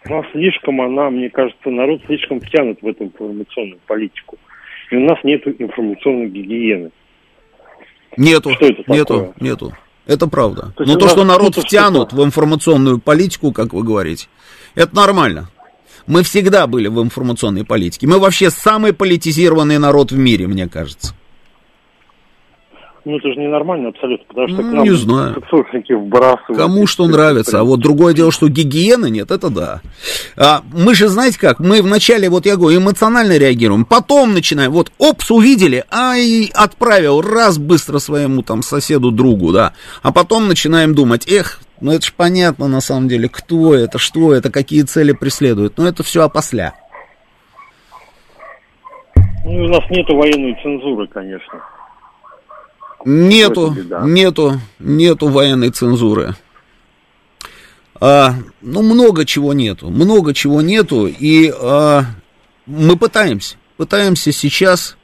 [0.05, 4.39] У нас слишком она, мне кажется, народ слишком втянут в эту информационную политику.
[4.91, 6.91] И у нас нет информационной гигиены.
[8.17, 9.35] Нету, Что это нету, такое?
[9.41, 9.73] нету.
[10.07, 10.73] Это правда.
[10.77, 14.29] То Но то, что народ втянут в информационную политику, как вы говорите,
[14.75, 15.49] это нормально.
[16.07, 18.07] Мы всегда были в информационной политике.
[18.07, 21.15] Мы вообще самый политизированный народ в мире, мне кажется.
[23.05, 25.35] Ну, это же ненормально абсолютно, потому что Ну, к нам не знаю.
[25.35, 26.59] сексуальники вбрасывают.
[26.59, 29.81] Кому что нравится, а вот другое дело, что гигиены нет, это да.
[30.37, 34.93] А, мы же, знаете как, мы вначале, вот я говорю, эмоционально реагируем, потом начинаем, вот,
[34.99, 39.73] опс, увидели, ай, отправил, раз, быстро своему там соседу, другу, да,
[40.03, 44.35] а потом начинаем думать, эх, ну это ж понятно на самом деле, кто это, что
[44.35, 46.75] это, какие цели преследуют, но это все опосля.
[49.45, 51.63] Ну, у нас нету военной цензуры, конечно.
[53.05, 56.35] Нету, нету, нету военной цензуры.
[58.01, 62.05] А, ну, много чего нету, много чего нету, и а,
[62.67, 64.98] мы пытаемся, пытаемся сейчас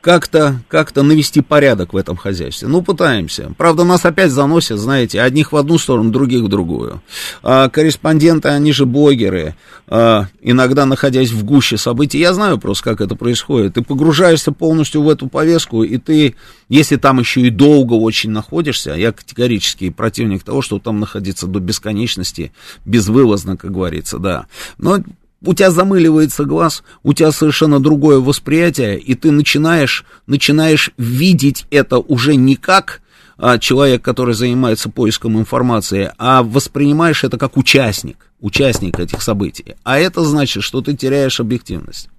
[0.00, 2.68] как-то как навести порядок в этом хозяйстве.
[2.68, 3.52] Ну, пытаемся.
[3.56, 7.02] Правда, нас опять заносят, знаете, одних в одну сторону, других в другую.
[7.42, 9.54] А, корреспонденты, они же блогеры,
[9.86, 12.18] а, иногда находясь в гуще событий.
[12.18, 13.74] Я знаю просто, как это происходит.
[13.74, 16.34] Ты погружаешься полностью в эту повестку, и ты,
[16.68, 21.60] если там еще и долго очень находишься, я категорически противник того, что там находиться до
[21.60, 22.52] бесконечности,
[22.84, 24.46] безвылазно, как говорится, да.
[24.78, 24.98] Но
[25.44, 31.98] у тебя замыливается глаз, у тебя совершенно другое восприятие, и ты начинаешь, начинаешь видеть это
[31.98, 33.00] уже не как
[33.38, 39.76] а, человек, который занимается поиском информации, а воспринимаешь это как участник, участник этих событий.
[39.82, 42.10] А это значит, что ты теряешь объективность.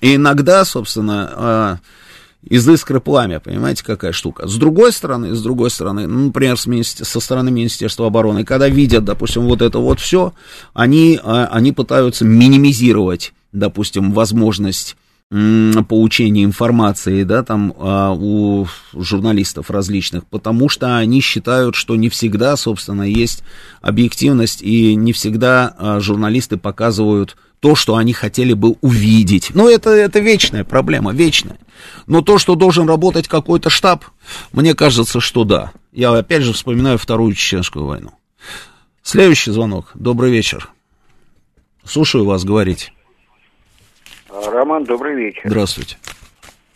[0.00, 1.78] И иногда, собственно, а,
[2.42, 4.46] из искры пламя, понимаете, какая штука.
[4.46, 8.68] С другой стороны, с другой стороны, ну, например, с министер- со стороны Министерства обороны, когда
[8.68, 10.32] видят, допустим, вот это вот все,
[10.72, 14.96] они, а, они пытаются минимизировать, допустим, возможность
[15.88, 22.56] получения информации, да, там, а, у журналистов различных, потому что они считают, что не всегда,
[22.56, 23.44] собственно, есть
[23.80, 29.50] объективность, и не всегда а, журналисты показывают то, что они хотели бы увидеть.
[29.54, 31.58] Ну, это, это вечная проблема, вечная.
[32.06, 34.04] Но то, что должен работать какой-то штаб,
[34.52, 35.72] мне кажется, что да.
[35.92, 38.12] Я опять же вспоминаю Вторую Чеченскую войну.
[39.02, 39.90] Следующий звонок.
[39.94, 40.70] Добрый вечер.
[41.84, 42.92] Слушаю вас говорить.
[44.28, 45.42] Роман, добрый вечер.
[45.44, 45.96] Здравствуйте.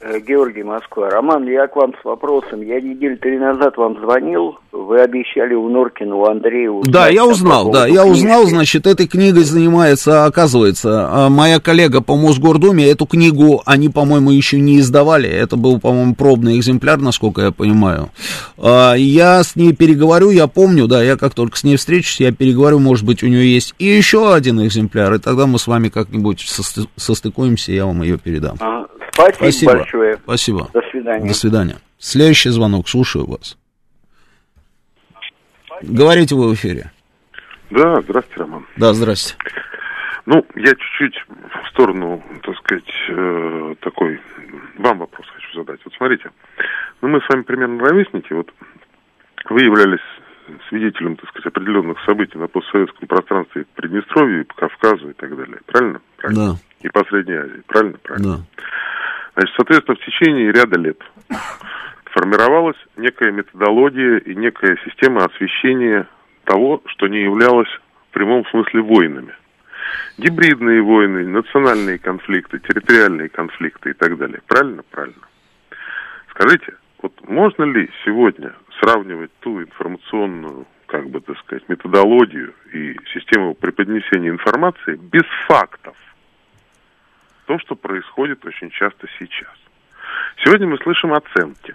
[0.06, 1.08] Э, Георгий Москва.
[1.08, 2.60] Роман, я к вам с вопросом.
[2.60, 4.58] Я неделю три назад вам звонил.
[4.70, 9.06] Вы обещали у Норкина, у Андрея узнать Да, я узнал, да, я узнал, значит, этой
[9.06, 15.28] книгой занимается, оказывается, а, моя коллега по Мосгордуме, эту книгу они, по-моему, еще не издавали,
[15.28, 18.10] это был, по-моему, пробный экземпляр, насколько я понимаю.
[18.58, 22.32] А, Я с ней переговорю, я помню, да, я как только с ней встречусь, я
[22.32, 25.88] переговорю, может быть, у нее есть и еще один экземпляр, и тогда мы с вами
[25.88, 28.56] как-нибудь состы- состыкуемся, я вам ее передам.
[28.60, 28.84] А,
[29.14, 29.72] Спасибо, Спасибо.
[29.72, 30.16] большое.
[30.24, 30.70] Спасибо.
[30.72, 31.28] До свидания.
[31.28, 31.76] До свидания.
[31.98, 33.56] Следующий звонок, слушаю вас.
[35.82, 36.90] Говорите вы в эфире.
[37.70, 38.66] Да, здравствуйте, Роман.
[38.76, 39.34] Да, здрасте.
[40.26, 44.20] Ну, я чуть-чуть в сторону, так сказать, э, такой,
[44.78, 45.80] вам вопрос хочу задать.
[45.84, 46.30] Вот смотрите,
[47.02, 48.50] ну мы с вами примерно ровесники, вот
[49.50, 50.00] вы являлись
[50.68, 55.58] свидетелем, так сказать, определенных событий на постсоветском пространстве и и по Кавказу и так далее.
[55.66, 56.00] Правильно?
[56.16, 56.52] Правильно.
[56.52, 57.62] Да, И по Средней Азии.
[57.66, 57.98] Правильно?
[58.02, 58.36] Правильно.
[58.36, 58.42] да.
[59.34, 60.98] Значит, соответственно, в течение ряда лет
[62.06, 66.06] формировалась некая методология и некая система освещения
[66.44, 69.34] того, что не являлось в прямом смысле войнами.
[70.18, 74.40] Гибридные войны, национальные конфликты, территориальные конфликты и так далее.
[74.46, 74.82] Правильно?
[74.90, 75.26] Правильно.
[76.30, 83.54] Скажите, вот можно ли сегодня сравнивать ту информационную, как бы так сказать, методологию и систему
[83.54, 85.83] преподнесения информации без фактов?
[87.46, 89.52] То, что происходит очень часто сейчас.
[90.42, 91.74] Сегодня мы слышим оценки.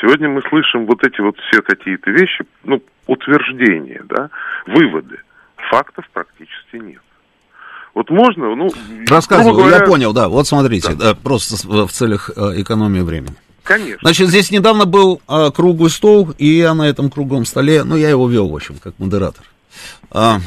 [0.00, 4.30] Сегодня мы слышим вот эти вот все какие-то вещи, ну, утверждения, да,
[4.66, 5.18] выводы.
[5.70, 7.02] Фактов практически нет.
[7.94, 8.70] Вот можно, ну...
[9.08, 10.28] Рассказываю, грубо я говоря, понял, да.
[10.28, 13.36] Вот смотрите, да, просто в целях э, экономии времени.
[13.62, 13.98] Конечно.
[14.02, 18.08] Значит, здесь недавно был э, круглый стол, и я на этом круглом столе, ну, я
[18.08, 19.44] его вел, в общем, как модератор.
[20.10, 20.40] А,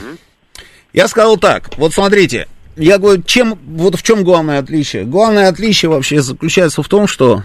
[0.92, 5.03] Я сказал так, вот смотрите, я говорю, чем, вот в чем главное отличие?
[5.06, 7.43] Главное отличие вообще заключается в том, что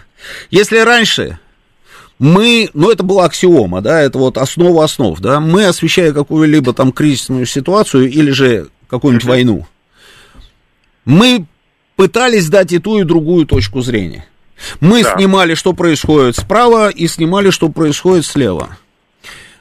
[0.51, 1.39] если раньше
[2.19, 6.93] мы, ну это была аксиома, да, это вот основа основ, да, мы, освещая какую-либо там
[6.93, 9.67] кризисную ситуацию или же какую-нибудь войну,
[11.05, 11.47] мы
[11.97, 14.27] пытались дать и ту, и другую точку зрения.
[14.81, 15.15] Мы Да.
[15.17, 18.77] снимали, что происходит справа, и снимали, что происходит слева.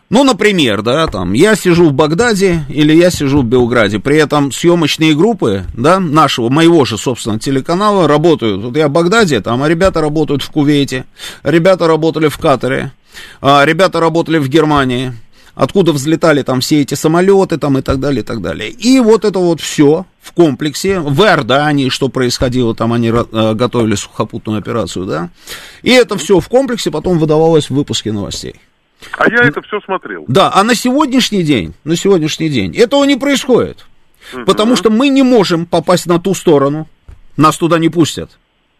[0.09, 4.51] Ну, например, да, там, я сижу в Багдаде или я сижу в Белграде, при этом
[4.51, 8.63] съемочные группы, да, нашего, моего же, собственно, телеканала работают.
[8.63, 11.05] Вот я в Багдаде, там, а ребята работают в Кувейте,
[11.43, 12.91] ребята работали в Катаре,
[13.39, 15.13] а, ребята работали в Германии,
[15.53, 18.71] откуда взлетали там все эти самолеты там и так далее, и так далее.
[18.71, 23.93] И вот это вот все в комплексе, в Иордании, что происходило, там они э, готовили
[23.93, 25.29] сухопутную операцию, да,
[25.83, 28.55] и это все в комплексе потом выдавалось в выпуске новостей.
[29.17, 30.25] А я это все смотрел.
[30.27, 33.85] Да, а на сегодняшний день, на сегодняшний день этого не происходит.
[34.45, 36.87] Потому что мы не можем попасть на ту сторону,
[37.37, 38.31] нас туда не пустят.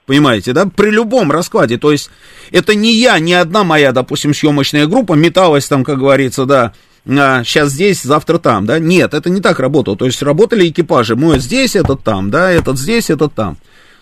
[0.05, 0.65] Понимаете, да?
[0.65, 1.77] При любом раскладе.
[1.77, 2.09] То есть,
[2.51, 6.73] это не я, не одна моя, допустим, съемочная группа металась там, как говорится, да,
[7.07, 8.79] а, сейчас здесь, завтра там, да?
[8.79, 9.95] Нет, это не так работало.
[9.95, 11.15] То есть, работали экипажи.
[11.15, 13.57] Мой здесь, этот там, да, этот здесь, этот там.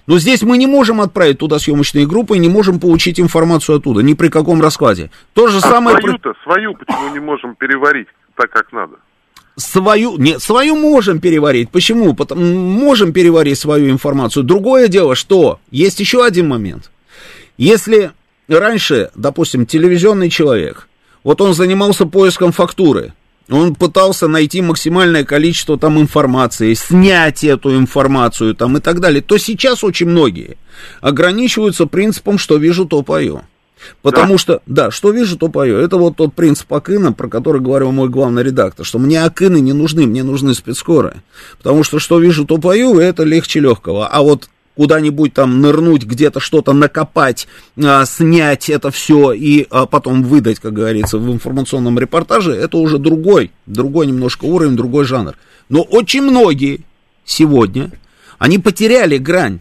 [0.08, 4.02] Но здесь мы не можем отправить туда съемочные группы и не можем получить информацию оттуда,
[4.02, 5.12] ни при каком раскладе.
[5.34, 5.98] То же А самое...
[5.98, 8.96] свою-то, свою почему не можем переварить так, как надо?
[9.58, 11.70] Свою, нет, свою можем переварить.
[11.72, 12.14] Почему?
[12.14, 14.44] Потому, можем переварить свою информацию.
[14.44, 16.90] Другое дело, что есть еще один момент.
[17.58, 18.12] Если
[18.48, 20.88] раньше, допустим, телевизионный человек,
[21.24, 23.14] вот он занимался поиском фактуры,
[23.50, 29.38] он пытался найти максимальное количество там информации, снять эту информацию там и так далее, то
[29.38, 30.58] сейчас очень многие
[31.02, 33.42] ограничиваются принципом, что вижу, то пою.
[34.02, 35.78] Потому что, да, что вижу, то пою.
[35.78, 39.74] Это вот тот принцип Акына, про который говорил мой главный редактор, что мне Акыны не
[39.74, 41.22] нужны, мне нужны спецскоры.
[41.58, 44.08] Потому что что вижу, то пою, это легче легкого.
[44.08, 47.48] А вот куда-нибудь там нырнуть, где-то что-то накопать,
[47.84, 53.00] а, снять это все и а, потом выдать, как говорится, в информационном репортаже, это уже
[53.00, 55.36] другой, другой немножко уровень, другой жанр.
[55.68, 56.82] Но очень многие
[57.26, 57.92] сегодня,
[58.38, 59.60] они потеряли грань.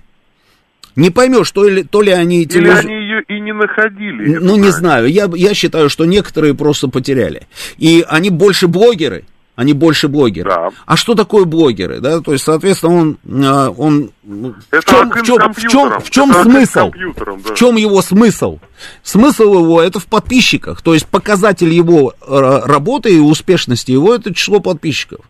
[0.97, 2.43] Не поймешь, то ли, то ли они...
[2.43, 4.37] Или телевиз- они ее и не находили?
[4.37, 7.49] ну, не знаю, я, я считаю, что некоторые просто потеряли.
[7.79, 9.25] И они больше блогеры,
[9.57, 10.51] они больше блогеры.
[10.85, 12.21] А что такое блогеры, да?
[12.21, 16.01] То есть, соответственно, он, а, он ну, в Это чем, акын в чем, в чем,
[16.01, 16.93] в чем Это смысл?
[16.93, 17.55] да.
[17.55, 18.59] В чем его смысл?
[19.03, 24.35] Смысл его это в подписчиках, то есть показатель его э, работы и успешности его это
[24.35, 25.21] число подписчиков.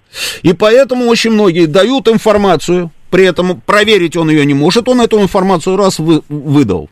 [0.43, 5.23] И поэтому очень многие дают информацию, при этом проверить он ее не может, он эту
[5.23, 6.91] информацию раз вы- выдал.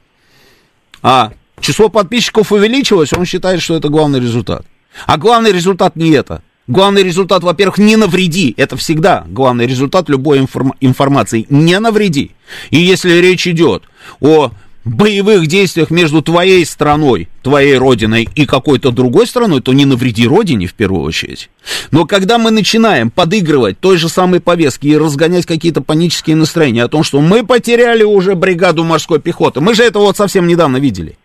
[1.03, 4.65] А число подписчиков увеличилось, он считает, что это главный результат.
[5.07, 6.43] А главный результат не это.
[6.67, 8.55] Главный результат, во-первых, не навреди.
[8.57, 11.47] Это всегда главный результат любой информ- информации.
[11.51, 12.31] Не навреди.
[12.71, 13.83] И если речь идет
[14.21, 14.51] о
[14.85, 20.67] боевых действиях между твоей страной, твоей родиной и какой-то другой страной, то не навреди родине
[20.67, 21.51] в первую очередь.
[21.91, 26.89] Но когда мы начинаем подыгрывать той же самой повестке и разгонять какие-то панические настроения о
[26.89, 31.17] том, что мы потеряли уже бригаду морской пехоты, мы же это вот совсем недавно видели.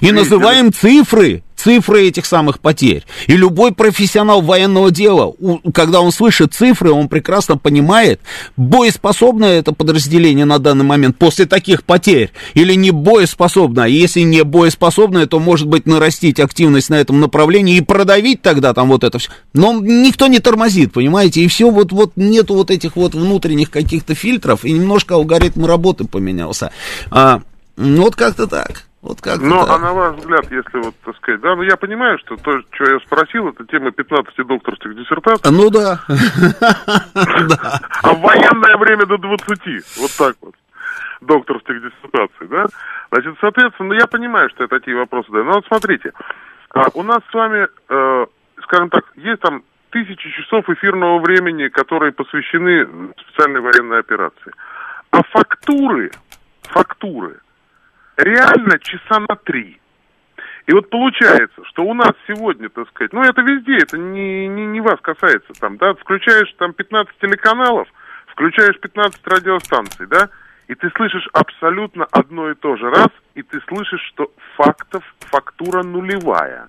[0.00, 3.04] И называем цифры, цифры этих самых потерь.
[3.26, 5.34] И любой профессионал военного дела,
[5.74, 8.20] когда он слышит цифры, он прекрасно понимает,
[8.56, 13.84] боеспособное это подразделение на данный момент после таких потерь или не боеспособно.
[13.84, 18.72] А если не боеспособное, то может быть нарастить активность на этом направлении и продавить тогда
[18.72, 19.30] там вот это все.
[19.52, 24.14] Но никто не тормозит, понимаете, и все вот, вот нету вот этих вот внутренних каких-то
[24.14, 26.70] фильтров, и немножко алгоритм работы поменялся.
[27.10, 27.42] А,
[27.76, 28.87] ну вот как-то так.
[29.08, 32.18] Вот как Но, а на ваш взгляд, если вот, так сказать, да, ну я понимаю,
[32.18, 35.50] что то, что я спросил, это тема 15 докторских диссертаций.
[35.50, 35.98] Ну да.
[38.02, 40.54] А в военное время до 20, вот так вот,
[41.22, 42.66] докторских диссертаций, да?
[43.10, 45.44] Значит, соответственно, я понимаю, что я такие вопросы даю.
[45.44, 46.12] Но вот смотрите,
[46.74, 48.26] а у нас с вами, э,
[48.64, 52.86] скажем так, есть там тысячи часов эфирного времени, которые посвящены
[53.22, 54.52] специальной военной операции.
[55.12, 56.10] А фактуры,
[56.64, 57.40] фактуры–
[58.18, 59.80] реально часа на три.
[60.66, 64.66] И вот получается, что у нас сегодня, так сказать, ну это везде, это не, не,
[64.66, 67.88] не вас касается, там, да, включаешь там 15 телеканалов,
[68.26, 70.28] включаешь 15 радиостанций, да,
[70.66, 75.82] и ты слышишь абсолютно одно и то же раз, и ты слышишь, что фактов, фактура
[75.82, 76.68] нулевая.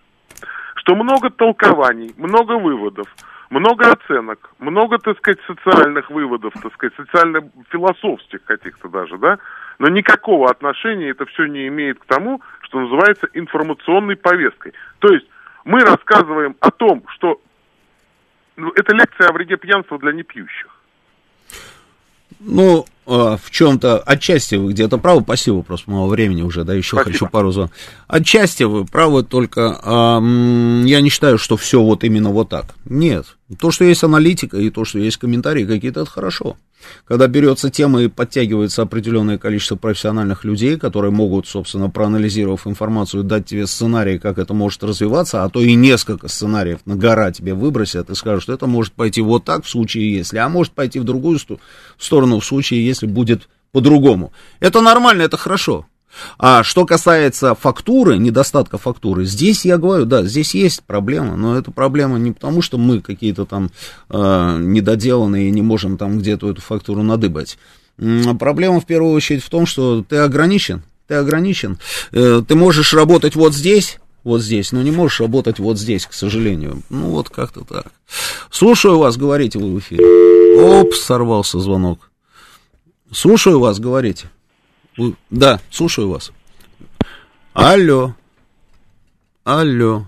[0.75, 3.07] Что много толкований, много выводов,
[3.49, 9.39] много оценок, много, так сказать, социальных выводов, так сказать, социально-философских каких-то даже, да,
[9.79, 14.73] но никакого отношения это все не имеет к тому, что называется информационной повесткой.
[14.99, 15.25] То есть
[15.63, 17.41] мы рассказываем о том, что
[18.57, 20.67] ну, это лекция о вреде пьянства для непьющих.
[22.41, 26.95] Ну, а, в чем-то, отчасти вы где-то правы, спасибо, просто мало времени уже, да, еще
[26.95, 27.11] спасибо.
[27.11, 27.77] хочу пару звонков.
[28.07, 32.65] Отчасти вы правы, только а, я не считаю, что все вот именно вот так.
[32.85, 36.57] Нет, то, что есть аналитика и то, что есть комментарии какие-то, это хорошо.
[37.05, 43.45] Когда берется тема и подтягивается определенное количество профессиональных людей, которые могут, собственно, проанализировав информацию, дать
[43.45, 48.09] тебе сценарий, как это может развиваться, а то и несколько сценариев на гора тебе выбросят
[48.09, 51.03] и скажут, что это может пойти вот так в случае если, а может пойти в
[51.03, 51.39] другую
[51.97, 54.31] сторону в случае, если будет по-другому.
[54.59, 55.85] Это нормально, это хорошо.
[56.37, 61.71] А что касается фактуры, недостатка фактуры, здесь я говорю, да, здесь есть проблема, но это
[61.71, 63.71] проблема не потому, что мы какие-то там
[64.09, 67.57] э, недоделанные и не можем там где-то эту фактуру надыбать.
[68.39, 71.79] Проблема в первую очередь в том, что ты ограничен, ты ограничен.
[72.11, 76.13] Э, ты можешь работать вот здесь, вот здесь, но не можешь работать вот здесь, к
[76.13, 76.83] сожалению.
[76.89, 77.87] Ну, вот как-то так.
[78.49, 80.05] Слушаю вас, говорите вы в эфире.
[80.61, 82.11] Оп, сорвался звонок.
[83.11, 84.29] Слушаю вас, говорите.
[85.29, 86.31] Да, слушаю вас.
[87.53, 88.15] Алло.
[89.43, 90.05] Алло.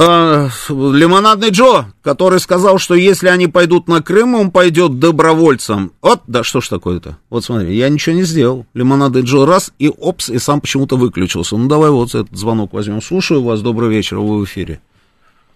[0.00, 5.92] А, Лимонадный Джо, который сказал, что если они пойдут на Крым, он пойдет добровольцем.
[6.02, 7.18] Вот, да что ж такое-то?
[7.30, 8.64] Вот смотри, я ничего не сделал.
[8.74, 11.56] Лимонадный Джо раз, и опс, и сам почему-то выключился.
[11.56, 13.02] Ну, давай вот этот звонок возьмем.
[13.02, 14.80] Слушаю вас, добрый вечер, вы в эфире.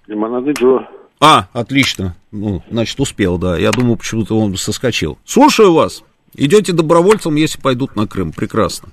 [0.08, 0.88] Лимонадный Джо.
[1.20, 2.16] А, отлично.
[2.32, 3.56] Ну, значит, успел, да.
[3.56, 5.18] Я думал, почему-то он соскочил.
[5.24, 6.02] Слушаю вас.
[6.34, 8.32] Идете добровольцем, если пойдут на Крым.
[8.32, 8.88] Прекрасно.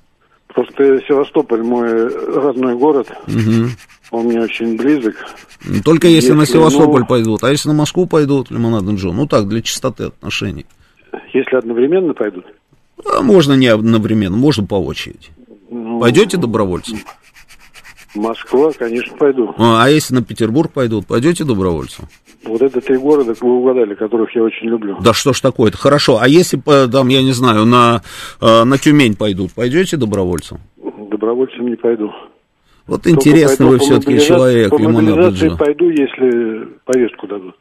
[0.47, 3.09] Просто Севастополь мой родной город.
[3.27, 3.69] Угу.
[4.11, 5.15] Он мне очень близок.
[5.85, 7.43] Только если, если на Севастополь ну, пойдут.
[7.43, 9.11] А если на Москву пойдут, Лимонадный Джо?
[9.11, 10.65] Ну так, для чистоты отношений.
[11.33, 12.45] Если одновременно пойдут?
[13.05, 15.29] А можно не одновременно, можно по очереди.
[15.69, 16.99] Ну, Пойдете добровольцем?
[18.15, 19.53] Москва, конечно, пойду.
[19.57, 22.05] А, а если на Петербург пойдут, пойдете добровольцем?
[22.43, 24.97] Вот это три города, вы угадали, которых я очень люблю.
[25.01, 26.19] Да что ж такое-то, хорошо.
[26.21, 26.57] А если,
[26.89, 28.01] там, я не знаю, на,
[28.41, 30.59] э, на Тюмень пойдут, пойдете добровольцем?
[31.11, 32.11] Добровольцем не пойду.
[32.87, 37.55] Вот Только интересно вы все-таки человек, По мобилизации пойду, если повестку дадут.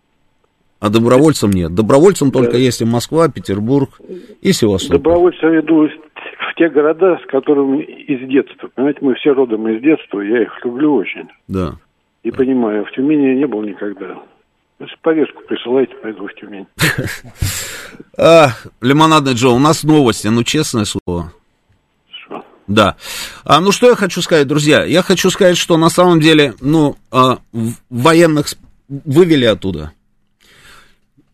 [0.81, 1.75] А добровольцем нет.
[1.75, 2.59] Добровольцем только да.
[2.59, 4.01] если Москва, Петербург
[4.41, 4.99] и Севастополь.
[4.99, 8.71] Добровольцем иду в те города, с которыми из детства.
[8.75, 11.29] Понимаете, мы все родом из детства, я их люблю очень.
[11.49, 11.75] Да.
[12.23, 14.23] И понимаю, в Тюмени я не был никогда.
[15.03, 16.67] Повестку присылайте, пойду в Тюмень.
[18.81, 21.33] Лимонадный Джо, у нас новости, ну, честное слово.
[22.11, 22.45] Что?
[22.69, 22.97] Да.
[23.45, 24.85] А, ну, что я хочу сказать, друзья?
[24.85, 27.39] Я хочу сказать, что на самом деле, ну, а,
[27.91, 28.47] военных
[28.89, 29.93] вывели оттуда.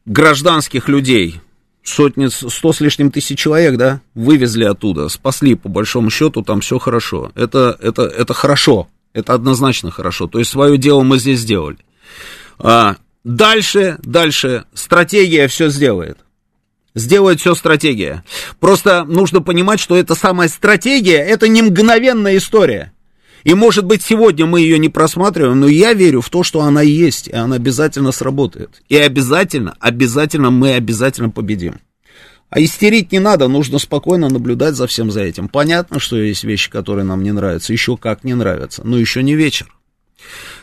[0.07, 1.41] Гражданских людей,
[1.83, 6.79] сотни, сто с лишним тысяч человек, да, вывезли оттуда, спасли, по большому счету, там все
[6.79, 7.31] хорошо.
[7.35, 10.29] Это, это, это хорошо, это однозначно хорошо.
[10.29, 11.79] То есть свое дело мы здесь сделали.
[12.59, 16.19] А, дальше, дальше стратегия все сделает.
[16.95, 18.25] Сделает все стратегия.
[18.61, 22.93] Просто нужно понимать, что эта самая стратегия, это не мгновенная история.
[23.43, 26.81] И, может быть, сегодня мы ее не просматриваем, но я верю в то, что она
[26.81, 28.83] есть, и она обязательно сработает.
[28.89, 31.81] И обязательно, обязательно мы обязательно победим.
[32.49, 35.49] А истерить не надо, нужно спокойно наблюдать за всем за этим.
[35.49, 39.35] Понятно, что есть вещи, которые нам не нравятся, еще как не нравятся, но еще не
[39.35, 39.75] вечер.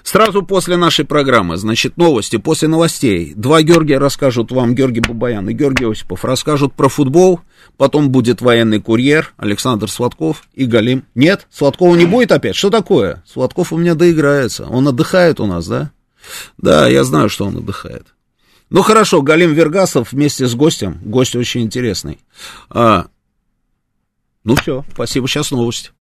[0.03, 3.33] Сразу после нашей программы, значит, новости, после новостей.
[3.35, 7.41] Два Георгия расскажут вам, Георгий Бабаян и Георгий Осипов, расскажут про футбол,
[7.77, 11.05] потом будет военный курьер, Александр Сладков и Галим.
[11.15, 12.55] Нет, Сладкова не будет опять?
[12.55, 13.23] Что такое?
[13.27, 14.65] Сладков у меня доиграется.
[14.65, 15.91] Он отдыхает у нас, да?
[16.57, 18.07] Да, я знаю, что он отдыхает.
[18.69, 20.99] Ну хорошо, Галим Вергасов вместе с гостем.
[21.03, 22.19] Гость очень интересный.
[22.69, 23.07] А,
[24.43, 25.91] ну все, спасибо, сейчас новости.